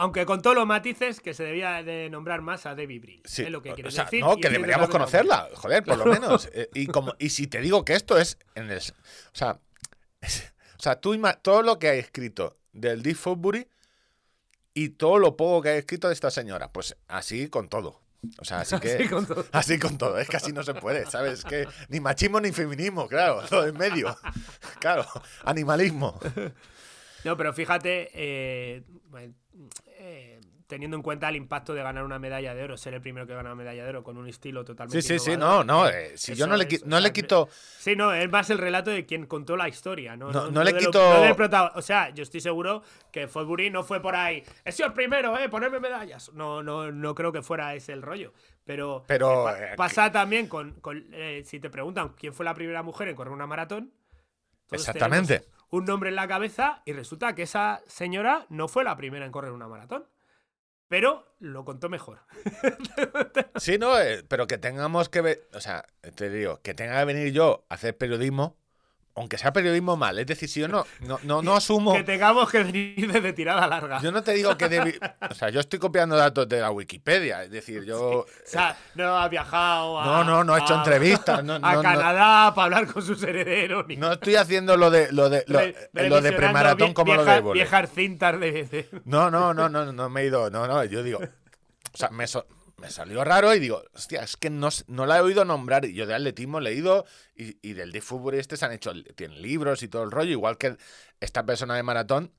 [0.00, 3.22] Aunque con todos los matices que se debía de nombrar más a Debbie Brill.
[3.26, 4.20] Sí, es lo que o sea, decir.
[4.24, 6.48] no, que deberíamos conocerla, joder, por lo menos.
[6.54, 8.78] Eh, y, como, y si te digo que esto es en el...
[8.78, 9.60] O sea,
[10.22, 13.68] es- o sea tú todo lo que hay escrito del Deep Fosbury
[14.72, 18.00] y todo lo poco que hay escrito de esta señora, pues así con todo.
[18.38, 18.94] O sea, así que...
[18.94, 19.44] Así con todo.
[19.52, 21.44] Así con todo, es que así no se puede, ¿sabes?
[21.44, 24.16] Que ni machismo ni feminismo, claro, todo en medio.
[24.78, 25.06] Claro,
[25.44, 26.18] animalismo.
[27.24, 28.82] No, pero fíjate, eh,
[30.02, 33.26] eh, teniendo en cuenta el impacto de ganar una medalla de oro, ser el primero
[33.26, 35.02] que gana una medalla de oro con un estilo totalmente.
[35.02, 36.86] Sí, sí, sí, innovador, no, no, eh, eh, si yo no le, es, qui- o
[36.86, 37.48] no sea, le quito...
[37.78, 40.30] Sí, no, es más el relato de quien contó la historia, ¿no?
[40.30, 41.00] No- no le de lo- quito-
[41.48, 44.44] no o sea, yo estoy seguro que Fosbury no fue por ahí.
[44.64, 45.48] He sido el primero, ¿eh?
[45.48, 46.30] Ponerme medallas.
[46.34, 48.32] No, no, no creo que fuera ese el rollo.
[48.64, 50.74] Pero, Pero, eh, pa- eh, pasa también con.
[50.80, 53.92] con, eh, si te preguntan quién fue la primera mujer en correr una maratón.
[54.70, 55.40] Exactamente.
[55.40, 59.24] tenemos Un nombre en la cabeza y resulta que esa señora no fue la primera
[59.24, 60.06] en correr una maratón.
[60.88, 62.20] Pero lo contó mejor.
[63.56, 65.84] Sí, no, eh, pero que tengamos que ver, o sea,
[66.14, 68.56] te digo, que tenga que venir yo a hacer periodismo,
[69.16, 72.50] aunque sea periodismo mal, es decir, si yo no, no, no, no asumo, Que tengamos
[72.50, 74.00] que venir desde tirada larga.
[74.00, 74.98] yo no te digo que debi-
[75.30, 78.00] o sea, yo estoy copiando datos de la Wikipedia, es decir, yo...
[78.20, 80.04] O sea, no ha viajado a.
[80.06, 81.82] No, no, no ha hecho a- entrevistas, no, a.
[81.82, 83.86] Canadá para hablar con sus herederos.
[83.88, 87.14] Ni No estoy haciendo lo de lo de lo, re- eh, lo de premaratón como
[87.14, 87.40] lo de.
[87.52, 88.64] Viejas cintas de.
[88.64, 90.50] de- No, no, no, no, no me he ido.
[90.50, 91.18] No, no, yo digo.
[91.92, 92.46] O sea, me, so-
[92.80, 95.84] me salió raro y digo, hostia, es que no, no la he oído nombrar.
[95.84, 97.04] Y yo de atletismo he leído
[97.34, 100.30] y, y del de fútbol este se han hecho, tienen libros y todo el rollo,
[100.30, 100.76] igual que
[101.20, 102.32] esta persona de maratón,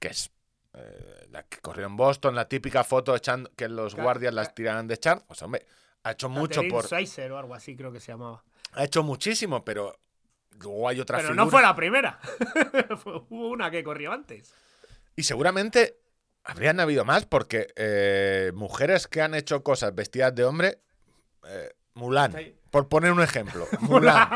[0.00, 0.30] que es
[0.74, 4.48] eh, la que corrió en Boston, la típica foto echando que los Claro, guardias las
[4.48, 4.54] claro.
[4.54, 5.24] tiraran de echar.
[5.26, 5.64] Pues hombre,
[6.02, 6.84] Ha hecho mucho por.
[6.84, 8.42] Schweizer o algo así creo que se llamaba.
[8.72, 9.98] Ha hecho muchísimo, pero
[10.58, 12.18] luego hay otras Pero no fue la primera.
[13.04, 14.52] Hubo una que corrió antes.
[15.16, 16.00] Y seguramente
[16.44, 20.78] habrían habido más, porque eh, mujeres que han hecho cosas vestidas de hombre.
[21.46, 22.34] eh, Mulan,
[22.70, 23.66] por poner un ejemplo.
[23.80, 24.28] Mulan.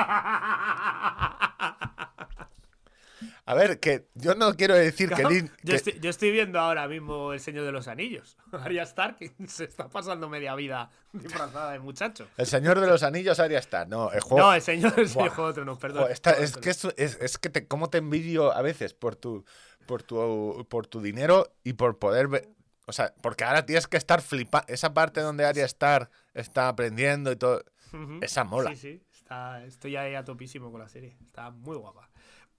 [3.46, 6.60] A ver, que yo no quiero decir que, Claro, yo, que- estoy, yo estoy viendo
[6.60, 8.36] ahora mismo El Señor de los Anillos.
[8.52, 9.16] Arya Stark
[9.48, 12.28] se está pasando media vida disfrazada de muchacho.
[12.36, 13.86] el Señor de los Anillos Arya está.
[13.86, 14.46] No, el juego.
[14.46, 16.06] No, el Señor el Juego de Tronos, perdón.
[16.12, 19.44] Esta- es que, es- es que te, cómo te envidio a veces por tu,
[19.88, 22.48] por tu, por tu dinero y por poder ver.
[22.86, 24.66] O sea, porque ahora tienes que estar flipando.
[24.68, 27.64] Esa parte donde Arya Stark está aprendiendo y todo.
[27.92, 28.18] Ujú.
[28.22, 28.70] Esa mola.
[28.70, 29.02] Sí, sí.
[29.12, 31.16] Está, estoy ahí a topísimo con la serie.
[31.20, 32.08] Está muy guapa.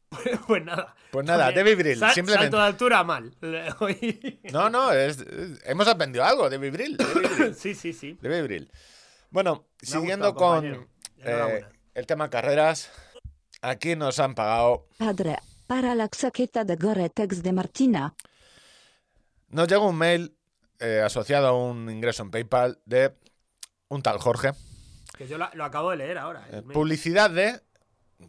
[0.09, 0.95] Pues, pues nada.
[1.11, 2.45] Pues nada, Oye, Debbie Brill, sal- simplemente.
[2.51, 3.35] Salto de altura mal.
[4.51, 6.97] No, no, es, es- hemos aprendido algo de Vibril.
[6.97, 7.55] De Vibril.
[7.57, 8.17] sí, sí, sí.
[8.21, 8.71] de Vibril.
[9.29, 10.87] Bueno, Me siguiendo gustado, con
[11.19, 12.91] eh, el tema carreras,
[13.61, 14.87] aquí nos han pagado.
[14.97, 15.37] Padre,
[15.69, 18.15] para la chaqueta de Gore-Tex de Martina.
[19.49, 20.35] Nos llega un mail
[20.79, 23.13] eh, asociado a un ingreso en PayPal de
[23.87, 24.53] un tal Jorge.
[25.15, 26.47] Que yo lo acabo de leer ahora.
[26.51, 27.61] Eh, publicidad de.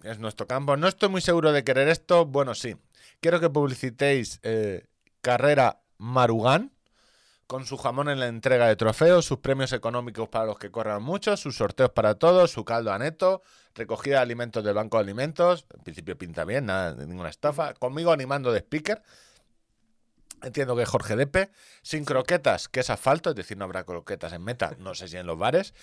[0.03, 0.77] Es nuestro campo.
[0.77, 2.27] No estoy muy seguro de querer esto.
[2.27, 2.77] Bueno, sí.
[3.21, 4.85] Quiero que publicitéis eh,
[5.23, 6.73] Carrera Marugán
[7.51, 11.02] con su jamón en la entrega de trofeos, sus premios económicos para los que corran
[11.02, 13.43] mucho, sus sorteos para todos, su caldo a neto,
[13.74, 15.66] recogida de alimentos del banco de alimentos.
[15.74, 17.74] En principio pinta bien, nada, ninguna estafa.
[17.74, 19.02] Conmigo animando de speaker.
[20.44, 21.51] Entiendo que Jorge Depe.
[21.82, 25.16] Sin croquetas, que es asfalto, es decir, no habrá croquetas en meta, no sé si
[25.16, 25.74] en los bares.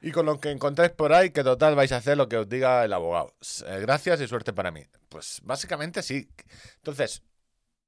[0.00, 2.48] Y con lo que encontréis por ahí, que total vais a hacer lo que os
[2.48, 3.34] diga el abogado.
[3.66, 4.86] Eh, gracias y suerte para mí.
[5.10, 6.26] Pues básicamente sí.
[6.76, 7.22] Entonces,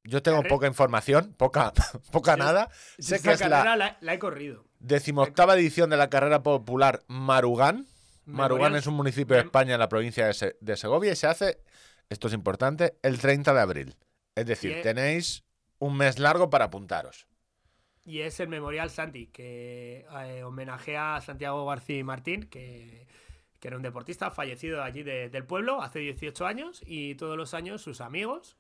[0.05, 1.73] yo tengo Carre- poca información, poca,
[2.13, 2.69] poca nada.
[2.99, 4.65] Sé que es la la, la he corrido.
[4.79, 7.87] decimoctava edición de la carrera popular Marugán.
[8.27, 11.17] Marugán Memorial- es un municipio de España en la provincia de, Se- de Segovia y
[11.17, 11.59] se hace,
[12.09, 13.97] esto es importante, el 30 de abril.
[14.35, 15.45] Es decir, es- tenéis
[15.79, 17.27] un mes largo para apuntaros.
[18.07, 23.07] Y es el Memorial Santi, que eh, homenajea a Santiago García Martín, que,
[23.61, 27.55] que era un deportista fallecido allí de- del pueblo hace 18 años, y todos los
[27.55, 28.57] años sus amigos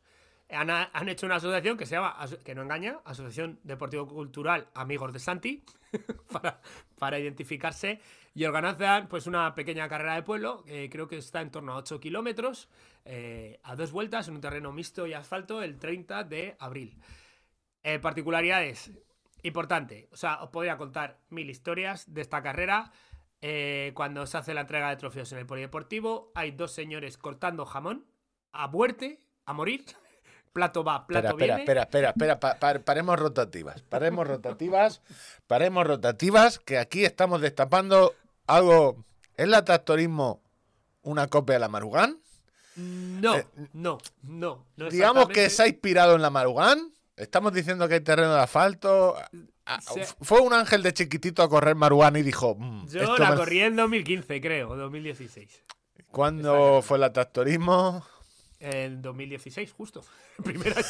[0.48, 5.12] han, han hecho una asociación que se llama, que no engaña, Asociación Deportivo Cultural Amigos
[5.12, 5.64] de Santi,
[6.32, 6.60] para,
[6.98, 8.00] para identificarse,
[8.34, 12.00] y organizan pues una pequeña carrera de pueblo, creo que está en torno a 8
[12.00, 12.68] kilómetros,
[13.06, 16.98] eh, a dos vueltas en un terreno mixto y asfalto el 30 de abril.
[17.82, 18.92] Eh, particularidades,
[19.42, 22.92] importante, o sea, os podría contar mil historias de esta carrera.
[23.42, 27.66] Eh, cuando se hace la entrega de trofeos en el polideportivo, hay dos señores cortando
[27.66, 28.06] jamón
[28.52, 29.84] a muerte, a morir.
[30.54, 31.60] Plato va, plato espera, viene.
[31.62, 35.02] espera, espera, espera, pa- pa- paremos rotativas, paremos rotativas,
[35.48, 38.14] paremos rotativas, que aquí estamos destapando
[38.46, 39.04] algo.
[39.36, 40.40] ¿Es la tractorismo
[41.02, 42.20] una copia de la Marugán?
[42.76, 44.64] No, Eh, no, no.
[44.76, 46.92] no Digamos que se ha inspirado en la Marugán.
[47.16, 49.16] Estamos diciendo que hay terreno de asfalto.
[49.66, 53.30] Ah, Se- Fue un ángel de chiquitito a correr Marugán y dijo: "Mm, Yo la
[53.30, 55.64] me- corrí en 2015, creo, o 2016.
[56.12, 58.04] ¿Cuándo fue el tractorismo?
[58.60, 60.02] En 2016, justo.
[60.44, 60.84] Primer año.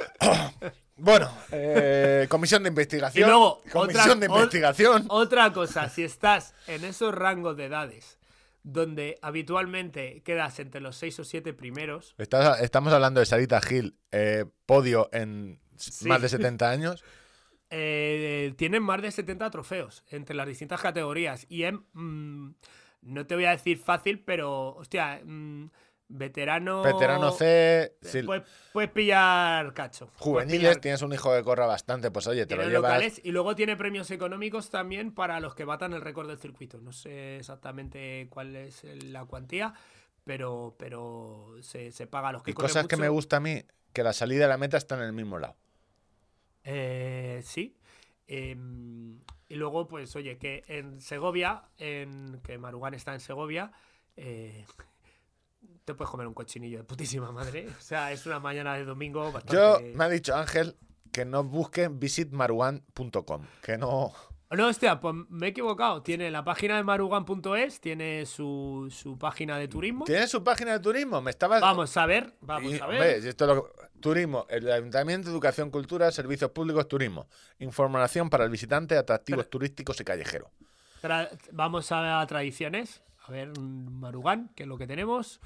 [1.02, 3.26] Bueno, eh, comisión de investigación.
[3.26, 5.06] Y luego, comisión otra- de investigación.
[5.08, 8.18] Otra cosa, si estás en esos rangos de edades
[8.62, 13.96] donde habitualmente quedas entre los 6 o 7 primeros, Estás- estamos hablando de Sarita Gil,
[14.12, 16.06] eh, podio en Sí.
[16.06, 17.02] más de 70 años.
[17.70, 21.46] eh, tienen más de 70 trofeos entre las distintas categorías.
[21.48, 22.50] Y es, mm,
[23.02, 25.70] no te voy a decir fácil, pero, hostia, mm,
[26.08, 26.82] veterano...
[26.82, 30.10] Veterano C, sí, Puedes, puedes pillar cacho.
[30.16, 32.82] juveniles, pillar- tienes un hijo que corra bastante, pues oye, te lo llevas.
[32.82, 36.80] locales y luego tiene premios económicos también para los que batan el récord del circuito.
[36.80, 39.72] No sé exactamente cuál es la cuantía,
[40.24, 43.62] pero, pero se, se paga a los que Y cosas que me gusta a mí,
[43.92, 45.56] que la salida y la meta están en el mismo lado.
[46.64, 47.76] Eh, sí.
[48.26, 49.20] Em,
[49.50, 53.72] y luego, pues, oye, que en Segovia, en que Marugán está en Segovia,
[54.16, 54.64] eh,
[55.84, 57.66] te puedes comer un cochinillo de putísima madre.
[57.66, 59.56] O sea, es una mañana de domingo bastante...
[59.56, 60.76] Yo, me ha dicho Ángel
[61.10, 64.12] que no busquen visitmaruan.com, que no...
[64.56, 66.02] No, hostia, pues me he equivocado.
[66.02, 70.04] Tiene la página de marugan.es, tiene su, su página de turismo.
[70.04, 71.20] ¿Tiene su página de turismo?
[71.22, 71.60] Me estabas...
[71.60, 73.22] Vamos a ver, vamos Y, a hombre, ver.
[73.22, 77.28] si esto lo Turismo, el Ayuntamiento, Educación, Cultura, Servicios Públicos, Turismo.
[77.60, 80.48] Información para el visitante, atractivos turísticos y callejeros.
[81.00, 83.02] Tra- vamos a, tradiciones.
[83.26, 85.40] A ver, Marugán, que es lo que tenemos.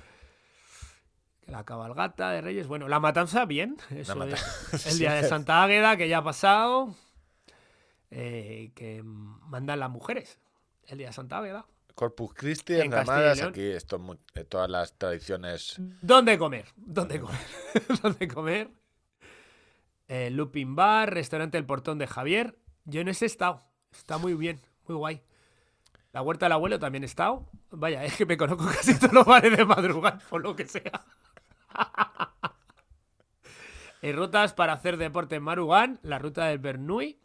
[1.45, 2.67] Que La cabalgata de Reyes.
[2.69, 3.77] Bueno, la matanza, bien.
[3.91, 4.37] Eso mata-
[4.73, 4.87] es.
[4.93, 5.29] El día de.
[5.29, 6.95] Santa Águeda, que ya ha pasado.
[8.17, 10.39] Eh, que mandan las mujeres
[10.87, 11.67] el día de Santa Veda.
[11.97, 13.49] Corpus Christi, En León.
[13.49, 14.01] aquí esto,
[14.35, 15.77] eh, todas las tradiciones.
[16.01, 16.67] ¿Dónde comer?
[16.77, 17.41] ¿Dónde comer?
[18.03, 18.71] ¿Dónde comer?
[20.07, 22.57] Eh, Looping Bar, restaurante El Portón de Javier.
[22.85, 23.63] Yo en ese he estado.
[23.93, 25.23] Está muy bien, muy guay.
[26.13, 27.49] La huerta del abuelo también he estado.
[27.71, 31.05] Vaya, es que me conozco casi todos los bares de madrugar, por lo que sea.
[34.03, 37.19] Eh, rutas para hacer deporte en Marugán, la ruta del Bernuy.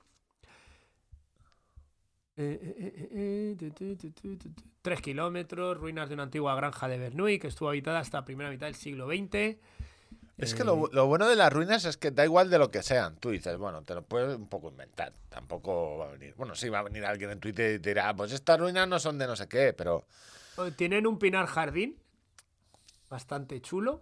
[2.42, 3.70] Eh, eh, eh,
[4.86, 8.50] eh, kilómetros, ruinas de una antigua granja de Bernuy que estuvo habitada hasta la primera
[8.50, 9.58] mitad del siglo XX.
[10.38, 12.82] Es que lo, lo bueno de las ruinas es que da igual de lo que
[12.82, 13.18] sean.
[13.18, 15.12] Tú dices, bueno, te lo puedes un poco inventar.
[15.28, 16.34] Tampoco va a venir.
[16.38, 18.88] Bueno, sí, va a venir alguien en Twitter y te dirá, "Ah, pues estas ruinas
[18.88, 20.06] no son de no sé qué, pero.
[20.78, 21.98] Tienen un pinar jardín
[23.10, 24.02] bastante chulo.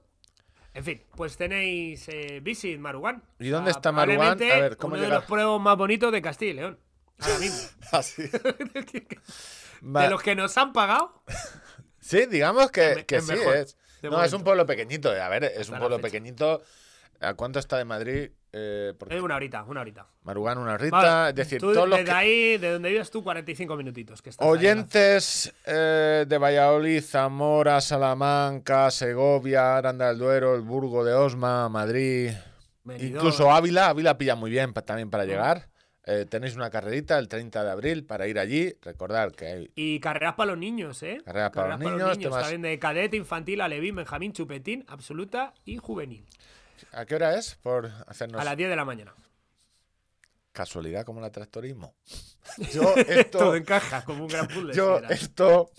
[0.76, 3.23] En fin, pues tenéis eh, Visit Marugán.
[3.39, 4.38] ¿Y dónde está Marugán?
[4.38, 6.80] probablemente A ver, ¿cómo uno de los pueblos más bonitos de Castilla y León.
[7.19, 7.69] Ahora mismo.
[7.91, 8.23] Así.
[9.81, 11.23] de los que nos han pagado.
[11.99, 13.76] Sí, digamos que, Es que es sí mejor, es.
[14.02, 15.14] No, es un pueblo pequeñito.
[15.14, 16.61] eh, A ver, es Hasta un pueblo pequeñito.
[17.19, 18.30] ¿A cuánto está de Madrid?
[18.53, 20.07] Eh, porque Eh, una horita, una horita.
[20.23, 20.95] Marugán, una horita.
[20.95, 24.22] Vale, es decir, tú todos los desde que- ahí, de donde vives tú, 45 minutitos.
[24.22, 31.03] Que estás ahí, oyentes eh, de Valladolid, Zamora, Salamanca, Segovia, Aranda del Duero, el Burgo
[31.03, 32.31] de Osma, Madrid,
[32.85, 33.15] Benidorm.
[33.18, 33.89] incluso Ávila.
[33.89, 35.68] Ávila pilla muy bien pa- también para llegar.
[36.09, 38.73] Eh, tenéis una carrerita el 30 de abril para ir allí.
[38.81, 41.21] Recordad que hay Y carreras para los niños, ¿eh?
[41.25, 46.25] Carreras para los niños, temas- También de cadete, infantil, alevín, benjamín, chupetín, absoluta y juvenil.
[46.93, 47.55] ¿A qué hora es?
[47.55, 49.13] Por hacernos A las 10 de la mañana.
[50.53, 51.93] casualidad como el tractorismo.
[52.73, 54.73] Yo esto, Todo encaja como un gran puzzle.
[54.75, 55.09] yo era.
[55.09, 55.69] esto.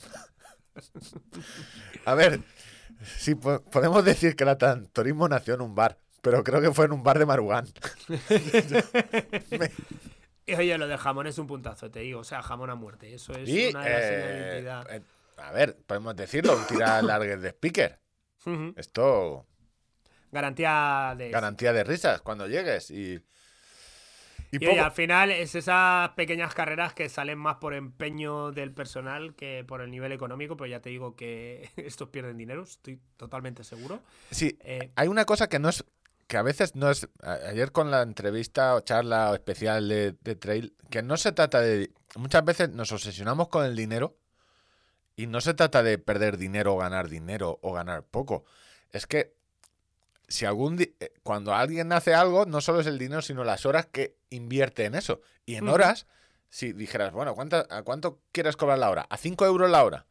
[2.04, 2.40] A ver,
[3.40, 6.92] po- podemos decir que el tractorismo nació en un bar, pero creo que fue en
[6.92, 7.66] un bar de Marugán.
[9.58, 9.70] Me-
[10.56, 12.20] oye, lo del jamón es un puntazo, te digo.
[12.20, 13.12] O sea, jamón a muerte.
[13.14, 15.02] Eso es y una de las eh, eh,
[15.36, 18.00] a ver, podemos decirlo, un tira largues de speaker.
[18.76, 19.46] Esto
[20.30, 21.30] Garantía de.
[21.30, 23.20] garantía de risas cuando llegues y
[24.50, 28.72] y Y oye, al final es esas pequeñas carreras que salen más por empeño del
[28.72, 32.98] personal que por el nivel económico, pero ya te digo que estos pierden dinero, estoy
[33.16, 34.02] totalmente seguro.
[34.30, 35.84] sí, Eh, Hay una cosa que no es.
[36.28, 37.08] Que a veces no es.
[37.22, 41.60] Ayer con la entrevista o charla o especial de, de Trail, que no se trata
[41.60, 41.90] de.
[42.14, 44.16] Muchas veces nos obsesionamos con el dinero
[45.16, 48.44] y no se trata de perder dinero o ganar dinero o ganar poco.
[48.92, 49.34] Es que
[50.28, 53.86] si algún eh, cuando alguien hace algo, no solo es el dinero, sino las horas
[53.86, 55.20] que invierte en eso.
[55.46, 56.06] Y en horas,
[56.50, 59.06] si dijeras, bueno, ¿cuánta- ¿a cuánto quieres cobrar la hora?
[59.08, 60.06] ¿A 5 euros la hora?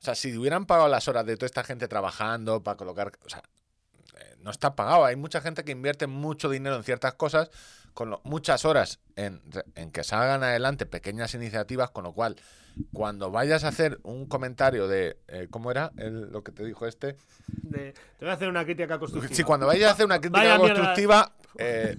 [0.00, 3.12] O sea, si hubieran pagado las horas de toda esta gente trabajando para colocar.
[3.26, 3.42] O sea,
[4.40, 5.04] no está pagado.
[5.04, 7.50] Hay mucha gente que invierte mucho dinero en ciertas cosas,
[7.94, 9.40] con lo- muchas horas en,
[9.74, 12.36] en que salgan adelante pequeñas iniciativas, con lo cual,
[12.92, 15.18] cuando vayas a hacer un comentario de.
[15.28, 17.16] eh, ¿Cómo era el- lo que te dijo este?
[17.48, 19.34] de- te voy a hacer una crítica constructiva.
[19.34, 21.98] Sí, cuando vayas a hacer una crítica Vaya constructiva, eh,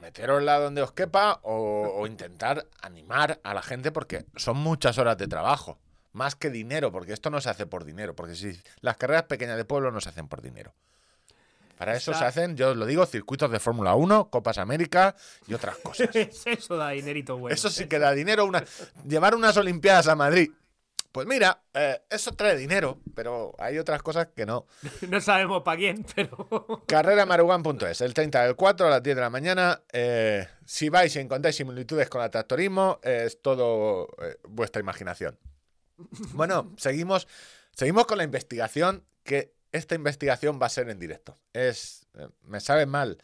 [0.00, 5.16] meterosla donde os quepa o, o intentar animar a la gente porque son muchas horas
[5.18, 5.78] de trabajo.
[6.12, 8.16] Más que dinero, porque esto no se hace por dinero.
[8.16, 10.74] Porque si las carreras pequeñas de pueblo no se hacen por dinero.
[11.78, 15.14] Para eso Está- se hacen, yo os lo digo, circuitos de Fórmula 1, Copas América
[15.46, 16.08] y otras cosas.
[16.46, 17.54] Eso da dinerito bueno.
[17.54, 18.44] Eso sí que da dinero.
[18.44, 18.64] Una,
[19.06, 20.50] llevar unas Olimpiadas a Madrid.
[21.12, 24.66] Pues mira, eh, eso trae dinero, pero hay otras cosas que no.
[25.08, 26.82] No sabemos para quién, pero.
[26.86, 29.82] Carreramarugan.es, el 30 del 4 a las 10 de la mañana.
[29.92, 35.38] Eh, si vais y encontráis similitudes con el tractorismo, eh, es todo eh, vuestra imaginación.
[36.34, 37.26] Bueno, seguimos,
[37.72, 41.36] seguimos con la investigación, que esta investigación va a ser en directo.
[41.52, 43.18] Es, eh, me sabe mal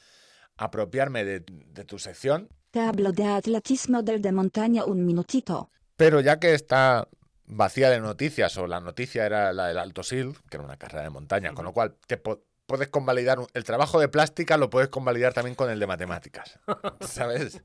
[0.56, 5.70] apropiarme de, de tu sección, Tablo de atletismo del de montaña un minutito.
[5.96, 7.06] pero ya que está
[7.46, 11.02] vacía de noticias, o la noticia era la del Alto Sil, que era una carrera
[11.04, 14.70] de montaña, con lo cual te po- puedes convalidar un- el trabajo de plástica, lo
[14.70, 16.58] puedes convalidar también con el de matemáticas.
[17.00, 17.62] ¿Sabes?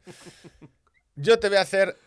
[1.16, 1.98] Yo te voy a hacer.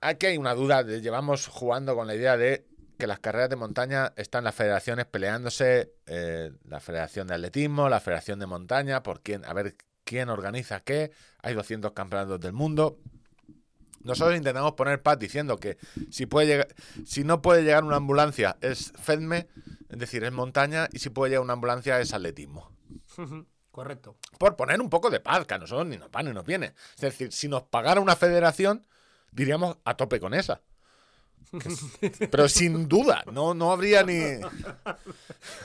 [0.00, 0.82] Aquí hay una duda.
[0.84, 2.66] de- llevamos jugando con la idea de
[2.98, 8.00] que las carreras de montaña están las federaciones peleándose, eh, la Federación de Atletismo, la
[8.00, 11.12] Federación de Montaña, por quién, a ver quién organiza qué.
[11.40, 12.98] Hay 200 campeonatos del mundo.
[14.00, 15.78] Nosotros intentamos poner paz diciendo que
[16.10, 16.68] si, puede llegar,
[17.06, 19.48] si no puede llegar una ambulancia es FEDME,
[19.88, 22.72] es decir, es montaña, y si puede llegar una ambulancia es atletismo.
[23.70, 24.16] Correcto.
[24.38, 26.74] Por poner un poco de paz, que a nosotros ni nos va ni nos viene.
[26.96, 28.84] Es decir, si nos pagara una federación,
[29.30, 30.62] diríamos a tope con esa.
[32.30, 34.20] Pero sin duda, no, no habría ni.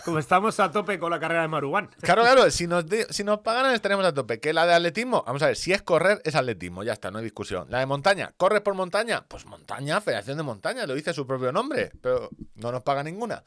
[0.06, 1.90] Como estamos a tope con la carrera de Marubán.
[2.02, 4.40] Claro, claro, si nos, si nos pagaran estaremos a tope.
[4.40, 7.18] Que la de atletismo, vamos a ver, si es correr, es atletismo, ya está, no
[7.18, 7.68] hay discusión.
[7.70, 9.26] La de montaña, ¿corres por montaña?
[9.28, 13.44] Pues montaña, Federación de Montaña, lo dice su propio nombre, pero no nos paga ninguna.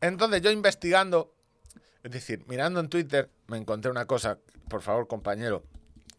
[0.00, 1.34] Entonces, yo investigando,
[2.02, 4.38] es decir, mirando en Twitter, me encontré una cosa,
[4.68, 5.64] por favor, compañero,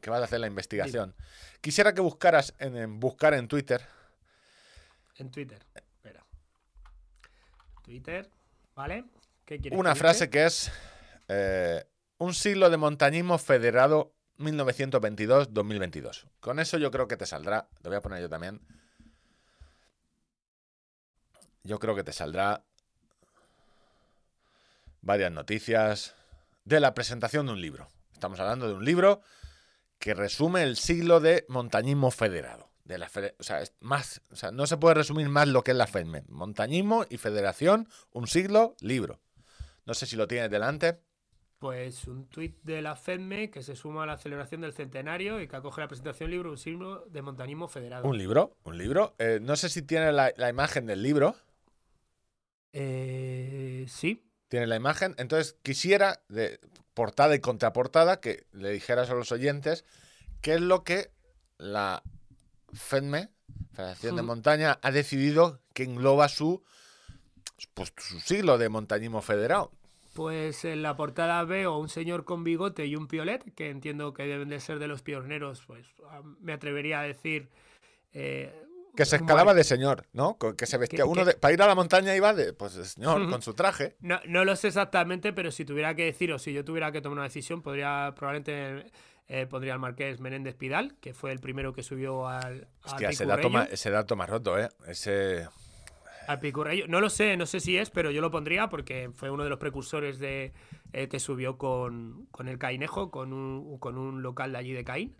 [0.01, 1.13] que vas a hacer la investigación.
[1.61, 3.81] Quisiera que buscaras en, en buscar en Twitter
[5.19, 5.63] En Twitter.
[5.75, 6.25] Espera.
[7.83, 8.29] Twitter,
[8.73, 9.05] ¿vale?
[9.45, 10.29] ¿Qué quieres una que frase dice?
[10.29, 10.71] que es
[11.27, 11.85] eh,
[12.17, 16.25] un siglo de montañismo federado 1922-2022.
[16.39, 17.67] Con eso yo creo que te saldrá.
[17.83, 18.61] Lo voy a poner yo también.
[21.63, 22.63] Yo creo que te saldrá
[25.01, 26.15] varias noticias
[26.63, 27.89] de la presentación de un libro.
[28.13, 29.21] Estamos hablando de un libro
[29.97, 32.68] que resume el siglo de montañismo federado.
[32.89, 35.69] De la o, sea, es más, o sea, no se puede resumir más lo que
[35.69, 36.23] es la FEDME.
[36.27, 39.19] Montañismo y federación, un siglo, libro.
[39.85, 40.99] No sé si lo tienes delante.
[41.59, 45.47] Pues un tuit de la FEDME que se suma a la celebración del centenario y
[45.47, 48.07] que acoge la presentación del libro Un siglo de montañismo federado.
[48.07, 49.13] Un libro, un libro.
[49.19, 51.35] Eh, no sé si tiene la, la imagen del libro.
[52.73, 54.27] Eh, sí.
[54.47, 55.13] Tiene la imagen.
[55.19, 56.59] Entonces quisiera, de
[56.95, 59.85] portada y contraportada, que le dijeras a los oyentes
[60.41, 61.11] qué es lo que
[61.59, 62.01] la
[62.73, 63.29] FEDME,
[63.73, 64.25] Federación de Mm.
[64.25, 66.63] Montaña, ha decidido que engloba su,
[67.73, 69.71] pues, su siglo de montañismo federado.
[70.13, 74.23] Pues en la portada veo un señor con bigote y un piolet, que entiendo que
[74.23, 77.49] deben de ser de los pioneros, pues ah, me atrevería a decir...
[78.13, 78.53] eh,
[78.97, 80.37] Que se escalaba de señor, ¿no?
[80.57, 83.29] Que se vestía uno de- para ir a la montaña iba de, pues, de señor,
[83.29, 83.95] con su traje.
[84.01, 87.01] No, no lo sé exactamente, pero si tuviera que decir o si yo tuviera que
[87.01, 88.91] tomar una decisión, podría probablemente
[89.29, 93.25] eh, pondría al marqués Menéndez Pidal, que fue el primero que subió al, Hostia, ese
[93.25, 94.69] dato, más, ese dato más roto, ¿eh?
[94.87, 95.47] Ese...
[96.27, 96.85] Al Picurreyo.
[96.87, 99.49] No lo sé, no sé si es, pero yo lo pondría porque fue uno de
[99.49, 100.53] los precursores de
[100.93, 104.83] eh, que subió con, con el Cainejo, con un, con un local de allí de
[104.83, 105.15] Caín,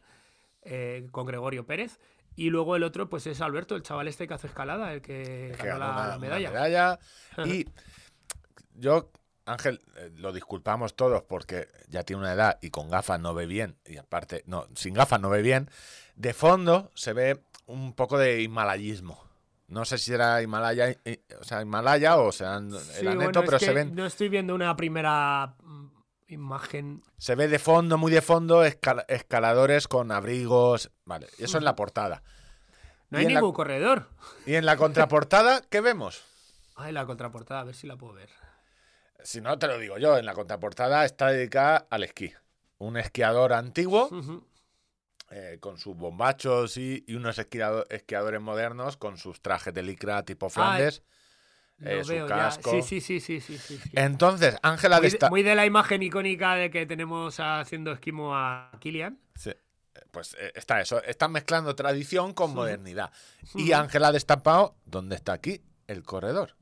[0.61, 1.99] eh, con Gregorio Pérez.
[2.35, 5.55] Y luego el otro, pues es Alberto, el chaval este que hace escalada, el que
[5.59, 6.51] que ganó ganó la, una- la una medalla.
[6.51, 6.99] medalla.
[7.45, 7.65] Y
[8.75, 9.11] yo,
[9.49, 13.45] Ángel, eh, lo disculpamos todos porque ya tiene una edad y con gafas no ve
[13.45, 13.77] bien.
[13.85, 15.69] Y aparte, no, sin gafas no ve bien.
[16.15, 19.23] De fondo se ve un poco de himalayismo.
[19.67, 23.45] No sé si era Himalaya, eh, o sea, Himalaya o sea, el aneto, bueno, es
[23.45, 25.87] pero se ven, No estoy viendo una primera mm,
[26.29, 27.03] imagen.
[27.19, 30.89] se ve de fondo, muy de fondo, escala- escaladores con abrigos.
[31.05, 32.23] Vale, eso en la portada.
[33.11, 34.07] No Y hay en la- ningún corredor.
[34.47, 36.23] Y en la contraportada, ¿qué vemos?
[36.75, 38.29] Ay, la contraportada, a ver si la puedo ver.
[39.23, 42.31] Si no, te lo digo yo, en la contraportada está dedicada al esquí.
[42.77, 44.09] Un esquiador antiguo
[45.31, 50.23] eh, con sus bombachos y, y unos esquiado- esquiadores modernos con sus trajes de licra
[50.23, 51.03] tipo Flandes.
[51.77, 52.71] Lo eh, su veo casco.
[52.71, 53.89] Sí, sí, sí, sí, sí, sí, sí.
[53.95, 58.35] Entonces, Ángela muy, de, desta- muy de la imagen icónica de que tenemos haciendo esquimo
[58.35, 59.19] a Kilian.
[59.35, 59.59] Sí, eh,
[60.11, 63.11] Pues eh, está eso, están mezclando tradición con modernidad.
[63.55, 63.71] Y.
[63.73, 65.61] Ángela ha destapado, ¿dónde está aquí?
[65.87, 66.55] El corredor.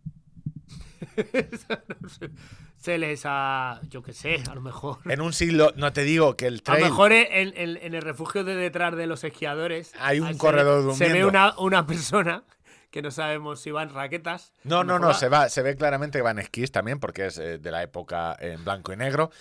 [2.77, 3.81] Se les ha.
[3.89, 4.97] Yo qué sé, a lo mejor.
[5.05, 6.83] En un siglo, no te digo que el A lo trail...
[6.85, 9.93] mejor en, en- en el refugio de detrás de los esquiadores.
[9.99, 12.43] Hay un corredor Se ve una, una persona
[12.91, 14.53] que no sabemos si va en raquetas.
[14.63, 17.27] No, no, no, va- se, va, se ve claramente que va en esquís también, porque
[17.27, 19.31] es eh, de la época en blanco y negro.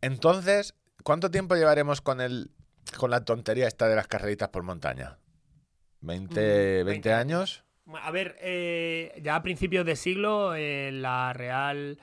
[0.00, 2.50] Entonces, ¿cuánto tiempo llevaremos con el
[2.98, 5.18] con la tontería esta de las carreritas por montaña?
[6.02, 7.64] ¿20, Mm, 20 20 años?
[7.86, 11.98] A ver, eh, ya a principios de siglo, eh, la Real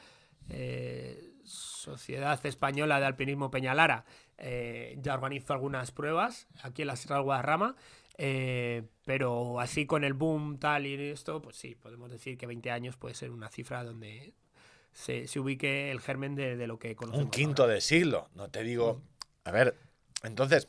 [0.49, 4.05] eh, Sociedad Española de Alpinismo Peñalara
[4.37, 7.75] eh, ya organizó algunas pruebas aquí en la Sierra del Guadarrama,
[8.17, 12.71] eh, pero así con el boom tal y esto, pues sí, podemos decir que 20
[12.71, 14.33] años puede ser una cifra donde
[14.93, 17.25] se, se ubique el germen de, de lo que conocemos.
[17.25, 17.75] Un quinto ahora.
[17.75, 19.01] de siglo, no te digo.
[19.43, 19.75] A ver,
[20.23, 20.67] entonces,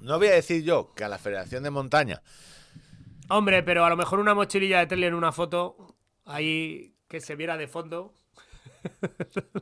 [0.00, 2.22] no voy a decir yo que a la Federación de Montaña,
[3.28, 7.36] Hombre, pero a lo mejor una mochililla de tele en una foto, ahí que se
[7.36, 8.14] viera de fondo.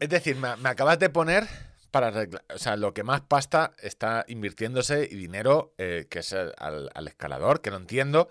[0.01, 1.47] es decir, me, me acabas de poner
[1.93, 6.33] para arreglar, o sea, lo que más pasta está invirtiéndose y dinero, eh, que es
[6.33, 8.29] al, al escalador, que no entiendo,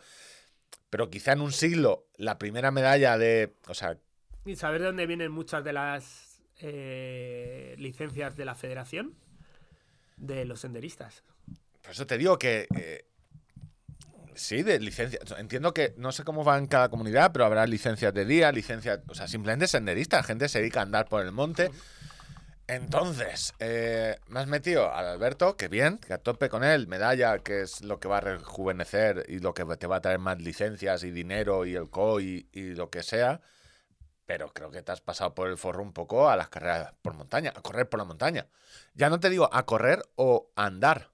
[0.89, 3.97] pero quizá en un siglo la primera medalla de, o sea,
[4.45, 9.15] Y saber de dónde vienen muchas de las eh, licencias de la federación
[10.17, 11.23] de los senderistas.
[11.81, 13.05] por eso te digo que eh,
[14.35, 18.13] sí, de licencia, entiendo que no sé cómo va en cada comunidad, pero habrá licencias
[18.13, 21.71] de día, licencias, o sea, simplemente senderistas, gente se dedica a andar por el monte.
[22.67, 27.39] Entonces, eh, me has metido al Alberto, que bien, que a tope con él, medalla,
[27.39, 30.39] que es lo que va a rejuvenecer y lo que te va a traer más
[30.41, 33.41] licencias y dinero y el COI y, y lo que sea.
[34.25, 37.13] Pero creo que te has pasado por el forro un poco a las carreras por
[37.13, 38.47] montaña, a correr por la montaña.
[38.93, 41.09] Ya no te digo a correr o a andar.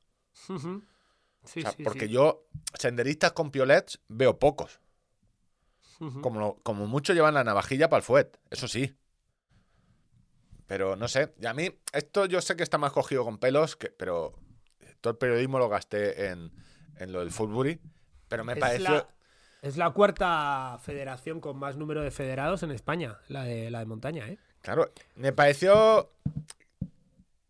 [0.50, 0.84] Ujú.
[1.48, 2.12] Sí, O sea, sí, porque sí.
[2.12, 4.80] yo, senderistas con piolets, veo pocos.
[6.22, 8.96] Como, como mucho llevan la navajilla para el fuet, eso sí.
[10.68, 13.76] Pero no sé, y a mí, esto yo sé que está más cogido con pelos,
[13.76, 14.36] que, pero
[15.02, 16.52] todo el periodismo lo gasté en,
[16.98, 17.80] en lo del Footbury.
[18.28, 18.90] Pero me es, pareció.
[18.92, 19.08] la,
[19.62, 23.86] es la cuarta federación con más número de federados en España, la de, la de
[23.86, 24.38] montaña, ¿eh?
[24.62, 26.12] Claro, me pareció.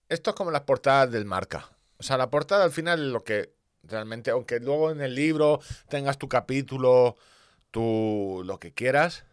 [0.07, 1.69] Esto es como las portadas del marca.
[1.97, 3.56] O sea, la portada al final es lo que
[3.88, 5.59] realmente, aunque luego en el libro
[5.89, 7.15] tengas tu capítulo,
[7.72, 9.23] tu lo que quieras,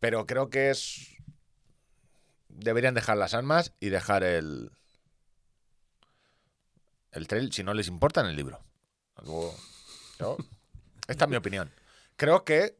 [0.00, 1.08] pero creo que es.
[2.48, 4.70] Deberían dejar las armas y dejar el.
[7.12, 8.60] El trail, si no les importa, en el libro.
[9.22, 9.54] Luego,
[10.18, 10.36] yo-
[11.08, 11.70] esta es mi opinión.
[12.16, 12.76] Creo que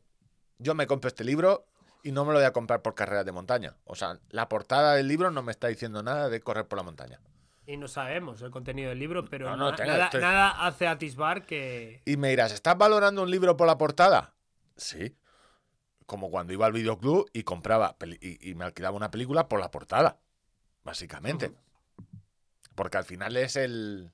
[0.58, 1.66] yo me compro este libro
[2.02, 3.76] y no me lo voy a comprar por carreras de montaña.
[3.84, 6.82] O sea, la portada del libro no me está diciendo nada de correr por la
[6.82, 7.20] montaña.
[7.66, 11.44] Y no sabemos el contenido del libro, pero No, no, nada, estoy- nada hace atisbar
[11.46, 12.00] que...
[12.04, 14.34] Y me dirás, ¿estás valorando un libro por la portada?
[14.76, 15.16] Sí.
[16.06, 19.72] Como cuando iba al videoclub y compraba y, y me alquilaba una película por la
[19.72, 20.20] portada.
[20.84, 21.52] Básicamente.
[22.76, 24.12] Porque al final es el.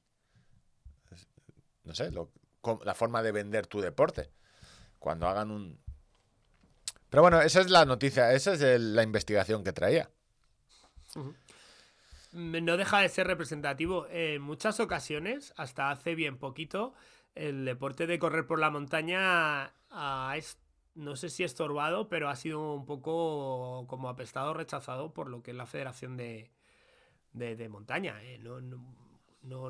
[1.84, 2.30] No sé, lo-
[2.84, 4.30] la forma de vender tu deporte.
[4.98, 5.78] Cuando hagan un.
[7.10, 10.08] Pero bueno, esa es la noticia, esa es el- la investigación que traía.
[11.14, 11.28] Mm,
[12.32, 14.06] No deja de ser representativo.
[14.10, 16.94] En muchas ocasiones, hasta hace bien poquito,
[17.34, 20.34] el deporte de correr por la montaña ha
[20.94, 25.50] no sé si estorbado, pero ha sido un poco como apestado, rechazado por lo que
[25.52, 26.50] es la Federación de,
[27.32, 28.22] de, Montaña.
[28.22, 28.38] ¿eh?
[28.38, 28.96] No, no-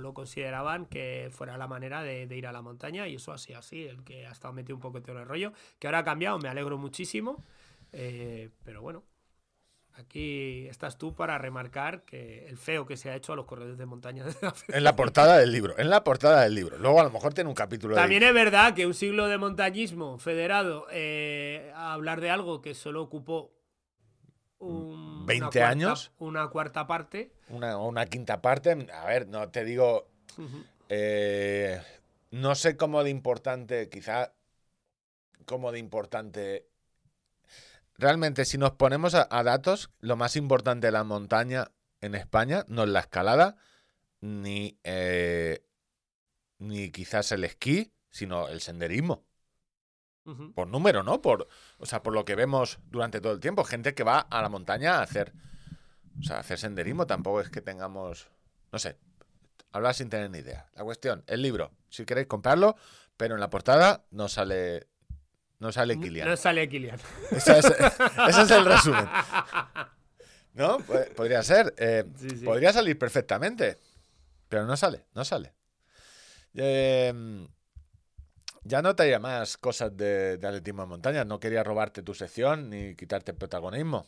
[0.01, 3.55] lo consideraban que fuera la manera de, de ir a la montaña y eso así,
[3.55, 3.85] así.
[3.87, 6.49] El que ha estado metido un poco en el rollo, que ahora ha cambiado, me
[6.49, 7.43] alegro muchísimo.
[7.93, 9.05] eh, pero bueno,
[9.95, 13.77] Aquí estás tú para remarcar que el feo que se ha hecho a los corredores
[13.79, 14.25] de montaña.
[14.25, 16.79] de la En la portada del libro, en la portada del libro.
[16.79, 18.29] Luego a lo mejor tiene un capítulo También de...
[18.29, 23.03] es verdad que un siglo de montañismo federado eh, a hablar de algo que solo
[23.03, 23.53] ocupó
[24.59, 26.13] un, 20 una cuarta- años.
[26.19, 27.33] una cuarta parte.
[27.51, 28.87] Una, una quinta parte.
[28.95, 30.09] A ver, no te digo...
[30.89, 31.81] Eh,
[32.31, 34.33] no sé cómo de importante, quizá...
[35.45, 36.67] Cómo de importante...
[38.03, 41.71] Realmente, si nos ponemos a, a datos, lo más importante de la montaña
[42.01, 43.57] en España no es la escalada,
[44.21, 45.65] ni, eh,
[46.59, 49.25] ni quizás el esquí, sino el senderismo.
[50.55, 51.23] Por número, ¿no?
[51.23, 51.47] Por,
[51.79, 53.63] o sea, por lo que vemos durante todo el tiempo.
[53.63, 55.33] Gente que va a la montaña a hacer,
[56.19, 57.07] o sea, a hacer senderismo.
[57.07, 58.31] Tampoco es que tengamos,
[58.73, 58.99] no sé,
[59.71, 60.69] hablar sin tener ni idea.
[60.75, 62.75] La cuestión, el libro, si queréis comprarlo,
[63.17, 64.89] pero en la portada no sale,
[65.63, 66.29] no sale Kilian.
[66.29, 66.99] No sale Kilian.
[67.31, 69.09] Ese, es, ese es el resumen.
[70.55, 70.79] ¿No?
[70.79, 71.73] Po- Podría ser.
[71.79, 72.45] eh, Sí, sí.
[72.45, 73.79] Podría salir perfectamente.
[74.49, 75.55] Pero no sale, no sale.
[76.55, 77.47] Eh,
[78.65, 81.25] ya no traía más cosas de, de atletismo en montaña.
[81.25, 84.05] No quería robarte tu sección ni quitarte el protagonismo.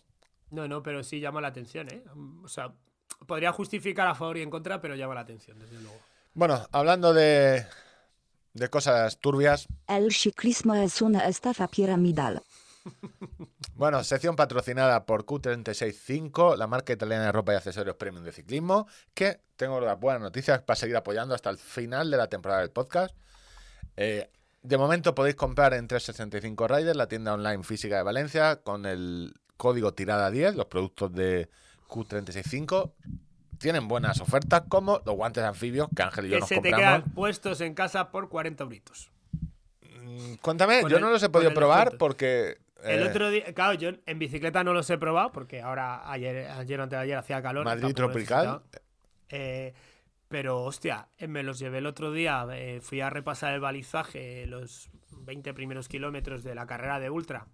[0.51, 2.05] No, no, pero sí llama la atención, ¿eh?
[2.45, 2.73] O sea,
[3.27, 5.99] podría justificar a favor y en contra, pero llama la atención, desde luego.
[6.35, 7.65] Bueno, hablando de,
[8.55, 9.67] de cosas turbias.
[9.87, 12.43] El ciclismo es una estafa piramidal.
[13.77, 18.87] Bueno, sección patrocinada por Q365, la marca italiana de ropa y accesorios premium de ciclismo,
[19.15, 22.71] que tengo las buenas noticias para seguir apoyando hasta el final de la temporada del
[22.71, 23.17] podcast.
[23.97, 24.31] Eh,
[24.63, 29.35] de momento podéis comprar en 365 Riders, la tienda online física de Valencia, con el
[29.57, 31.49] código tirada 10, los productos de
[31.89, 32.93] Q365.
[33.59, 36.73] Tienen buenas ofertas como los guantes anfibios que Ángel y yo Que nos se te
[36.73, 39.11] quedan puestos en casa por 40 euritos.
[40.03, 41.99] Mm, Cuéntame, Con yo el- no los he podido probar descuento.
[41.99, 42.59] porque...
[42.83, 46.51] El eh, otro día, claro, yo en bicicleta no los he probado porque ahora, ayer,
[46.51, 47.65] ayer antes de ayer hacía calor.
[47.65, 48.61] Madrid tropical.
[49.31, 49.73] Eh,
[50.29, 52.47] pero, hostia, eh, me los llevé el otro día.
[52.53, 57.47] eh, fui a repasar el balizaje, los 20 primeros kilómetros de la carrera de Ultra.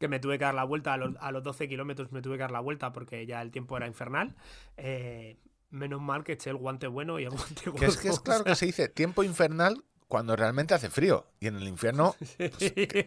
[0.00, 2.36] Que me tuve que dar la vuelta, a los, a los 12 kilómetros me tuve
[2.36, 4.34] que dar la vuelta porque ya el tiempo era infernal.
[4.78, 5.36] Eh,
[5.68, 8.42] menos mal que eché el guante bueno y el guante Que es que es claro
[8.42, 11.26] que se dice tiempo infernal cuando realmente hace frío.
[11.38, 12.48] Y en el infierno sea,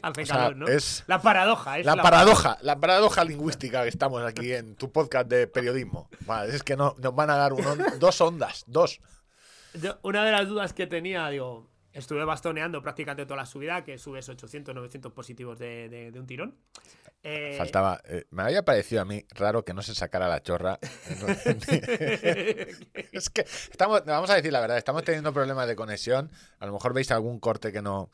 [0.04, 0.68] hace sea, calor, ¿no?
[0.68, 5.28] es La paradoja, es la paradoja, la paradoja lingüística que estamos aquí en tu podcast
[5.28, 6.10] de periodismo.
[6.28, 9.02] Vale, es que no, nos van a dar un on- dos ondas, dos.
[9.74, 13.98] Yo- una de las dudas que tenía, digo, estuve bastoneando prácticamente toda la subida, que
[13.98, 16.56] subes 800, 900 positivos de, de- de un tirón.
[17.24, 18.02] Eh, Faltaba.
[18.06, 20.78] eh, me había parecido a mí raro que no se sacara la chorra.
[23.12, 26.30] es que estamos, vamos a decir la verdad, estamos teniendo problemas de conexión.
[26.60, 28.10] A lo mejor veis algún corte que no.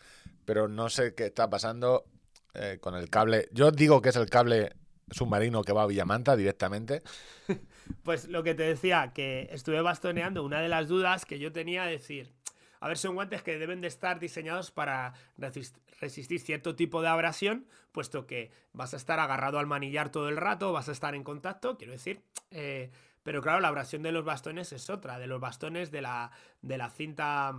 [0.46, 2.06] Pero no sé qué está pasando
[2.54, 3.48] eh, con el cable.
[3.52, 4.74] Yo digo que es el cable
[5.12, 7.02] submarino que va a Villamanta directamente.
[8.04, 11.86] Pues lo que te decía, que estuve bastoneando, una de las dudas que yo tenía,
[11.86, 12.32] decir,
[12.80, 17.10] a ver, son guantes que deben de estar diseñados para resis- resistir cierto tipo de
[17.10, 21.16] abrasión, puesto que vas a estar agarrado al manillar todo el rato, vas a estar
[21.16, 22.22] en contacto, quiero decir.
[22.52, 22.92] eh,
[23.22, 26.32] pero claro, la abrasión de los bastones es otra, de los bastones de la,
[26.62, 27.54] de la cinta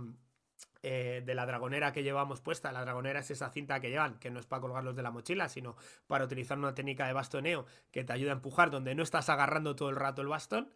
[0.83, 2.71] eh, de la dragonera que llevamos puesta.
[2.71, 5.47] La dragonera es esa cinta que llevan, que no es para colgarlos de la mochila,
[5.47, 5.75] sino
[6.07, 9.75] para utilizar una técnica de bastoneo que te ayuda a empujar donde no estás agarrando
[9.75, 10.73] todo el rato el bastón.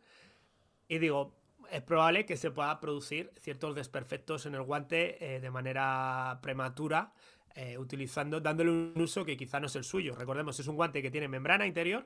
[0.87, 1.33] Y digo,
[1.71, 7.11] es probable que se pueda producir ciertos desperfectos en el guante eh, de manera prematura,
[7.55, 10.15] eh, utilizando, dándole un uso que quizá no es el suyo.
[10.15, 12.05] Recordemos, es un guante que tiene membrana interior,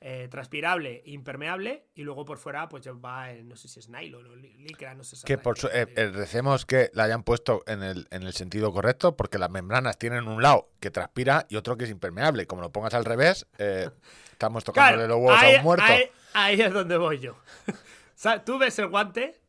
[0.00, 4.24] eh, transpirable, impermeable, y luego por fuera, pues va, en, no sé si es nylon
[4.26, 8.06] o li- licra, no sé Que por su- recemos que la hayan puesto en el,
[8.12, 11.82] en el sentido correcto, porque las membranas tienen un lado que transpira y otro que
[11.84, 12.46] es impermeable.
[12.46, 13.48] Como lo pongas al revés,
[14.30, 15.84] estamos tocándole Claro, los huevos ahí, a un muerto.
[15.84, 17.36] ahí- ahí es donde voy yo.
[18.44, 19.40] Tú ves el guante,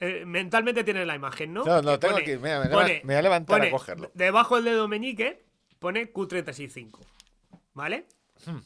[0.00, 1.64] eh, mentalmente tienes la imagen, ¿no?
[1.64, 4.10] No, no, Que tengo aquí, mira, me leva- me voy a levantar a pone cogerlo.
[4.14, 5.44] Debajo del dedo meñique
[5.78, 6.98] pone Q365,
[7.74, 8.06] ¿vale?
[8.44, 8.58] Hmm.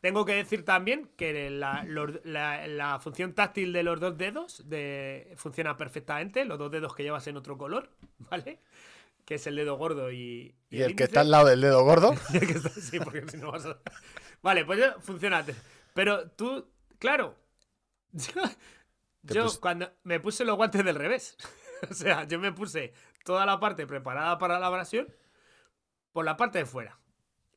[0.00, 4.68] Tengo que decir también que la, los- la- la función táctil de los dos dedos
[4.68, 7.90] de, funciona perfectamente, los dos dedos que llevas en otro color,
[8.30, 8.60] ¿vale?
[9.26, 12.14] Que es el dedo gordo y, Y el que está al lado del dedo gordo,
[12.32, 13.76] Y el que está- sí, porque si no vas a...
[14.42, 15.44] Vale, pues funciona.
[15.92, 16.66] Pero tú,
[16.98, 17.34] claro,
[19.22, 21.36] yo, pus- cuando me puse los guantes del revés.
[21.90, 22.92] o sea, yo me puse
[23.24, 25.08] toda la parte preparada para la abrasión
[26.12, 26.98] por la parte de fuera.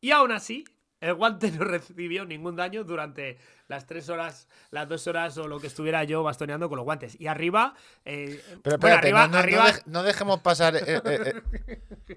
[0.02, 0.66] Y aún así,
[1.00, 3.38] el guante no recibió ningún daño durante
[3.68, 7.20] las tres horas, las dos horas o lo que estuviera yo bastoneando con los guantes.
[7.20, 7.76] Y arriba,
[8.06, 10.76] eh, Pero bueno, espérate, arriba, no, no- no arriba dej- no dejemos pasar.
[10.76, 11.42] eh, eh,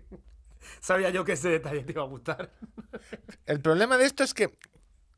[0.80, 2.50] sabía yo que ese detalle te iba a gustar.
[3.46, 4.56] El problema de esto es que.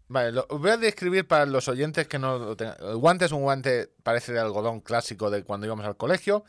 [0.09, 2.76] Vale, lo voy a describir para los oyentes que no lo tengan.
[2.80, 6.44] El guante es un guante, parece de algodón clásico de cuando íbamos al colegio.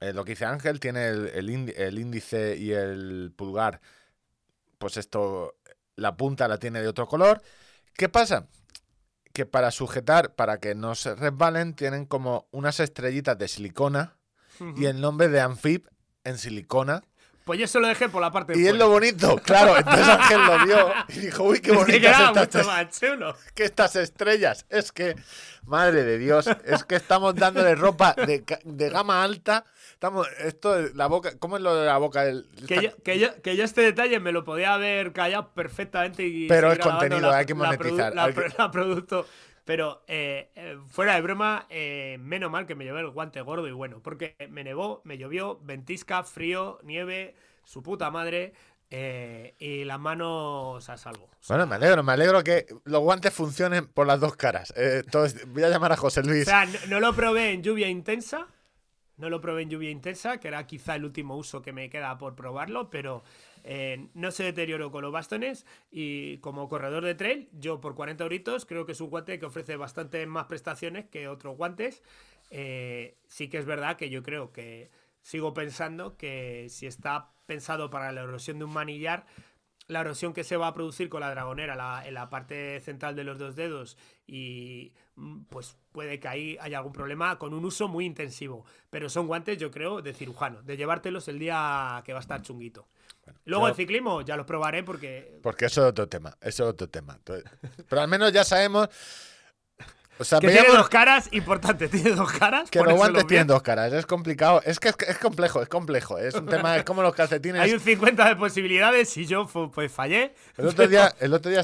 [0.00, 3.80] Eh, lo que dice Ángel, tiene el, el índi- el índice y el pulgar.
[4.78, 5.56] Pues esto,
[5.96, 7.42] la punta la tiene de otro color.
[7.94, 8.46] ¿Qué pasa?
[9.32, 14.16] Que para sujetar, para que no se resbalen, tienen como unas estrellitas de silicona
[14.76, 15.88] y el nombre de Amphib
[16.24, 17.02] en silicona.
[17.44, 19.76] Pues yo se lo dejé por la parte de Y es lo bonito, claro.
[19.76, 23.00] Entonces Ángel lo vio y dijo, uy, qué Es que bonitas quedaba estas, mucho más
[23.00, 23.36] chulo.
[23.54, 24.66] que estas estrellas.
[24.68, 25.16] Es que,
[25.64, 29.64] madre de Dios, es que estamos dándole ropa de, de gama alta.
[29.92, 32.24] Estamos, esto, la boca, ¿cómo es lo de la boca?
[32.24, 35.50] del- Que esta- yo, que, yo, que yo este detalle me lo podía haber callado
[35.52, 39.26] perfectamente y Pero es contenido, la- hay que monetizar, La, hay que- pro- la producto.
[39.70, 43.68] Pero eh, eh, fuera de broma, eh, menos mal que me llevé el guante gordo
[43.68, 47.34] y bueno, porque me nevó, me llovió, ventisca, frío, nieve,
[47.64, 48.52] su puta madre
[48.90, 51.30] eh, y las manos a salvo.
[51.40, 54.72] O sea, Bueno, me alegro, me alegro que los guantes funcionen por las dos caras.
[54.76, 56.44] Entonces, voy a llamar a José O Luis.
[56.44, 58.48] sea, no, no lo probé en lluvia intensa.
[59.16, 62.18] No lo probé en lluvia intensa, que era quizá el último uso que me queda
[62.18, 63.22] por probarlo, pero
[63.64, 65.66] eh, no se deterioró con los bastones.
[65.90, 69.46] Y como corredor de trail, yo por 40 euritos creo que es un guante que
[69.46, 72.02] ofrece bastante más prestaciones que otros guantes.
[72.50, 74.90] Eh, sí que es verdad que yo creo que
[75.22, 79.26] sigo pensando que si está pensado para la erosión de un manillar,
[79.90, 83.24] la erosión que se va a producir con la dragonera en la parte central de
[83.24, 83.96] los dos dedos
[84.26, 88.64] y mm, pues puede que ahí haya algún problema con un uso muy intensivo.
[88.90, 92.42] Pero son guantes, yo creo, de cirujano, de llevártelos el día que va a estar
[92.42, 92.88] chunguito.
[93.44, 95.38] Luego yo- el ciclismo ya los probaré porque...
[95.42, 97.14] Porque eso es otro tema, eso es otro tema.
[97.16, 97.50] Entonces,
[97.88, 98.88] pero al menos ya sabemos.
[100.20, 102.70] O sea, Que veíamos tiene dos caras, importante, tiene dos caras.
[102.70, 103.90] que los guantes tienen dos caras.
[103.94, 104.60] Es complicado.
[104.66, 106.18] Es que es, es complejo, es complejo.
[106.18, 107.60] Es un tema, es como los calcetines.
[107.62, 110.34] Hay un 50 de posibilidades y yo pues fallé.
[110.58, 111.62] El otro día, el otro día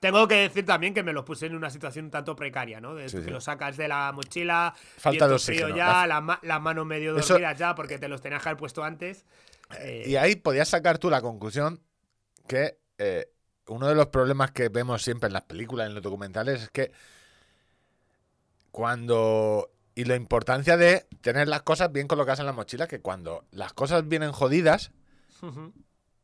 [0.00, 2.94] tengo que decir también que me los puse en una situación un tanto precaria, ¿no?
[2.94, 3.30] De Sí, que sí.
[3.30, 5.76] los sacas de la mochila, Falta de oxígeno.
[5.76, 8.48] ya, La- las ma- las manos medio Eso- dormidas ya, porque te los tenías que
[8.48, 9.26] haber puesto antes.
[9.80, 11.82] Eh, Y ahí podías sacar tú la conclusión
[12.46, 13.26] que eh,
[13.66, 16.90] uno de los problemas que vemos siempre en las películas, en los documentales, es que
[18.70, 19.70] cuando...
[19.94, 23.72] Y la importancia de tener las cosas bien colocadas en la mochila, que cuando las
[23.72, 24.92] cosas vienen jodidas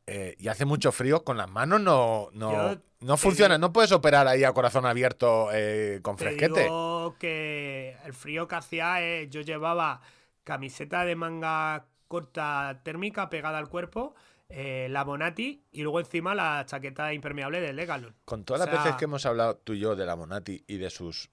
[0.06, 3.54] eh, y hace mucho frío, con las manos no, no, no funciona.
[3.56, 6.62] digo- No puedes operar ahí a corazón abierto eh, con Te fresquete.
[6.64, 10.00] digo que el frío que hacía, eh, yo llevaba
[10.44, 14.14] camiseta de manga corta térmica pegada al cuerpo,
[14.50, 18.14] eh, la Monati y luego encima la chaqueta impermeable del Legalon.
[18.24, 20.76] Con todas O las veces que hemos hablado tú y yo de la Monati y
[20.76, 21.28] de sus.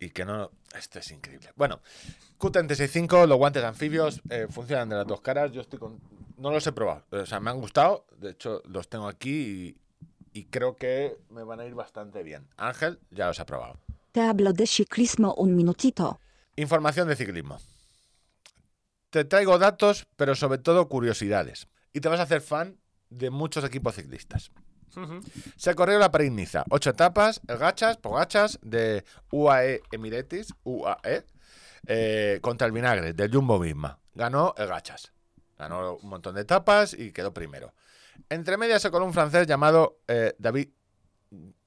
[0.00, 0.50] Y que no.
[0.76, 1.50] Esto es increíble.
[1.56, 1.80] Bueno,
[2.38, 5.50] Q365, los guantes anfibios eh, funcionan de las dos caras.
[5.52, 5.98] Yo estoy con.
[6.36, 7.04] No los he probado.
[7.10, 8.06] O sea, me han gustado.
[8.16, 9.76] De hecho, los tengo aquí
[10.32, 12.46] y, y creo que me van a ir bastante bien.
[12.56, 13.80] Ángel ya los ha probado.
[14.12, 16.20] Te hablo de ciclismo un minutito.
[16.54, 17.58] Información de ciclismo.
[19.10, 21.68] Te traigo datos, pero sobre todo curiosidades.
[21.92, 22.78] Y te vas a hacer fan
[23.10, 24.50] de muchos equipos ciclistas.
[25.56, 26.64] Se corrió la París-Niza.
[26.70, 31.24] Ocho etapas, el Gachas, Pogachas, de UAE Emirates, UAE,
[31.86, 33.98] eh, contra el Vinagre, del Jumbo Visma.
[34.14, 35.12] Ganó el Gachas.
[35.58, 37.74] Ganó un montón de etapas y quedó primero.
[38.28, 40.68] Entre medias se coló un francés llamado eh, David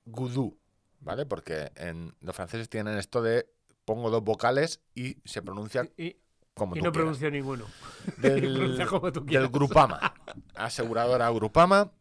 [0.06, 0.58] Goudou,
[1.00, 1.26] ¿vale?
[1.26, 3.48] Porque en, los franceses tienen esto de
[3.86, 6.18] pongo dos vocales y se pronuncia Y,
[6.54, 7.04] como y tú no quieras.
[7.04, 7.66] pronuncio ninguno.
[8.18, 9.48] Del, pronuncia como tú del.
[9.50, 10.14] Grupama,
[10.56, 11.92] aseguradora Grupama.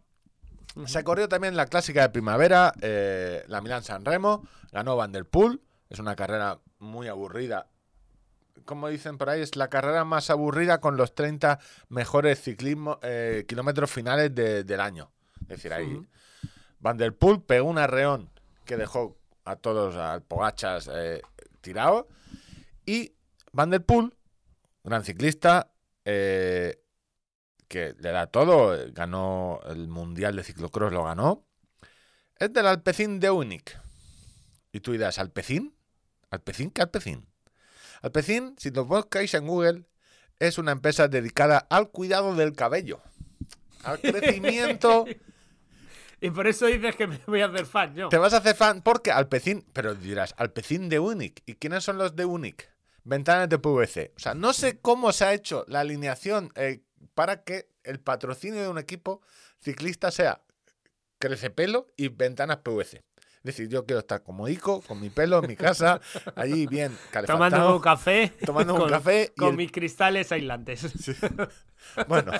[0.86, 5.26] Se corrió también la clásica de primavera, eh, la Milán San Remo, ganó Van der
[5.26, 7.66] Poel, es una carrera muy aburrida.
[8.64, 13.44] Como dicen por ahí, es la carrera más aburrida con los 30 mejores ciclismo, eh,
[13.48, 15.10] kilómetros finales de- del año.
[15.42, 16.06] Es decir, ahí Ujú.
[16.78, 18.30] Van der Poel pegó un arreón
[18.64, 21.20] que dejó a todos, al Pogachas, eh,
[21.60, 22.06] tirado.
[22.86, 23.14] Y
[23.52, 24.14] Van der Poel,
[24.84, 25.72] gran ciclista,
[26.04, 26.80] eh,
[27.70, 31.46] que le da todo, ganó el Mundial de Ciclocross, lo ganó.
[32.36, 33.80] Es del Alpecin de Unic.
[34.72, 35.72] Y tú dirás, ¿Alpecin?
[36.30, 36.72] ¿Alpecin?
[36.72, 37.28] ¿Qué Alpecin?
[38.02, 39.84] Alpecin, si lo buscáis en Google,
[40.40, 43.00] es una empresa dedicada al cuidado del cabello,
[43.84, 45.04] al crecimiento.
[46.20, 48.08] Y por eso dices que me voy a hacer fan yo.
[48.08, 51.40] Te vas a hacer fan porque Alpecin, pero dirás, Alpecin de Unic.
[51.46, 52.68] ¿Y quiénes son los de Unic?
[53.04, 54.12] Ventanas de PVC.
[54.16, 56.82] O sea, no sé cómo se ha hecho la alineación eh,
[57.14, 59.20] para que el patrocinio de un equipo
[59.62, 60.40] ciclista sea
[61.18, 62.96] crecepelo y ventanas PVC.
[62.96, 66.00] Es decir, yo quiero estar como Ico, con mi pelo en mi casa,
[66.36, 68.32] allí bien calefactado, Tomando un café.
[68.44, 70.82] tomando un con- café y Con el- mis cristales aislantes.
[72.08, 72.32] Bueno,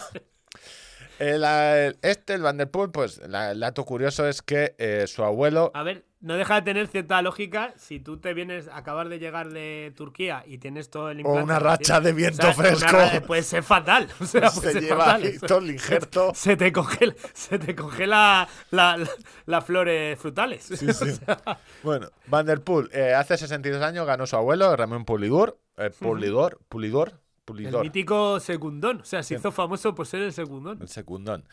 [1.19, 5.24] el, el- este, el Van der Poel, pues el dato curioso es que eh, su
[5.24, 9.09] abuelo A ver, no deja de tener cierta lógica si tú te vienes a acabar
[9.09, 11.43] de llegar de Turquía y tienes todo el O implante.
[11.45, 11.65] una así.
[11.65, 13.27] racha de viento una fresco.
[13.27, 14.09] puede ser fatal.
[14.21, 15.41] O sea, Se puede ser lleva fatal.
[15.47, 16.33] todo el injerto.
[16.35, 19.09] Se te congela, se te congela la, la-
[19.47, 20.71] las flores frutales.
[20.73, 25.59] O sea, Bueno, Van der Poel, eh, hace 62 años ganó su abuelo, Ramón Pulidur.
[25.79, 27.15] eh, Pulidor, Pulidor,
[27.49, 29.01] el mítico secundón.
[29.01, 29.35] O sea, se Sí.
[29.41, 30.79] hizo famoso por ser el secundón.
[30.83, 31.45] el secundón.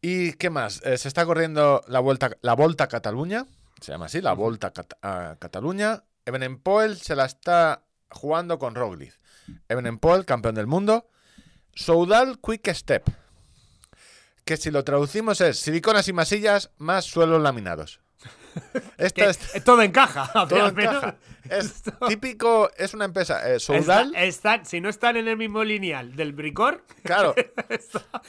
[0.00, 0.80] ¿Y qué más?
[0.84, 3.46] Eh, se está corriendo la Vuelta, la Volta a Cataluña,
[3.82, 6.04] se llama así, la Volta a Cat- a Cataluña.
[6.24, 9.14] Evenepoel se la está jugando con Roglic.
[9.68, 11.08] Evenepoel, campeón del mundo.
[11.74, 13.04] Soudal Quick Step,
[14.44, 18.00] que si lo traducimos es siliconas y masillas más suelos laminados.
[18.98, 19.38] Esta es...
[19.64, 20.30] todo encaja.
[20.48, 21.16] Todo encaja.
[21.50, 23.50] Es típico, es una empresa.
[23.52, 23.58] eh,
[24.14, 27.34] Está- si no están en el mismo lineal del Bricor, claro,
[27.68, 28.22] está-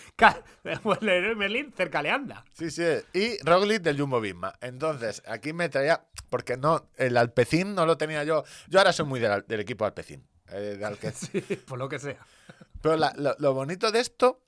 [0.81, 2.43] pues Merlin cerca le anda.
[2.53, 2.83] sí, sí.
[3.13, 4.53] Y Roglic del Jumbo Visma.
[4.61, 8.43] Entonces, aquí me traía, porque no, el Alpecin no lo tenía yo.
[8.67, 10.27] Yo ahora soy muy del, del equipo Alpecin.
[10.51, 10.79] eh,
[11.13, 12.17] Sí, por lo que sea.
[12.81, 14.41] Pero la- lo, lo bonito de esto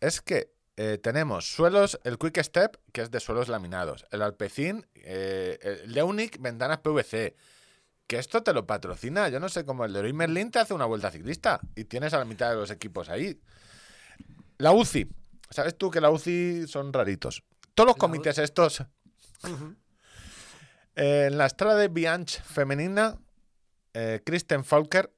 [0.00, 0.52] es que
[0.82, 4.06] eh, tenemos suelos, el Quick Step, que es de suelos laminados.
[4.10, 7.36] El Alpecin, eh, el Leunic, ventanas PVC.
[8.06, 9.28] Que esto te lo patrocina.
[9.28, 12.18] Yo no sé cómo el Leroy Merlin te hace una vuelta ciclista y tienes a
[12.18, 13.38] la mitad de los equipos ahí.
[14.56, 15.06] La UCI.
[15.50, 17.42] ¿Sabes tú que la UCI son raritos?
[17.74, 18.82] Todos los comités estos.
[20.96, 23.18] Eh, en la estrada de Bianch femenina,
[23.92, 25.12] eh, Kristen Falker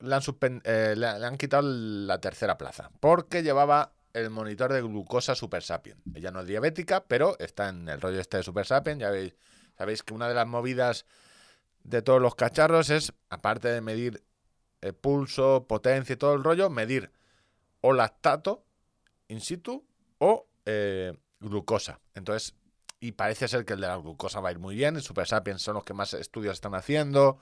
[0.00, 0.22] han,
[0.64, 6.00] le han quitado la tercera plaza porque llevaba el monitor de glucosa Super Sapien.
[6.14, 8.98] Ella no es diabética, pero está en el rollo este de Super Sapien.
[8.98, 9.34] Ya veis,
[9.76, 11.04] sabéis que una de las movidas
[11.82, 14.24] de todos los cacharros es, aparte de medir
[14.80, 17.10] el pulso, potencia y todo el rollo, medir
[17.80, 18.64] o lactato
[19.28, 19.84] in situ
[20.18, 22.00] o eh, glucosa.
[22.14, 22.54] Entonces,
[23.00, 24.96] y parece ser que el de la glucosa va a ir muy bien.
[24.96, 27.38] El Super Sapiens son los que más estudios están haciendo.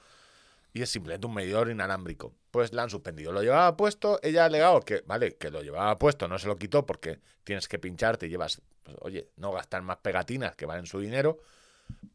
[0.73, 2.35] Y es simplemente un medidor inalámbrico.
[2.51, 3.33] Pues la han suspendido.
[3.33, 4.19] Lo llevaba puesto.
[4.23, 7.69] Ella ha alegado que, vale, que lo llevaba puesto, no se lo quitó porque tienes
[7.69, 11.39] que pincharte y llevas, pues, oye, no gastar más pegatinas que valen su dinero.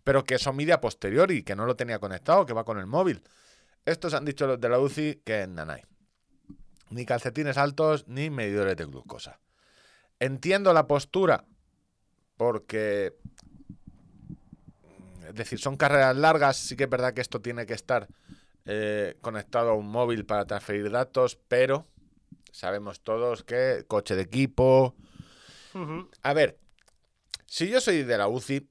[0.03, 2.87] Pero que eso mide a posteriori, que no lo tenía conectado, que va con el
[2.87, 3.21] móvil.
[3.85, 5.83] Estos han dicho los de la UCI que en nanay.
[6.89, 9.39] Ni calcetines altos, ni medidores de glucosa.
[10.19, 11.45] Entiendo la postura
[12.37, 13.15] porque
[15.27, 18.07] es decir, son carreras largas, sí que es verdad que esto tiene que estar
[18.67, 21.87] eh, conectado a un móvil para transferir datos, pero
[22.51, 24.95] sabemos todos que coche de equipo.
[26.23, 26.59] A ver,
[27.45, 28.67] si yo soy de la UCI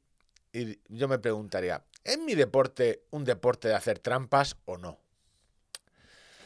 [0.52, 5.01] y yo me preguntaría, ¿es mi deporte un deporte de hacer trampas o no?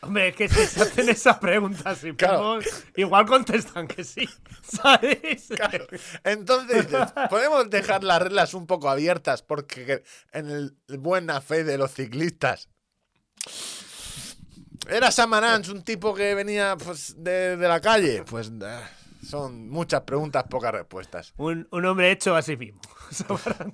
[0.03, 2.59] Hombre, es que si se hacen esas preguntas Claro.
[2.97, 4.29] igual contestan que sí,
[4.63, 5.49] ¿sabes?
[5.55, 5.87] Claro.
[6.25, 6.87] Entonces,
[7.29, 10.03] podemos dejar las reglas un poco abiertas porque
[10.33, 12.69] en el buena fe de los ciclistas.
[14.89, 18.25] ¿Era Samarans un tipo que venía pues, de, de la calle?
[18.25, 18.81] Pues eh,
[19.25, 21.33] son muchas preguntas, pocas respuestas.
[21.37, 22.81] Un, un hombre hecho a sí mismo.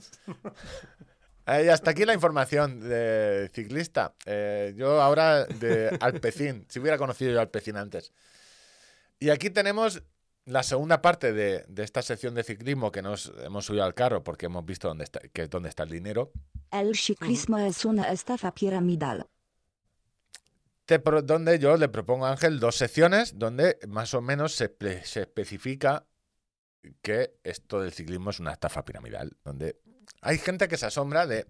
[1.49, 4.17] Eh, y hasta aquí la información de ciclista.
[4.25, 8.13] Eh, yo ahora de Alpecin, si hubiera conocido yo Alpecin antes.
[9.21, 10.03] Y aquí tenemos
[10.45, 14.25] la segunda parte de, de esta sección de ciclismo que nos hemos subido al carro
[14.25, 16.33] porque hemos visto dónde está, que es dónde está el dinero.
[16.73, 19.29] El ciclismo es una estafa piramidal.
[20.87, 24.75] Te pro- donde yo le propongo a Ángel dos secciones donde más o menos se,
[25.05, 26.07] se especifica
[27.03, 29.37] que esto del ciclismo es una estafa piramidal.
[29.45, 29.81] Donde
[30.21, 31.47] hay gente que se asombra de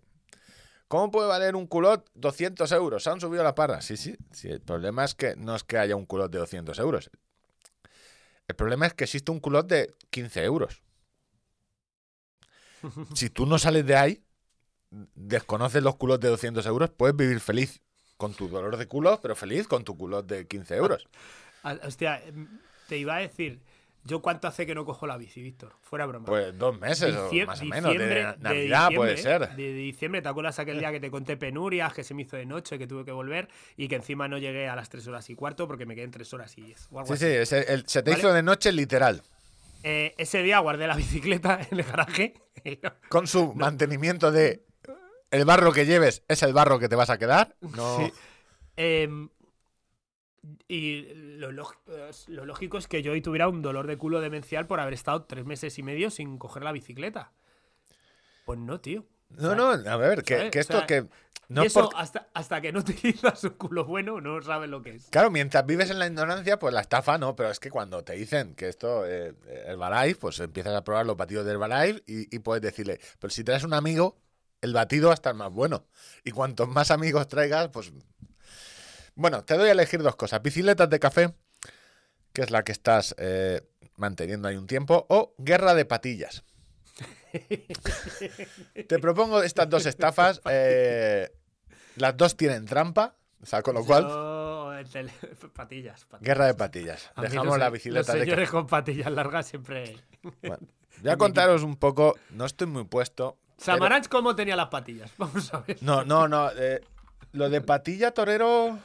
[0.88, 3.02] ¿cómo puede valer un culot 200 euros?
[3.02, 3.82] ¿Se han subido la parra?
[3.82, 4.48] Sí, sí, sí.
[4.48, 7.10] El problema es que no es que haya un culot de 200 euros.
[8.48, 10.82] El problema es que existe un culot de 15 euros.
[13.14, 14.24] Si tú no sales de ahí,
[15.14, 17.82] desconoces los culos de 200 euros, puedes vivir feliz
[18.16, 21.06] con tu dolor de culo, pero feliz con tu culot de 15 euros.
[21.62, 22.48] Ah, Hostia, em,
[22.88, 23.60] te iba a decir,
[24.04, 25.72] ¿yo cuánto hace que no cojo la bici, Víctor?
[25.82, 26.26] Fuera broma.
[26.26, 27.92] Pues dos meses o Dicie- más o menos.
[27.92, 28.38] De diciembre- na- de
[28.68, 29.54] Navidad puede ser.
[29.56, 32.46] De diciembre, ¿te acuerdas aquel día que te conté penurias, que se me hizo de
[32.46, 35.34] noche, que tuve que volver y que encima no llegué a las 3 horas y
[35.34, 36.88] cuarto porque me quedé en 3 horas y 10?
[36.92, 37.24] o algo Sí, así?
[37.26, 38.20] sí, ese- el- se te ¿Vale?
[38.20, 39.22] hizo de noche literal.
[39.82, 42.34] Eh, ese día guardé la bicicleta en el garaje.
[43.08, 44.64] Con su mantenimiento de
[45.36, 47.56] el barro que lleves es el barro que te vas a quedar.
[47.60, 47.98] No.
[47.98, 48.12] Sí.
[48.76, 49.28] Em,
[50.68, 54.94] y lo, lógico es que yo hoy tuviera un dolor de culo demencial por haber
[54.94, 57.32] estado tres meses y medio sin coger la bicicleta.
[58.44, 59.04] Pues no, tío.
[59.30, 61.06] No, no, a ver, que, esto sea, que.
[61.48, 64.82] No y es eso hasta, hasta que no utilizas un culo bueno no sabes lo
[64.82, 65.06] que es.
[65.10, 68.14] Claro, mientras vives en la ignorancia, pues la estafa no, pero es que cuando te
[68.14, 69.34] dicen que esto, eh,
[69.66, 73.44] Herbalife, pues empiezas a probar los batidos de Herbalife y, y puedes decirle, pero si
[73.44, 74.16] traes un amigo,
[74.60, 75.86] el batido va a estar más bueno.
[76.24, 77.92] Y cuantos más amigos traigas, pues...
[79.14, 80.42] Bueno, te doy a elegir dos cosas.
[80.42, 81.34] Bicicletas de café,
[82.32, 83.62] que es la que estás eh,
[83.96, 86.44] manteniendo ahí un tiempo, o guerra de patillas.
[88.88, 90.40] te propongo estas dos estafas.
[90.50, 91.30] eh,
[91.96, 94.04] las dos tienen trampa, o sea, con lo cual...
[94.04, 95.12] Yo, el tele-
[95.54, 96.20] patillas, patillas.
[96.22, 97.10] Guerra de patillas.
[97.14, 99.96] A Dejamos los- la Los bicicleta de señores con patillas largas siempre.
[100.42, 100.58] Bueno,
[101.00, 102.16] voy a contaros un poco.
[102.30, 103.38] No estoy muy puesto.
[103.58, 105.10] Samaranch, ¿cómo tenía las patillas?
[105.18, 105.78] Vamos a ver.
[105.82, 106.50] No, no, no.
[106.56, 106.80] eh,
[107.32, 108.78] lo de patilla torero.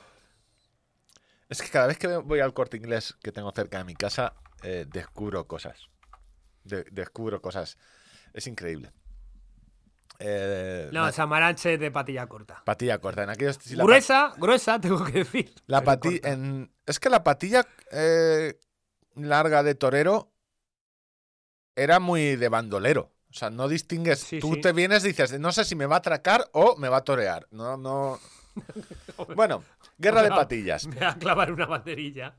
[1.50, 4.34] Es que cada vez que voy al corte inglés que tengo cerca de mi casa,
[4.64, 5.88] eh, descubro cosas.
[6.64, 7.78] De- descubro cosas.
[8.34, 8.92] Es increíble.
[10.20, 12.62] Eh, No, la- Samaranch es de patilla corta.
[12.64, 13.24] patilla corta.
[13.24, 13.58] En aquellos.
[13.58, 15.54] si gruesa, gruesa, tengo que decir.
[15.68, 16.30] la pero pati- corta.
[16.30, 18.58] en- es que la patilla eh,
[19.16, 20.32] larga de torero
[21.76, 23.12] era muy de bandolero.
[23.32, 24.20] O sea, no distingues.
[24.20, 24.62] Sí, Tú sí.
[24.62, 27.04] te vienes y dices, no sé si me va a atracar o me va a
[27.04, 27.48] torear.
[27.52, 28.20] No, no.
[29.36, 29.64] Bueno,
[29.98, 30.86] guerra de patillas.
[30.88, 32.34] Me va a clavar una banderilla.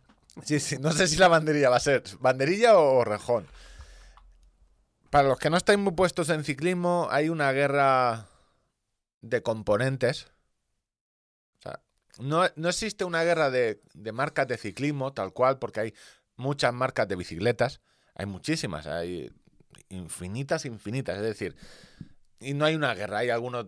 [0.44, 3.46] Sí, sí, no sé si la banderilla va a ser banderilla o rejón.
[5.10, 8.26] Para los que no estáis muy puestos en ciclismo, hay una guerra
[9.22, 10.26] de componentes.
[11.58, 11.80] O sea,
[12.18, 15.94] no, no existe una guerra de, de marcas de ciclismo, tal cual, porque hay
[16.36, 17.80] muchas marcas de bicicletas.
[18.14, 19.30] Hay muchísimas, hay
[19.92, 21.16] infinitas, infinitas.
[21.16, 21.54] Es decir,
[22.40, 23.18] y no hay una guerra.
[23.18, 23.66] Hay algunos.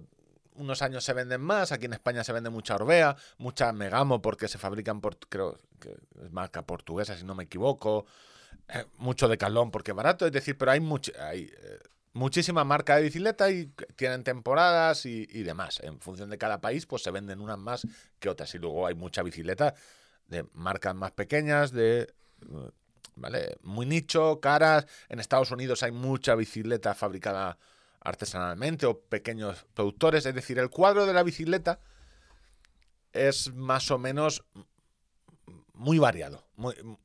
[0.56, 4.46] Unos años se venden más, aquí en España se vende mucha Orbea, mucha Megamo porque
[4.46, 8.06] se fabrican por, creo que es marca portuguesa si no me equivoco,
[8.68, 11.78] eh, mucho de Calón porque es barato, es decir, pero hay, much- hay eh,
[12.12, 15.80] muchísima marca de bicicleta y tienen temporadas y, y demás.
[15.80, 17.84] En función de cada país, pues se venden unas más
[18.20, 18.54] que otras.
[18.54, 19.74] Y luego hay mucha bicicleta
[20.28, 22.70] de marcas más pequeñas, de eh,
[23.16, 23.56] ¿vale?
[23.62, 24.86] Muy nicho, caras.
[25.08, 27.58] En Estados Unidos hay mucha bicicleta fabricada
[28.00, 30.26] artesanalmente o pequeños productores.
[30.26, 31.80] Es decir, el cuadro de la bicicleta
[33.12, 34.44] es más o menos
[35.72, 36.44] muy variado,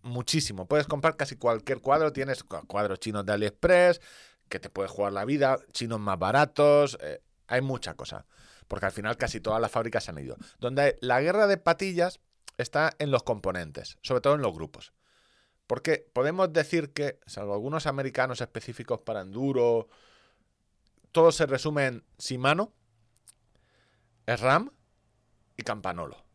[0.04, 0.68] muchísimo.
[0.68, 2.14] Puedes comprar casi cualquier cuadro.
[2.14, 4.00] Tienes cu- cuadros chinos de AliExpress,
[4.48, 6.98] que te puedes jugar la vida, chinos más baratos.
[7.02, 8.26] eh, hay mucha cosa.
[8.68, 10.38] Porque al final casi todas las fábricas se han ido.
[10.60, 12.20] Donde la guerra de patillas
[12.58, 14.94] está en los componentes, sobre todo en los grupos.
[15.70, 19.88] Porque podemos decir que, salvo algunos americanos específicos para enduro,
[21.12, 22.74] todo se resume en Shimano,
[24.26, 24.72] SRAM
[25.58, 26.26] y Campanolo.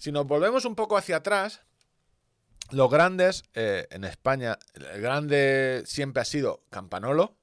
[0.00, 1.62] Si nos volvemos un poco hacia atrás,
[2.72, 7.36] los grandes eh, en España, el grande siempre ha sido Campanolo.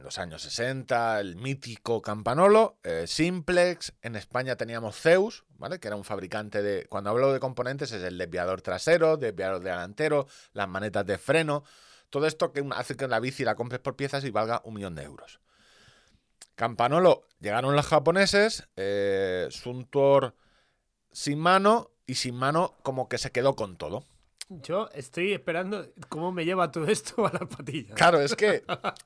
[0.00, 3.92] En los años 60, el mítico Campanolo, eh, Simplex.
[4.00, 5.78] En España teníamos Zeus, ¿vale?
[5.78, 6.86] Que era un fabricante de.
[6.86, 11.64] Cuando hablo de componentes, es el desviador trasero, desviador delantero, las manetas de freno.
[12.08, 14.94] Todo esto que hace que la bici la compres por piezas y valga un millón
[14.94, 15.38] de euros.
[16.54, 19.50] Campanolo, llegaron los japoneses, eh,
[21.12, 24.06] sin mano y sin mano como que se quedó con todo.
[24.52, 27.94] Yo estoy esperando cómo me lleva todo esto a las patillas.
[27.94, 28.64] Claro, es que,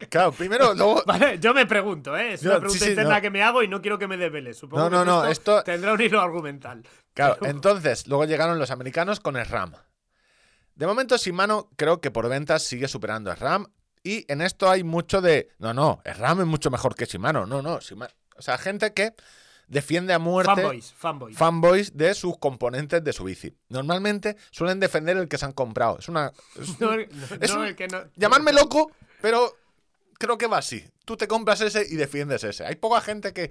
[0.09, 2.33] claro, primero, luego, Vale, yo me pregunto, ¿eh?
[2.33, 3.21] Es Yo- una pregunta sí, interna no.
[3.21, 4.55] que me hago y no quiero que me desvele.
[4.55, 6.83] Supongo No, que no, no, esto- tendrá un hilo argumental.
[7.12, 9.75] claro, Pero- entonces, luego llegaron los americanos con el RAM.
[10.77, 13.66] De momento, Shimano creo que por ventas sigue superando el RAM
[14.03, 17.45] y en esto hay mucho de, no, no, el RAM es mucho mejor que Shimano,
[17.45, 19.12] no, no, Shimano, o sea, gente que
[19.69, 21.36] defiende a muerte Fanboys, fanboys.
[21.36, 23.55] fanboys de sus componentes de su bici.
[23.69, 25.99] Normalmente suelen defender el que se han comprado.
[25.99, 27.01] Es una es- No, no,
[27.41, 29.57] es no, un- el que no- llamadme loco, pero
[30.19, 30.85] creo que va así.
[31.05, 32.65] Tú te compras ese y defiendes ese.
[32.65, 33.51] Hay poca gente que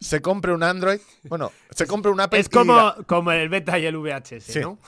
[0.00, 3.78] se compre un Android, bueno, se compre un Apple Es y como, como el beta
[3.78, 4.60] y el VHS, Sí.
[4.60, 4.78] ¿no?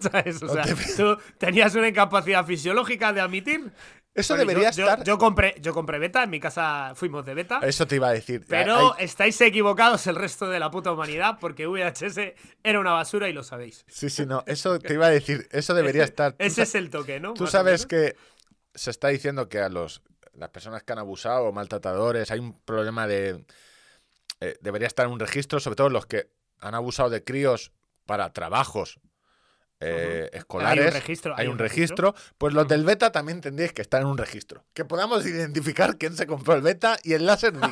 [0.00, 0.42] ¿Sabes?
[0.42, 0.64] O sea,
[0.96, 3.70] tú tenías una incapacidad fisiológica de admitir.
[4.14, 5.04] Eso Bueno, debería yo, estar.
[5.04, 7.60] Yo, compré, yo compré beta, en mi casa fuimos de beta.
[7.62, 8.44] Eso te iba a decir.
[8.48, 13.28] Pero Hay- estáis equivocados el resto de la puta humanidad porque VHS era una basura
[13.28, 13.84] y lo sabéis.
[13.88, 14.42] Sí, sí, no.
[14.46, 15.48] Eso te iba a decir.
[15.52, 16.34] Eso debería estar.
[16.38, 17.34] Ese es el toque, ¿no?
[17.34, 18.16] Tú Más sabes que
[18.74, 20.02] se está diciendo que a los
[20.34, 23.44] las personas que han abusado o maltratadores hay un problema de
[24.40, 26.30] eh, debería estar en un registro, sobre todo los que
[26.60, 27.72] han abusado de críos
[28.06, 29.00] para trabajos
[29.80, 30.82] eh, escolares.
[30.82, 32.14] Hay un registro, Hay un registro.
[32.38, 34.64] Pues los del beta también tendríais que estar en un registro.
[34.74, 37.64] Que podamos identificar quién se compró el beta y el Laserdisc.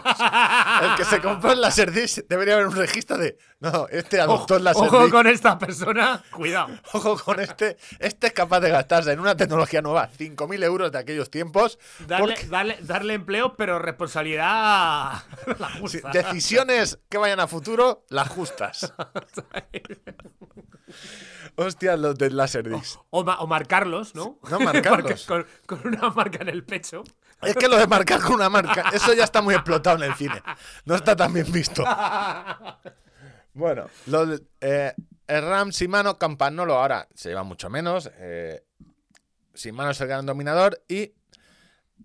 [0.83, 3.37] el que se compró el Laserdisc debería haber un registro de.
[3.61, 5.11] No, este adoptó el Ojo Laserdisc.
[5.13, 6.69] con esta persona, cuidado.
[6.93, 7.77] Ojo con este.
[7.99, 11.79] Este es capaz de gastarse en una tecnología nueva 5.000 euros de aquellos tiempos.
[12.07, 14.49] Darle, porque- darle, darle empleo, pero responsabilidad
[15.59, 16.11] la sí, justa.
[16.11, 18.95] decisiones que vayan a futuro, las justas.
[21.57, 22.99] Hostia, los del Laserdisc.
[23.11, 24.39] O, ma- o marcarlos, ¿no?
[24.51, 25.25] No, marcarlos.
[25.27, 27.03] con, con una marca en el pecho.
[27.43, 30.15] Es que lo de marcar con una marca, eso ya está muy explotado en el
[30.17, 30.43] cine.
[30.85, 31.85] No está tan bien visto.
[33.55, 34.95] Bueno, lo de- eh,
[35.27, 38.09] el RAM Shimano Campanolo ahora se lleva mucho menos.
[38.19, 38.63] Eh,
[39.55, 41.13] Shimano es el gran dominador y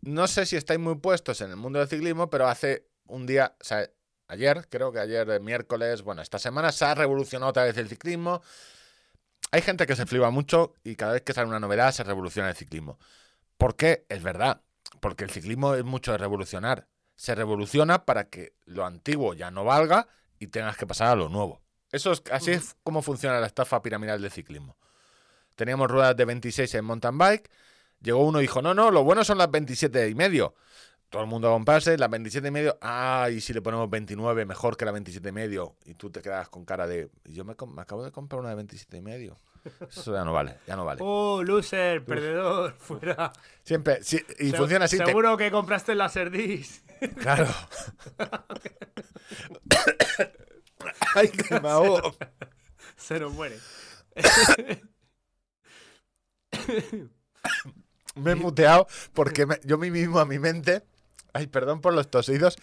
[0.01, 3.55] no sé si estáis muy puestos en el mundo del ciclismo, pero hace un día,
[3.61, 3.87] o sea,
[4.27, 7.87] ayer, creo que ayer de miércoles, bueno, esta semana se ha revolucionado otra vez el
[7.87, 8.41] ciclismo.
[9.53, 12.49] Hay gente que se flipa mucho y cada vez que sale una novedad se revoluciona
[12.49, 12.97] el ciclismo.
[13.55, 14.03] ¿Por qué?
[14.09, 14.61] Es verdad.
[14.99, 16.87] Porque el ciclismo es mucho de revolucionar.
[17.15, 20.07] Se revoluciona para que lo antiguo ya no valga
[20.39, 21.61] y tengas que pasar a lo nuevo.
[21.91, 24.75] Eso es, así es como funciona la estafa piramidal del ciclismo.
[25.53, 27.51] Teníamos ruedas de 26 en mountain bike.
[28.01, 30.55] Llegó uno y dijo, no, no, lo bueno son las 27 y medio.
[31.13, 32.75] Todo el mundo a comprarse las 27 y medio.
[32.81, 35.75] Ah, y si le ponemos 29, mejor que la 27 y medio.
[35.85, 38.55] Y tú te quedas con cara de, yo me, me acabo de comprar una de
[38.55, 39.37] 27 y medio.
[39.87, 41.01] Eso ya no vale, ya no vale.
[41.03, 43.31] Oh, loser, perdedor, fuera.
[43.63, 44.97] Siempre, y Se- funciona así.
[44.97, 46.81] te- Seguro que compraste el Laserdisc.
[47.19, 47.47] Claro.
[51.15, 52.15] Ay, que me ahogo.
[52.95, 53.59] Se nos muere.
[58.15, 60.83] Me he muteado porque me- yo mí mismo a mi mente.
[61.33, 62.55] Ay, perdón por los tosidos.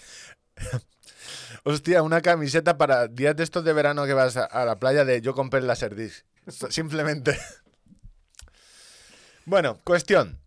[1.64, 5.04] Hostia, una camiseta para días de estos de verano que vas a, a la playa
[5.04, 6.24] de yo compré el Laserdisc.
[6.70, 7.38] Simplemente.
[9.44, 10.38] Bueno, cuestión.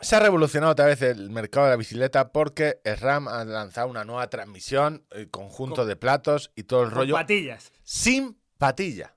[0.00, 4.04] Se ha revolucionado otra vez el mercado de la bicicleta porque SRAM ha lanzado una
[4.04, 7.72] nueva transmisión, el conjunto Con- de platos y todo el Con rollo patillas.
[7.84, 9.14] sin patilla.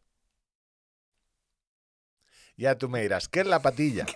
[2.60, 4.06] Ya tú me dirás, ¿qué es la patilla?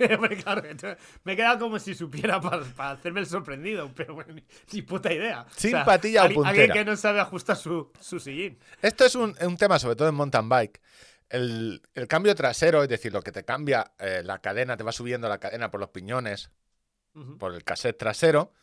[1.23, 4.43] Me he quedado como si supiera para, hacerme el sorprendido, pero bueno, ni,
[4.73, 5.45] ni puta idea.
[5.55, 6.73] Sin patilla o alguien- Alguien puntera.
[6.73, 8.57] que no sabe ajustar su, su sillín.
[8.81, 10.81] Esto es un, un tema, sobre todo en mountain bike.
[11.29, 14.91] El, el cambio trasero, es decir, lo que te cambia eh, la cadena, te va
[14.91, 16.49] subiendo la cadena por los piñones,
[17.37, 18.53] por el cassette trasero.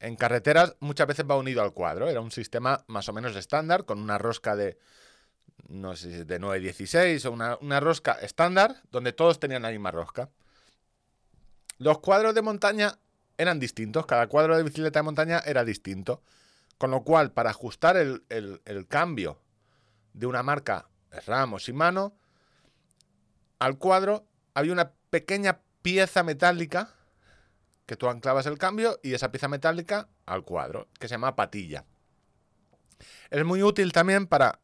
[0.00, 2.08] En carreteras muchas veces va unido al cuadro.
[2.08, 4.78] Era un sistema más o menos estándar, con una rosca de,
[5.68, 10.28] no sé de 916 o una, una rosca estándar, donde todos tenían la misma rosca.
[11.78, 12.98] Los cuadros de montaña
[13.38, 16.22] eran distintos, cada cuadro de bicicleta de montaña era distinto.
[16.78, 19.38] Con lo cual, para ajustar el, el- el cambio
[20.14, 20.88] de una marca
[21.26, 22.14] RAM o Shimano
[23.58, 26.94] al cuadro, había una pequeña pieza metálica
[27.86, 31.84] que tú anclabas el cambio y esa pieza metálica al cuadro, que se llama patilla.
[33.30, 34.60] Es muy útil también para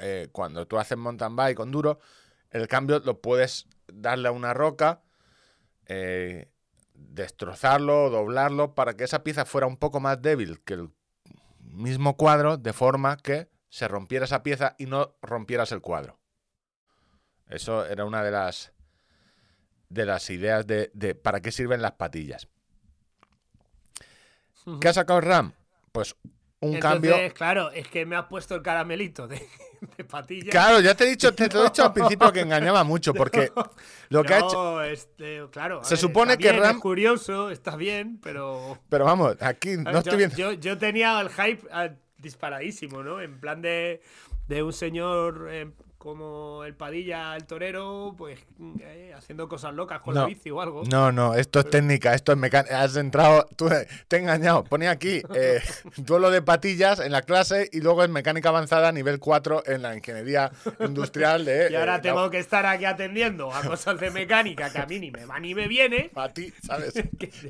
[0.00, 2.00] eh, cuando tú haces mountain bike con duro,
[2.50, 5.02] el cambio lo puedes darle a una roca,
[5.86, 6.50] eh,
[6.94, 10.90] destrozarlo, doblarlo, para que esa pieza fuera un poco más débil que el
[11.58, 16.18] mismo cuadro, de forma que se rompiera esa pieza y no rompieras el cuadro.
[17.46, 18.72] Eso era una de las
[19.88, 22.48] de las ideas de, de para qué sirven las patillas.
[24.80, 25.52] ¿Qué ha sacado RAM?
[25.90, 26.14] Pues
[26.62, 27.34] un Entonces, cambio.
[27.34, 29.46] claro, es que me has puesto el caramelito de,
[29.96, 30.50] de patilla.
[30.50, 33.14] Claro, ya te he dicho, te, te lo he dicho al principio que engañaba mucho,
[33.14, 33.50] porque
[34.10, 34.82] lo que ha hecho.
[34.82, 35.82] Este, claro.
[35.84, 38.78] Se ver, supone que bien, Ram- Es curioso, está bien, pero.
[38.88, 40.36] Pero vamos, aquí no yo, estoy viendo.
[40.36, 41.88] yo, yo tenía el hype ah,
[42.18, 43.20] disparadísimo, ¿no?
[43.20, 44.02] En plan de,
[44.48, 45.70] de un señor eh,
[46.00, 48.40] como el Padilla, el torero, pues
[48.80, 50.82] eh, haciendo cosas locas con No, la bici o algo.
[50.84, 52.80] No, no, esto es técnica, esto es mecánica.
[52.80, 53.68] Has entrado, tú
[54.08, 54.64] te he engañado.
[54.64, 55.60] Ponía aquí eh,
[55.98, 59.94] duelo de patillas en la clase y luego en mecánica avanzada nivel 4 en la
[59.94, 60.50] ingeniería
[60.80, 61.68] industrial de.
[61.70, 64.86] Y ahora eh, tengo la- que estar aquí atendiendo a cosas de mecánica que a
[64.86, 66.10] mí ni me va ni me viene.
[66.14, 66.94] Pa' ti, ¿sabes?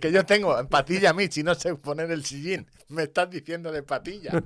[0.00, 2.66] que yo tengo patilla a mí, si no sé poner el sillín.
[2.88, 4.42] Me estás diciendo de patilla.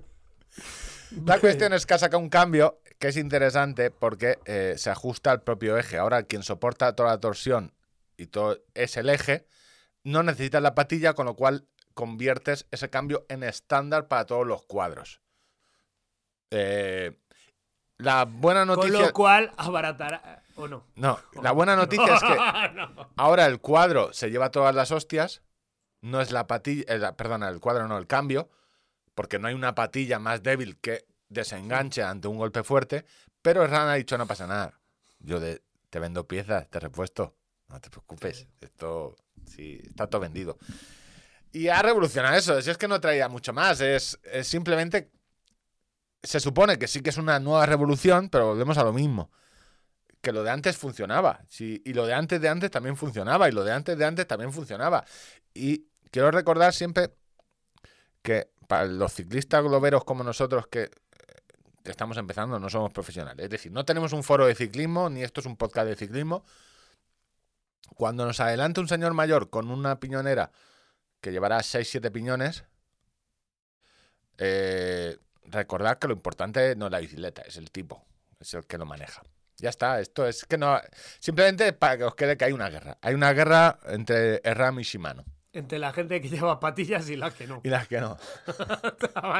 [1.24, 5.30] La cuestión es que ha sacado un cambio que es interesante porque eh, se ajusta
[5.30, 5.98] al propio eje.
[5.98, 7.72] Ahora, quien soporta toda la torsión
[8.16, 9.46] y todo es el eje,
[10.02, 14.62] no necesitas la patilla, con lo cual conviertes ese cambio en estándar para todos los
[14.64, 15.20] cuadros.
[16.50, 17.16] Eh,
[17.98, 19.00] la buena Con noticia.
[19.06, 20.42] lo cual abaratará.
[20.56, 20.84] ¿O no?
[20.94, 22.36] No, la buena noticia es que
[22.74, 23.10] No.
[23.16, 25.42] Ahora el cuadro se lleva todas las hostias.
[26.00, 26.84] No es la patilla.
[26.88, 28.50] eh, perdona, el cuadro no, el cambio.
[29.14, 33.04] Porque no hay una patilla más débil que desenganche ante un golpe fuerte.
[33.42, 34.80] Pero Ran ha dicho: no pasa nada.
[35.18, 37.36] Yo de- te vendo piezas, te repuesto.
[37.68, 38.46] No te preocupes.
[38.60, 39.16] Esto
[39.46, 40.58] sí, está todo vendido.
[41.52, 42.60] Y ha revolucionado eso.
[42.60, 43.80] Si es que no traía mucho más.
[43.80, 45.10] Es, es simplemente.
[46.22, 49.30] Se supone que sí que es una nueva revolución, pero volvemos a lo mismo
[50.20, 51.44] que lo de antes funcionaba.
[51.48, 53.48] Sí, y lo de antes de antes también funcionaba.
[53.48, 55.04] Y lo de antes de antes también funcionaba.
[55.52, 57.14] Y quiero recordar siempre
[58.22, 60.90] que para los ciclistas globeros como nosotros que, eh,
[61.82, 63.44] que estamos empezando, no somos profesionales.
[63.44, 66.44] Es decir, no tenemos un foro de ciclismo, ni esto es un podcast de ciclismo.
[67.96, 70.50] Cuando nos adelante un señor mayor con una piñonera
[71.20, 72.64] que llevará 6-7 piñones,
[74.38, 78.04] eh, recordad que lo importante no es la bicicleta, es el tipo,
[78.40, 79.22] es el que lo maneja.
[79.58, 80.80] Ya está, esto es que no.
[81.20, 82.98] Simplemente para que os quede que hay una guerra.
[83.00, 85.24] Hay una guerra entre Erram y Shimano.
[85.54, 87.60] Entre la gente que lleva patillas y las que no.
[87.62, 88.18] Y las que no.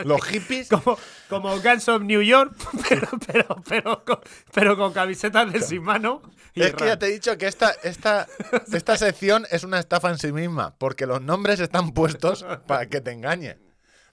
[0.04, 0.68] Los hippies.
[0.68, 0.96] Como,
[1.28, 2.54] como Guns of New York,
[2.88, 4.20] pero, pero, pero, con,
[4.52, 6.22] pero con camisetas de sin mano.
[6.54, 8.28] Y Es que ya te he dicho que esta, esta,
[8.72, 10.76] esta sección es una estafa en sí misma.
[10.78, 13.58] Porque los nombres están puestos para que te engañe.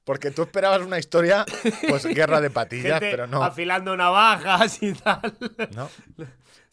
[0.04, 1.46] Porque tú esperabas una historia,
[1.88, 3.44] pues guerra de patillas, Gente pero no.
[3.44, 5.38] afilando navajas y tal.
[5.76, 5.88] no.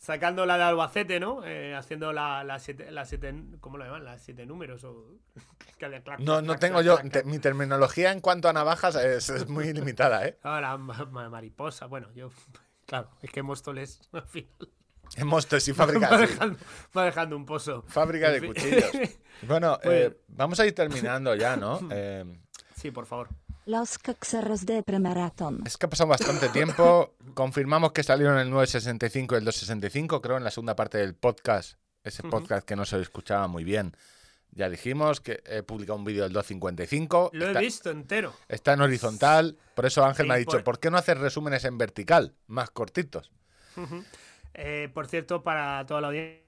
[0.08, 1.44] Sacando la de Albacete, ¿no?
[1.44, 4.06] Eh, haciendo la, la siete, la siete, ¿cómo lo llaman?
[4.06, 5.18] Las siete números o...
[6.20, 6.96] No, no tengo yo.
[7.10, 10.38] te- mi terminología en cuanto a navajas es, es muy limitada, ¿eh?
[10.42, 12.30] Ah, la ma- ma- mariposa, bueno, yo...
[12.86, 14.50] Claro, es que Móstoles al final
[15.16, 16.08] En Monsters y fábrica.
[16.08, 16.58] va dejando,
[16.96, 17.84] va dejando un pozo.
[17.86, 18.90] Fábrica de cuchillos.
[19.42, 21.80] Bueno, eh, vamos a ir terminando ya, ¿no?
[21.90, 22.24] Eh,
[22.76, 23.28] Sí, por favor.
[23.68, 25.62] Los Coxeros de Premarathon.
[25.66, 27.14] es que ha pasado bastante tiempo.
[27.34, 31.78] Confirmamos que salieron el 965 y el 265, creo, en la segunda parte del podcast.
[32.02, 33.94] Ese podcast que no se escuchaba muy bien.
[34.52, 37.30] Ya dijimos que he publicado un vídeo del 255.
[37.34, 38.32] Lo está, he visto entero.
[38.48, 39.58] está en horizontal.
[39.74, 42.34] Por eso Ángel Sí, me ha dicho, por- ¿por qué no hacer resúmenes en vertical?
[42.46, 43.30] Más cortitos.
[44.54, 46.42] Eh, por cierto, para toda la audiencia,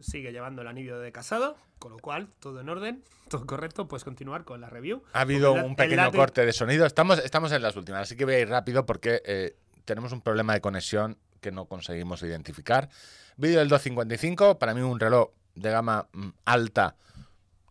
[0.00, 4.04] sigue llevando el anillo de casado, con lo cual, todo en orden, todo correcto, puedes
[4.04, 5.02] continuar con la review.
[5.12, 6.86] Ha habido El un pequeño corte de sonido.
[6.86, 10.20] Estamos, estamos en las últimas, así que voy a ir rápido porque eh, tenemos un
[10.20, 12.88] problema de conexión que no conseguimos identificar.
[13.36, 16.96] Vídeo del 255, para mí un reloj de gama mm, alta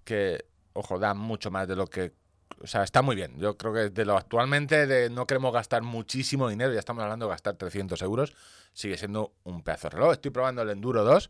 [0.03, 2.13] que, ojo, da mucho más de lo que...
[2.61, 3.37] O sea, está muy bien.
[3.37, 7.25] Yo creo que de lo actualmente de no queremos gastar muchísimo dinero, ya estamos hablando
[7.25, 8.33] de gastar 300 euros,
[8.73, 10.13] sigue siendo un pedazo de reloj.
[10.13, 11.29] Estoy probando el Enduro 2,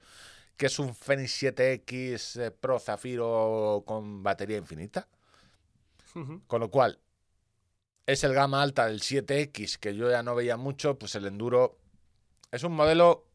[0.58, 5.08] que es un Fenix 7X eh, Pro Zafiro con batería infinita.
[6.48, 6.98] Con lo cual,
[8.06, 11.78] es el gama alta del 7X que yo ya no veía mucho, pues el Enduro
[12.54, 13.26] es un modelo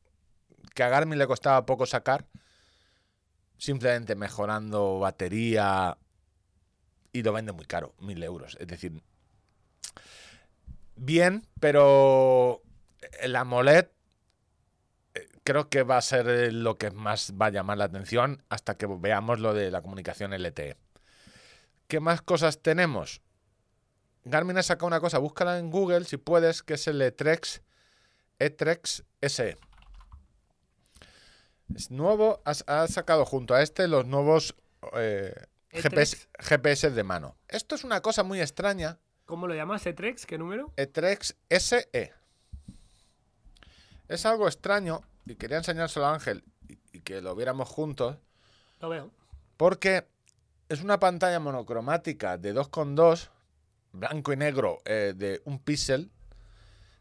[0.75, 2.27] que a Garmin le costaba poco sacar,
[3.59, 5.99] simplemente mejorando batería
[7.13, 8.57] y lo vende muy caro, mil euros.
[8.59, 9.03] Es decir,
[10.97, 12.63] bien, pero
[13.21, 13.89] el AMOLED
[15.45, 18.77] creo que va a ser eh, lo que más va a llamar la atención hasta
[18.77, 20.77] que veamos lo de la comunicación LTE.
[21.89, 23.21] ¿Qué más cosas tenemos?
[24.25, 27.63] Garmin ha sacado una cosa, búscala en Google si puedes, que es el E-Trex,
[28.39, 29.57] E-Trex SE.
[31.75, 34.55] Es nuevo, ha, sacado junto a este los nuevos
[34.95, 35.35] eh,
[35.71, 36.29] GPS, E-Trex.
[36.39, 37.37] GPS de mano.
[37.49, 38.99] Esto es una cosa muy extraña.
[39.25, 39.87] ¿Cómo lo llamas?
[39.87, 40.27] ¿E-Trex?
[40.27, 40.73] ¿Qué número?
[40.77, 42.13] E-Trex SE.
[44.09, 48.17] Es algo extraño y quería enseñárselo a Ángel y, y que lo viéramos juntos.
[48.81, 49.11] Lo veo.
[49.57, 50.07] Porque
[50.69, 53.29] es una pantalla monocromática de 2,2,
[53.93, 56.11] blanco y negro, eh, de un píxel,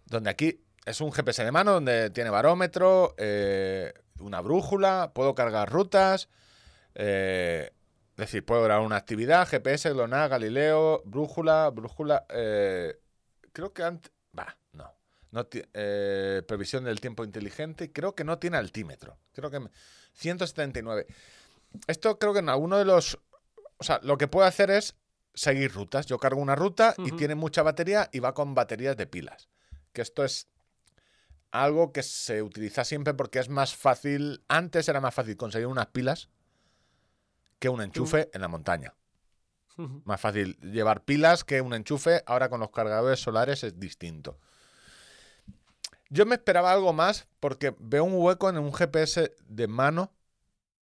[0.06, 5.72] donde aquí es un GPS de mano, donde tiene barómetro, eh, una brújula, puedo cargar
[5.72, 6.30] rutas,
[6.96, 7.72] eh,
[8.12, 14.12] es decir, puedo grabar una actividad, GPS, GLONASS, Galileo, brújula, brújula, creo que antes,
[15.32, 19.70] no, eh, previsión del tiempo inteligente, creo que no tiene altímetro, creo que me-
[20.14, 21.06] 179.
[21.88, 23.20] Esto creo que en alguno de los.
[23.78, 24.96] O sea, lo que puedo hacer es
[25.34, 26.06] seguir rutas.
[26.08, 29.48] Yo cargo una ruta y tiene mucha batería y va con baterías de pilas.
[29.94, 30.48] Que esto es
[31.52, 34.44] algo que se utiliza siempre porque es más fácil.
[34.48, 36.30] Antes era más fácil conseguir unas pilas
[37.60, 38.96] que un enchufe en la montaña.
[40.04, 42.22] Más fácil llevar pilas que un enchufe.
[42.26, 44.40] Ahora con los cargadores solares es distinto.
[46.10, 50.12] Yo me esperaba algo más porque veo un hueco en un GPS de mano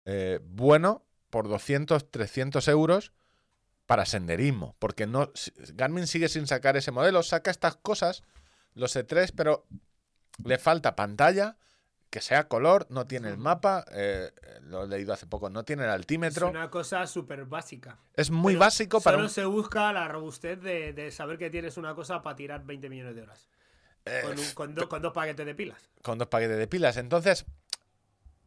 [0.06, 3.11] eh, bueno por 200, 300 euros
[3.88, 4.76] para senderismo.
[4.80, 5.31] Porque no,
[5.73, 7.23] Garmin sigue sin sacar ese modelo.
[7.23, 8.23] Saca estas cosas,
[8.73, 9.65] los E3, pero
[10.43, 11.57] le falta pantalla,
[12.10, 13.84] que sea color, no tiene el mapa.
[13.91, 14.31] eh,
[14.61, 16.49] lo he leído hace poco, no tiene el Es altímetro.
[16.49, 17.97] una cosa súper básica.
[18.14, 21.49] Es muy Pero básico para Solo un- se busca la robustez de, de saber que
[21.49, 23.49] tienes una cosa para tirar 20 millones de horas.
[24.06, 25.77] Eh, Con, un- con do- con dos paquetes de pilas.
[26.02, 26.98] con dos paquetes de pilas.
[26.98, 27.45] Entonces,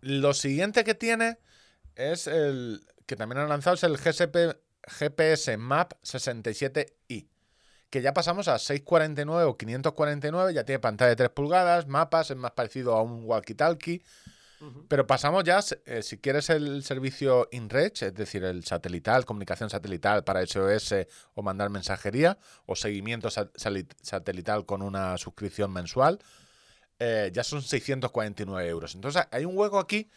[0.00, 1.38] lo siguiente que tiene
[1.96, 4.56] es el que también han lanzado es el GSP,
[4.86, 7.26] GPS Map 67i,
[7.90, 12.36] que ya pasamos a 649 o 549, ya tiene pantalla de 3 pulgadas, mapas, es
[12.36, 14.02] más parecido a un walkie-talkie,
[14.88, 20.24] Pero pasamos ya, eh, si quieres el servicio InReach, es decir, el satelital, comunicación satelital
[20.24, 20.94] para SOS
[21.34, 26.18] o mandar mensajería, o seguimiento satelital con una suscripción mensual,
[26.98, 28.94] eh, ya son 649 euros.
[28.96, 30.10] Entonces hay un hueco aquí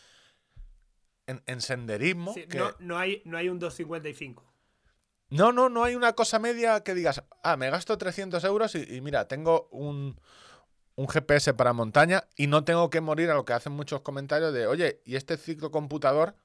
[1.28, 2.34] en, en senderismo.
[2.34, 4.44] Sí, que- no, no hay, no hay un 255.
[5.30, 8.96] no, no, no hay una cosa media que digas, ah, me gasto 300 euros y,
[8.96, 10.20] y mira, tengo un,
[11.02, 14.54] un GPS para montaña y no tengo que morir a lo que hacen muchos comentarios
[14.54, 16.36] de, oye, ¿y este ciclo computador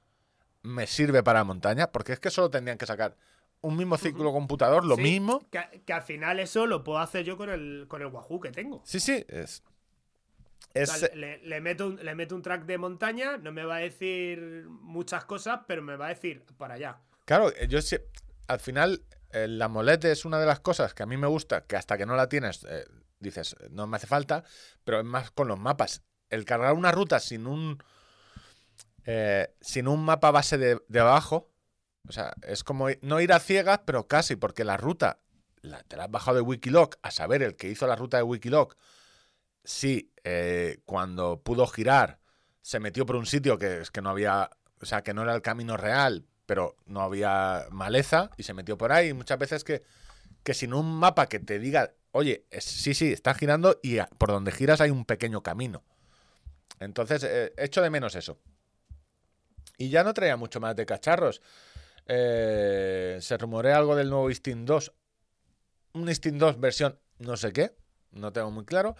[0.63, 1.91] me sirve para montaña?
[1.91, 3.15] Porque es que solo tendrían que sacar
[3.61, 5.39] un mismo ciclo computador, lo Sí, mismo.
[5.51, 8.51] Que, que al final eso lo puedo hacer yo con el, con el Wahoo que
[8.51, 8.81] tengo.
[8.85, 9.63] Sí, sí, es...
[10.73, 13.63] O es sea, le, le meto un, le meto un track de montaña, no me
[13.63, 16.97] va a decir muchas cosas, pero me va a decir para allá.
[17.25, 17.97] Claro, eh, yo sí-
[18.47, 19.01] al final
[19.31, 21.97] eh, la molete es una de las cosas que a mí me gusta, que hasta
[21.97, 22.85] que no la tienes eh,
[23.19, 24.43] dices, no me hace falta,
[24.83, 26.03] pero es más con los mapas.
[26.29, 27.79] El cargar una ruta sin un
[29.05, 31.49] eh, sin un mapa base de, abajo,
[32.07, 35.19] o sea, es como no ir a ciegas, pero casi, porque la ruta
[35.61, 38.23] la- te la has bajado de Wikiloc, a saber, el que hizo la ruta de
[38.23, 38.77] Wikiloc,
[39.63, 42.19] sí, eh, cuando pudo girar,
[42.61, 44.49] se metió por un sitio que es que no había,
[44.81, 48.77] o sea, que no era el camino real, pero no había maleza y se metió
[48.77, 49.09] por ahí.
[49.09, 49.83] Y muchas veces que,
[50.43, 54.51] que sin un mapa que te diga, oye, sí, sí, está girando y por donde
[54.51, 55.83] giras hay un pequeño camino.
[56.79, 58.39] Entonces, eh, echo de menos eso.
[59.77, 61.41] Y ya no traía mucho más de cacharros.
[62.07, 64.93] Eh, se rumorea algo del nuevo Instinct 2.
[65.93, 67.75] Un Instinct 2 versión no sé qué,
[68.11, 68.95] no tengo muy claro.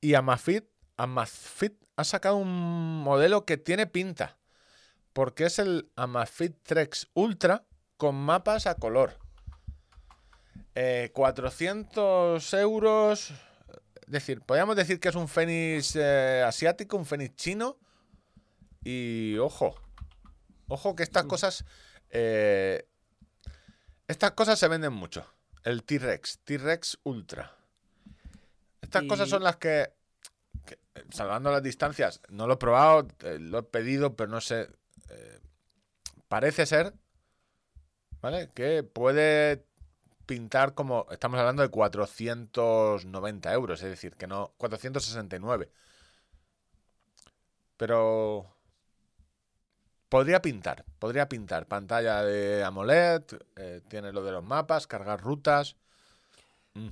[0.00, 0.64] Y Amazfit,
[0.96, 4.38] Amazfit ha sacado un modelo que tiene pinta.
[5.12, 7.66] Porque es el Amazfit Trex Ultra
[7.96, 9.18] con mapas a color.
[10.74, 13.30] Eh, 400 euros.
[14.06, 17.78] Es decir, podríamos decir que es un Fénix eh, asiático, un Fénix chino.
[18.84, 19.74] Y ojo,
[20.68, 21.64] ojo que estas cosas.
[22.10, 22.86] eh,
[24.06, 25.26] estas cosas se venden mucho.
[25.64, 27.54] El T-Rex, T-Rex Ultra.
[28.80, 29.92] Estas Y- cosas son las que,
[30.64, 30.78] que,
[31.10, 34.68] salvando las distancias, no lo he probado, eh, lo he pedido, pero no sé.
[36.28, 36.92] parece ser,
[38.20, 38.50] ¿vale?
[38.54, 39.64] Que puede
[40.28, 45.70] pintar como, estamos hablando de 490 euros, es decir, que no, 469.
[47.78, 48.46] Pero
[50.10, 51.66] podría pintar, podría pintar.
[51.66, 53.22] Pantalla de AMOLED,
[53.56, 55.76] eh, tiene lo de los mapas, cargar rutas.
[56.74, 56.88] Mm,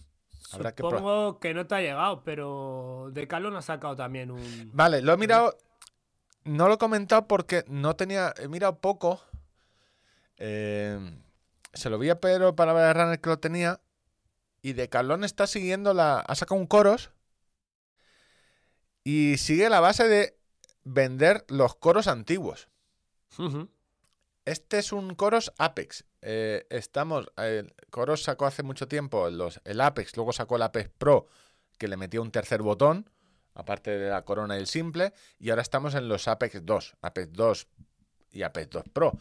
[0.52, 0.70] habrá.
[0.70, 4.70] Supongo que no te ha llegado, pero Decathlon ha sacado también un...
[4.72, 5.56] Vale, lo he mirado.
[6.44, 8.32] No lo he comentado porque no tenía.
[8.38, 9.20] He mirado poco.
[10.38, 10.98] Eh,
[11.76, 13.80] se lo vi a Pedro para ver a Runner que lo tenía.
[14.62, 16.20] Y Decathlon está siguiendo la.
[16.20, 17.10] Ha sacado un coros.
[19.04, 20.36] Y sigue la base de
[20.82, 22.68] vender los coros antiguos.
[24.46, 26.04] Este es un Coros Apex.
[26.22, 27.26] Eh, estamos.
[27.36, 31.26] El Coros sacó hace mucho tiempo los, el Apex, luego sacó el Apex Pro,
[31.78, 33.10] que le metía un tercer botón,
[33.54, 37.32] aparte de la corona y el simple, y ahora estamos en los Apex 2, Apex
[37.32, 37.68] 2
[38.30, 39.18] y Apex 2 Pro.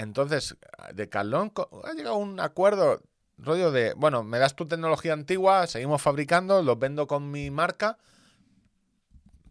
[0.00, 0.56] Entonces,
[0.94, 1.52] de Calón
[1.84, 3.02] ha llegado a un acuerdo,
[3.36, 7.98] rollo de, bueno, me das tu tecnología antigua, seguimos fabricando, los vendo con mi marca.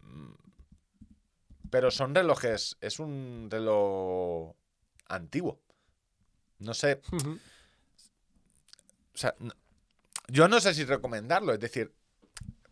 [0.02, 0.32] Mm,
[1.70, 4.54] Pero son relojes, es un reloj
[5.08, 5.60] antiguo.
[6.58, 7.00] No sé,
[9.14, 9.54] o sea, no-
[10.26, 11.94] yo no sé si recomendarlo, es decir,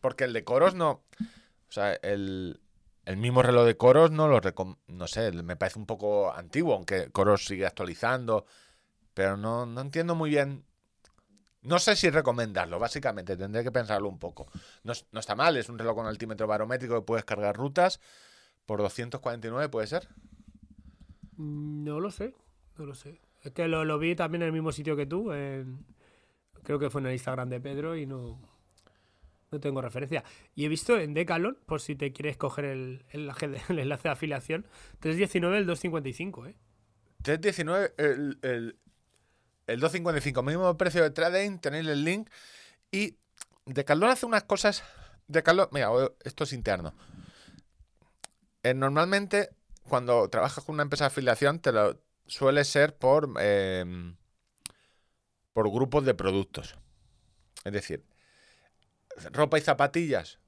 [0.00, 0.90] porque el de coros no,
[1.20, 2.60] o sea, el,
[3.08, 4.38] el mismo reloj de coros no lo
[4.88, 8.44] no sé, me parece un poco antiguo, aunque coros sigue actualizando,
[9.14, 10.62] pero no, no entiendo muy bien.
[11.62, 14.46] No sé si recomendarlo, básicamente, tendré que pensarlo un poco.
[14.84, 17.98] No, no está mal, es un reloj con altímetro barométrico que puedes cargar rutas
[18.66, 20.06] por 249, ¿puede ser?
[21.38, 22.34] Mm, No lo sé,
[22.76, 23.22] no lo sé.
[23.42, 25.30] Es que lo, vi también en el mismo sitio que tú,
[26.62, 28.38] creo que fue en el Instagram de Pedro y no,
[29.50, 30.24] no tengo referencia.
[30.54, 33.30] Y he visto en Decathlon, por si te quieres coger el, el,
[33.68, 34.66] enlace de- afiliación,
[35.00, 36.56] 319 el 255, ¿eh?
[37.22, 38.78] 319, el, el,
[39.66, 42.30] el 255, mismo precio de trading, tenéis el link.
[42.90, 43.16] Y
[43.66, 44.82] Decathlon hace unas cosas.
[45.26, 45.90] Decathlon, mira,
[46.24, 46.94] esto es interno.
[48.62, 49.50] Eh, normalmente,
[49.88, 53.84] cuando trabajas con una empresa de afiliación, te lo suele ser por, eh,
[55.52, 56.76] por grupos de productos.
[57.64, 58.04] Es decir,
[59.32, 60.38] ropa y zapatillas.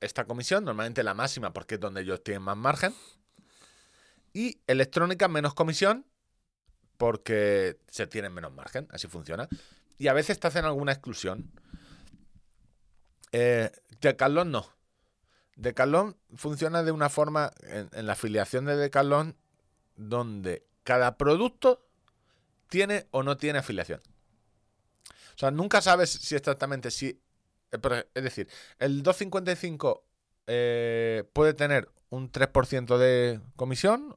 [0.00, 2.94] Esta comisión, normalmente la máxima, porque es donde ellos tienen más margen.
[4.32, 6.04] Y electrónica menos comisión
[6.96, 9.48] porque se tienen menos margen, así funciona.
[9.98, 11.50] Y a veces te hacen alguna exclusión.
[13.32, 13.70] Eh,
[14.00, 14.70] Decathlon no.
[15.56, 19.36] Decathlon funciona de una forma en, la afiliación de Decathlon
[19.96, 21.86] donde cada producto
[22.68, 24.00] tiene o no tiene afiliación.
[25.34, 27.20] O sea, nunca sabes si exactamente si...
[27.72, 28.48] eh, Es decir,
[28.78, 30.04] el 255
[30.46, 34.16] eh, puede tener un 3% de comisión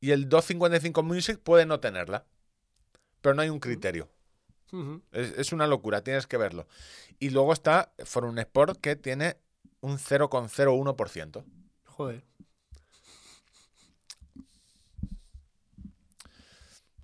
[0.00, 2.24] y el 255 Music puede no tenerla.
[3.20, 4.08] Pero no hay un criterio.
[5.12, 6.66] Es, es una locura, tienes que verlo.
[7.18, 9.36] Y luego está Forum Sport que tiene
[9.80, 11.44] un 0,01%.
[11.86, 12.22] Joder.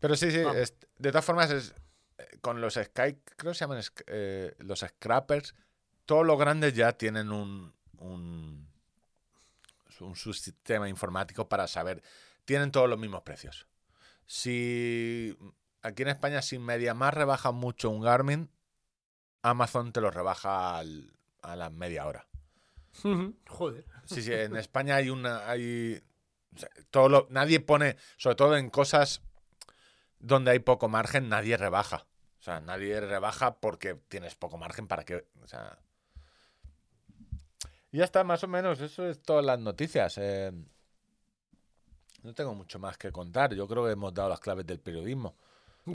[0.00, 1.74] Pero sí, sí, es- de todas formas, es,
[2.44, 5.54] con los Sky, creo que se llaman eh, los Scrappers,
[6.04, 8.68] todos los grandes ya tienen un, un,
[10.00, 12.02] un subsistema informático para saber,
[12.44, 13.66] tienen todos los mismos precios.
[14.26, 15.34] Si
[15.80, 18.50] aquí en España, si media más rebaja mucho un Garmin,
[19.40, 22.26] Amazon te lo rebaja al- a la media hora.
[23.48, 23.86] Joder.
[24.04, 25.48] Sí, sí, en España hay una.
[25.48, 26.02] Hay,
[26.54, 29.22] o sea, todo lo- nadie pone, sobre todo en cosas
[30.18, 32.06] donde hay poco margen, nadie rebaja.
[32.44, 35.24] O sea, nadie rebaja porque tienes poco margen para que.
[35.42, 35.78] O sea.
[37.90, 38.80] Y ya está, más o menos.
[38.82, 40.18] Eso es todas las noticias.
[40.18, 40.52] eh.
[42.22, 43.54] no tengo mucho más que contar.
[43.54, 45.34] Yo creo que hemos dado las claves del periodismo.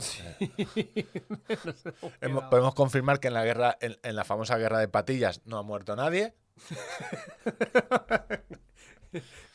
[0.00, 0.24] Sí.
[2.20, 5.56] Hemos podemos confirmar que en la guerra, en, en la famosa guerra de patillas, no
[5.56, 6.34] ha muerto nadie.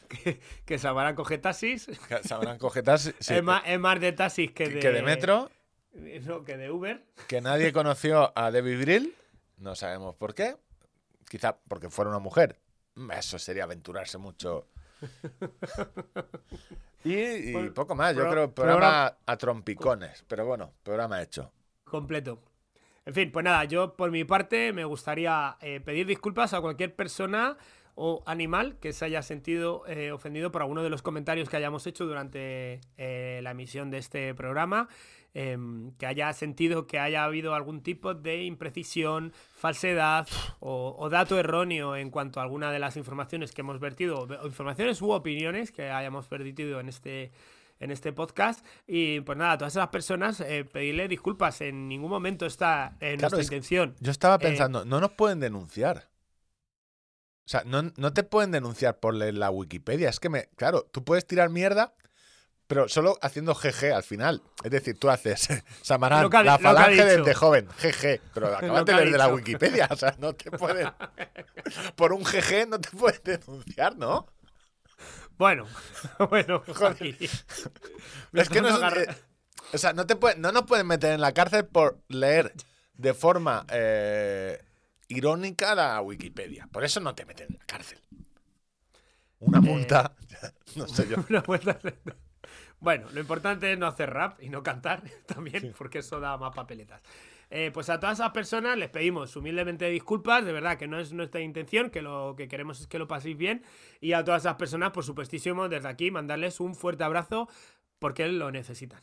[0.07, 1.87] que, que Samara coge taxis.
[2.07, 3.13] que Sabrán cogetas.
[3.19, 5.49] sí, es, más, es más de taxis que que- de, que de metro.
[6.45, 7.03] Que de Uber.
[7.27, 9.15] que nadie conoció a Debbie Brill.
[9.57, 10.57] No sabemos por qué.
[11.29, 12.59] Quizá porque fuera una mujer.
[13.17, 14.67] Eso sería aventurarse mucho.
[17.03, 18.15] Y, y Bueno, poco más.
[18.15, 20.23] Yo pro- creo programa a trompicones.
[20.27, 21.51] Pero bueno, programa hecho.
[21.83, 22.41] completo.
[23.05, 26.95] En fin, pues nada, yo por mi parte me gustaría eh, pedir disculpas a cualquier
[26.95, 27.55] persona
[27.93, 31.85] o animal que se haya sentido eh, ofendido por alguno de los comentarios que hayamos
[31.85, 34.89] hecho durante eh, la emisión de este programa,
[35.35, 40.27] em, que haya sentido que haya habido algún tipo de imprecisión, falsedad
[40.59, 44.45] o, o dato erróneo en cuanto a alguna de las informaciones que hemos vertido, o
[44.47, 47.31] informaciones u opiniones que hayamos vertido en este
[47.81, 48.65] en este podcast.
[48.87, 51.59] Y pues nada, a todas esas personas eh, pedirle disculpas.
[51.59, 53.95] En ningún momento está en Claro, nuestra es intención.
[53.99, 56.07] Yo estaba Eh, pensando, no nos pueden denunciar.
[57.45, 60.09] O sea, no, no te pueden denunciar por leer la Wikipedia.
[60.09, 60.47] Es que me.
[60.55, 61.93] Claro, tú puedes tirar mierda,
[62.67, 64.41] pero solo haciendo GG al final.
[64.63, 65.47] Es decir, tú haces
[65.81, 68.21] Samarán, que la falange desde joven, GG.
[68.33, 69.27] Pero acabas que de ha leer de la.
[69.27, 69.87] Wikipedia.
[69.91, 70.89] O sea, no te pueden.
[71.95, 74.27] Por un GG no te pueden denunciar, ¿no?
[75.37, 75.65] Bueno,
[76.29, 77.17] bueno, Joder.
[78.33, 79.15] Es que no es, eh,
[79.73, 82.53] O sea, no, te puede- no nos pueden meter en la cárcel por leer
[82.93, 84.63] de forma eh,
[85.09, 86.67] irónica la Wikipedia.
[86.71, 87.99] Por eso no te meten en la cárcel.
[89.39, 90.13] Una multa,
[90.75, 91.17] no sé yo.
[91.29, 91.77] Una vuelta-
[92.79, 96.53] Bueno, lo importante es no hacer rap y no cantar también, porque eso da más
[96.55, 97.01] papeletas.
[97.51, 101.13] Eh, pues a todas esas personas les pedimos humildemente disculpas, de verdad que no es
[101.13, 103.63] nuestra intención, que lo que queremos es que lo paséis bien.
[104.01, 107.47] Y a todas esas personas, por supuestísimo, desde aquí mandarles un fuerte abrazo
[107.99, 109.01] porque lo necesitan.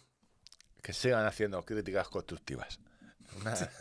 [0.82, 2.80] Que sigan haciendo críticas constructivas.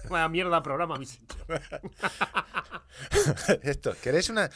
[0.10, 1.18] Una- mierda programa, hecho.
[3.64, 4.50] Esto, ¿queréis una.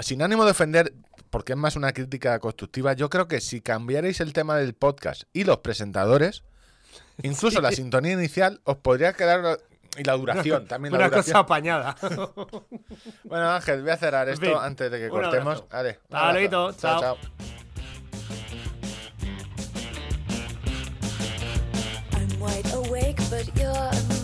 [0.00, 0.94] Sin ánimo de ofender,
[1.30, 5.22] porque es más una crítica constructiva, yo creo que si cambiarais el tema del podcast
[5.32, 6.42] y los presentadores,
[7.22, 9.58] incluso la sintonía inicial, os podría quedar.
[9.96, 11.32] Y la duración, también la Una duración.
[11.32, 11.96] cosa apañada.
[13.24, 15.64] Bueno, Ángel, voy a cerrar En esto fin, antes de que cortemos.
[15.70, 15.98] Vale,
[16.48, 16.72] chao.
[16.72, 17.16] chao.
[22.12, 24.17] I'm wide awake, but you're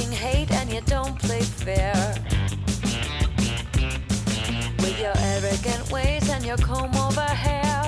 [0.00, 1.92] hate and you don't play fair.
[4.78, 7.81] With your arrogant ways and your comb over hair.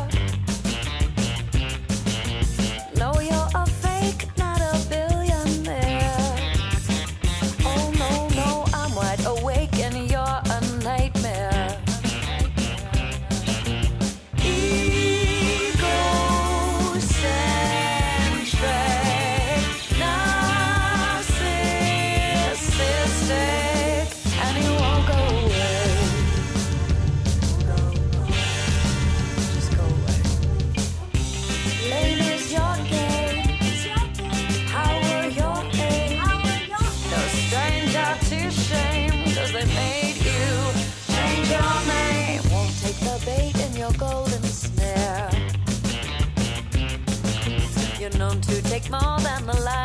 [49.02, 49.83] More than the lion's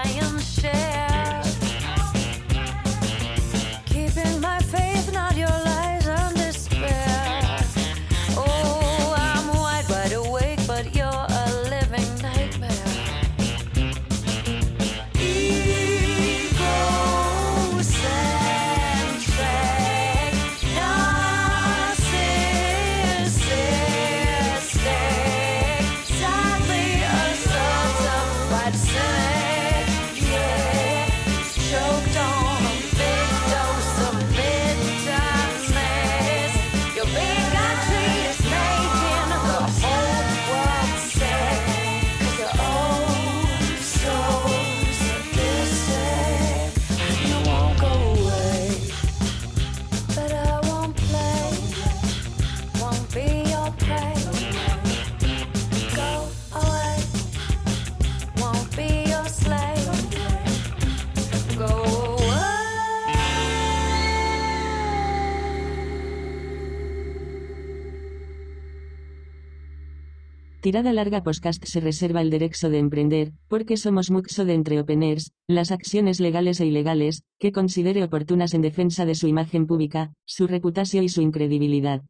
[70.69, 75.71] Tirada larga podcast se reserva el derecho de emprender, porque somos muxo de entreopeners, las
[75.71, 81.03] acciones legales e ilegales, que considere oportunas en defensa de su imagen pública, su reputación
[81.05, 82.03] y su incredibilidad.